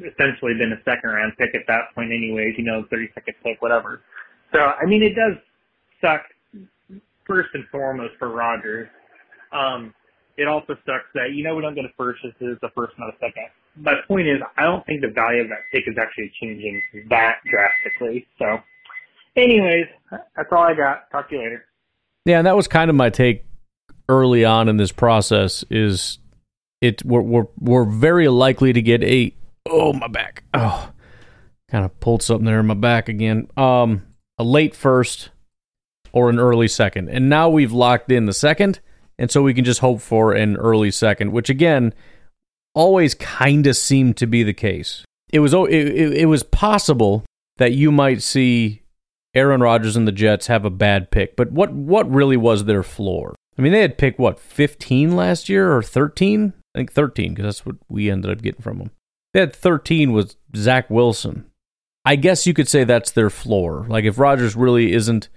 essentially 0.00 0.54
been 0.54 0.72
a 0.72 0.82
second 0.84 1.10
round 1.10 1.32
pick 1.38 1.54
at 1.54 1.66
that 1.68 1.94
point 1.94 2.10
anyways, 2.12 2.54
you 2.56 2.64
know, 2.64 2.84
32nd 2.92 3.34
pick, 3.42 3.60
whatever. 3.60 4.02
So, 4.52 4.58
I 4.58 4.86
mean, 4.86 5.02
it 5.02 5.14
does 5.14 5.36
suck 6.00 6.22
first 7.26 7.50
and 7.54 7.64
foremost 7.70 8.14
for 8.18 8.30
Rodgers. 8.30 8.88
Um, 9.52 9.94
it 10.36 10.48
also 10.48 10.74
sucks 10.86 11.10
that, 11.14 11.32
you 11.34 11.44
know, 11.44 11.54
we 11.54 11.62
don't 11.62 11.74
get 11.74 11.84
a 11.84 11.92
first, 11.96 12.20
this 12.22 12.34
is 12.40 12.58
the 12.62 12.70
first, 12.74 12.94
not 12.98 13.10
a 13.10 13.16
second. 13.20 13.46
But 13.76 14.02
the 14.02 14.14
point 14.14 14.26
is, 14.26 14.40
I 14.56 14.64
don't 14.64 14.84
think 14.86 15.00
the 15.00 15.08
value 15.08 15.42
of 15.42 15.48
that 15.48 15.60
pick 15.72 15.84
is 15.86 15.96
actually 16.00 16.32
changing 16.40 16.82
that 17.08 17.36
drastically. 17.48 18.26
So, 18.38 18.58
anyways, 19.36 19.86
that's 20.10 20.48
all 20.50 20.64
I 20.64 20.74
got. 20.74 21.10
Talk 21.12 21.28
to 21.30 21.36
you 21.36 21.42
later. 21.42 21.64
Yeah, 22.24 22.38
and 22.38 22.46
that 22.46 22.56
was 22.56 22.68
kind 22.68 22.90
of 22.90 22.96
my 22.96 23.10
take 23.10 23.44
early 24.08 24.44
on 24.44 24.68
in 24.68 24.76
this 24.76 24.92
process. 24.92 25.64
Is 25.70 26.18
it 26.80 27.04
we're 27.04 27.20
we're, 27.20 27.46
we're 27.58 27.84
very 27.84 28.28
likely 28.28 28.72
to 28.72 28.82
get 28.82 29.02
a 29.04 29.34
oh 29.68 29.92
my 29.92 30.08
back 30.08 30.44
oh 30.54 30.90
kind 31.70 31.84
of 31.84 32.00
pulled 32.00 32.22
something 32.22 32.46
there 32.46 32.60
in 32.60 32.66
my 32.66 32.74
back 32.74 33.08
again 33.08 33.48
um 33.56 34.02
a 34.38 34.44
late 34.44 34.74
first 34.74 35.30
or 36.12 36.30
an 36.30 36.38
early 36.38 36.68
second 36.68 37.08
and 37.08 37.28
now 37.28 37.48
we've 37.48 37.72
locked 37.72 38.10
in 38.10 38.26
the 38.26 38.32
second 38.32 38.80
and 39.18 39.30
so 39.30 39.42
we 39.42 39.54
can 39.54 39.64
just 39.64 39.80
hope 39.80 40.00
for 40.00 40.32
an 40.32 40.56
early 40.56 40.90
second 40.90 41.30
which 41.30 41.50
again 41.50 41.92
always 42.74 43.14
kind 43.14 43.66
of 43.66 43.76
seemed 43.76 44.16
to 44.16 44.26
be 44.26 44.42
the 44.42 44.54
case 44.54 45.04
it 45.32 45.40
was 45.40 45.54
it, 45.54 45.70
it, 45.70 46.26
was 46.26 46.42
possible 46.42 47.24
that 47.58 47.72
you 47.72 47.92
might 47.92 48.22
see 48.22 48.82
Aaron 49.34 49.60
Rodgers 49.60 49.96
and 49.96 50.08
the 50.08 50.12
Jets 50.12 50.48
have 50.48 50.64
a 50.64 50.70
bad 50.70 51.10
pick, 51.10 51.36
but 51.36 51.52
what 51.52 51.72
what 51.72 52.10
really 52.10 52.36
was 52.36 52.64
their 52.64 52.82
floor? 52.82 53.34
I 53.56 53.62
mean, 53.62 53.72
they 53.72 53.82
had 53.82 53.98
picked 53.98 54.18
what 54.18 54.40
15 54.40 55.14
last 55.14 55.48
year 55.48 55.74
or 55.76 55.82
13? 55.82 56.52
I 56.74 56.78
think 56.78 56.92
13 56.92 57.34
because 57.34 57.44
that's 57.44 57.66
what 57.66 57.76
we 57.88 58.10
ended 58.10 58.30
up 58.30 58.42
getting 58.42 58.62
from 58.62 58.78
them. 58.78 58.90
Had 59.34 59.54
13 59.54 60.12
with 60.12 60.34
Zach 60.56 60.90
Wilson. 60.90 61.46
I 62.04 62.16
guess 62.16 62.46
you 62.46 62.54
could 62.54 62.68
say 62.68 62.84
that's 62.84 63.10
their 63.10 63.30
floor. 63.30 63.86
Like 63.88 64.04
if 64.04 64.18
Rodgers 64.18 64.56
really 64.56 64.92
isn't 64.92 65.28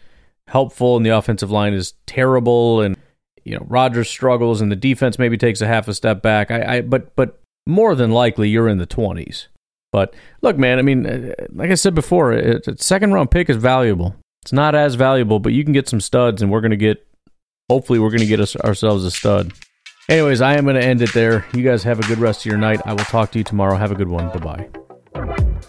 helpful 0.48 0.98
and 0.98 1.06
the 1.06 1.12
offensive 1.12 1.52
line 1.52 1.74
is 1.74 1.94
terrible 2.06 2.82
and 2.82 2.98
you 3.44 3.56
know 3.56 3.66
Rodgers 3.68 4.10
struggles 4.10 4.62
and 4.62 4.72
the 4.72 4.76
defense 4.76 5.20
maybe 5.20 5.38
takes 5.38 5.62
a 5.62 5.68
half 5.68 5.88
a 5.88 5.94
step 5.94 6.22
back. 6.22 6.52
I, 6.52 6.78
I 6.78 6.82
but 6.82 7.16
but 7.16 7.42
more 7.68 7.96
than 7.96 8.12
likely 8.12 8.50
you're 8.50 8.68
in 8.68 8.78
the 8.78 8.88
20s. 8.88 9.48
But 9.92 10.16
look, 10.42 10.58
man, 10.58 10.80
I 10.80 10.82
mean, 10.82 11.06
uh, 11.06 11.34
like 11.52 11.70
I 11.70 11.76
said 11.76 11.94
before, 11.94 12.32
a 12.32 12.60
second 12.78 13.14
round 13.14 13.30
pick 13.30 13.50
is 13.50 13.58
valuable. 13.58 14.16
It's 14.42 14.52
not 14.52 14.76
as 14.76 14.96
valuable, 14.96 15.40
but 15.40 15.54
you 15.54 15.64
can 15.64 15.72
get 15.72 15.88
some 15.88 16.02
studs, 16.02 16.42
and 16.42 16.52
we're 16.52 16.62
going 16.62 16.72
to 16.72 16.78
get. 16.78 17.06
Hopefully, 17.70 18.00
we're 18.00 18.10
going 18.10 18.20
to 18.20 18.26
get 18.26 18.42
us, 18.42 18.56
ourselves 18.58 19.06
a 19.06 19.12
stud. 19.12 19.54
Anyways, 20.10 20.42
I 20.42 20.56
am 20.56 20.66
going 20.66 20.76
to 20.76 20.84
end 20.84 21.02
it 21.02 21.14
there. 21.14 21.46
You 21.54 21.64
guys 21.64 21.84
have 21.84 22.00
a 22.00 22.04
good 22.04 22.18
rest 22.18 22.42
of 22.42 22.46
your 22.48 22.58
night. 22.58 22.82
I 22.86 22.92
will 22.92 23.06
talk 23.06 23.32
to 23.32 23.38
you 23.38 23.44
tomorrow. 23.44 23.78
Have 23.78 23.92
a 23.92 23.96
good 23.96 24.10
one. 24.10 24.28
Bye 24.38 24.68
bye. 25.14 25.64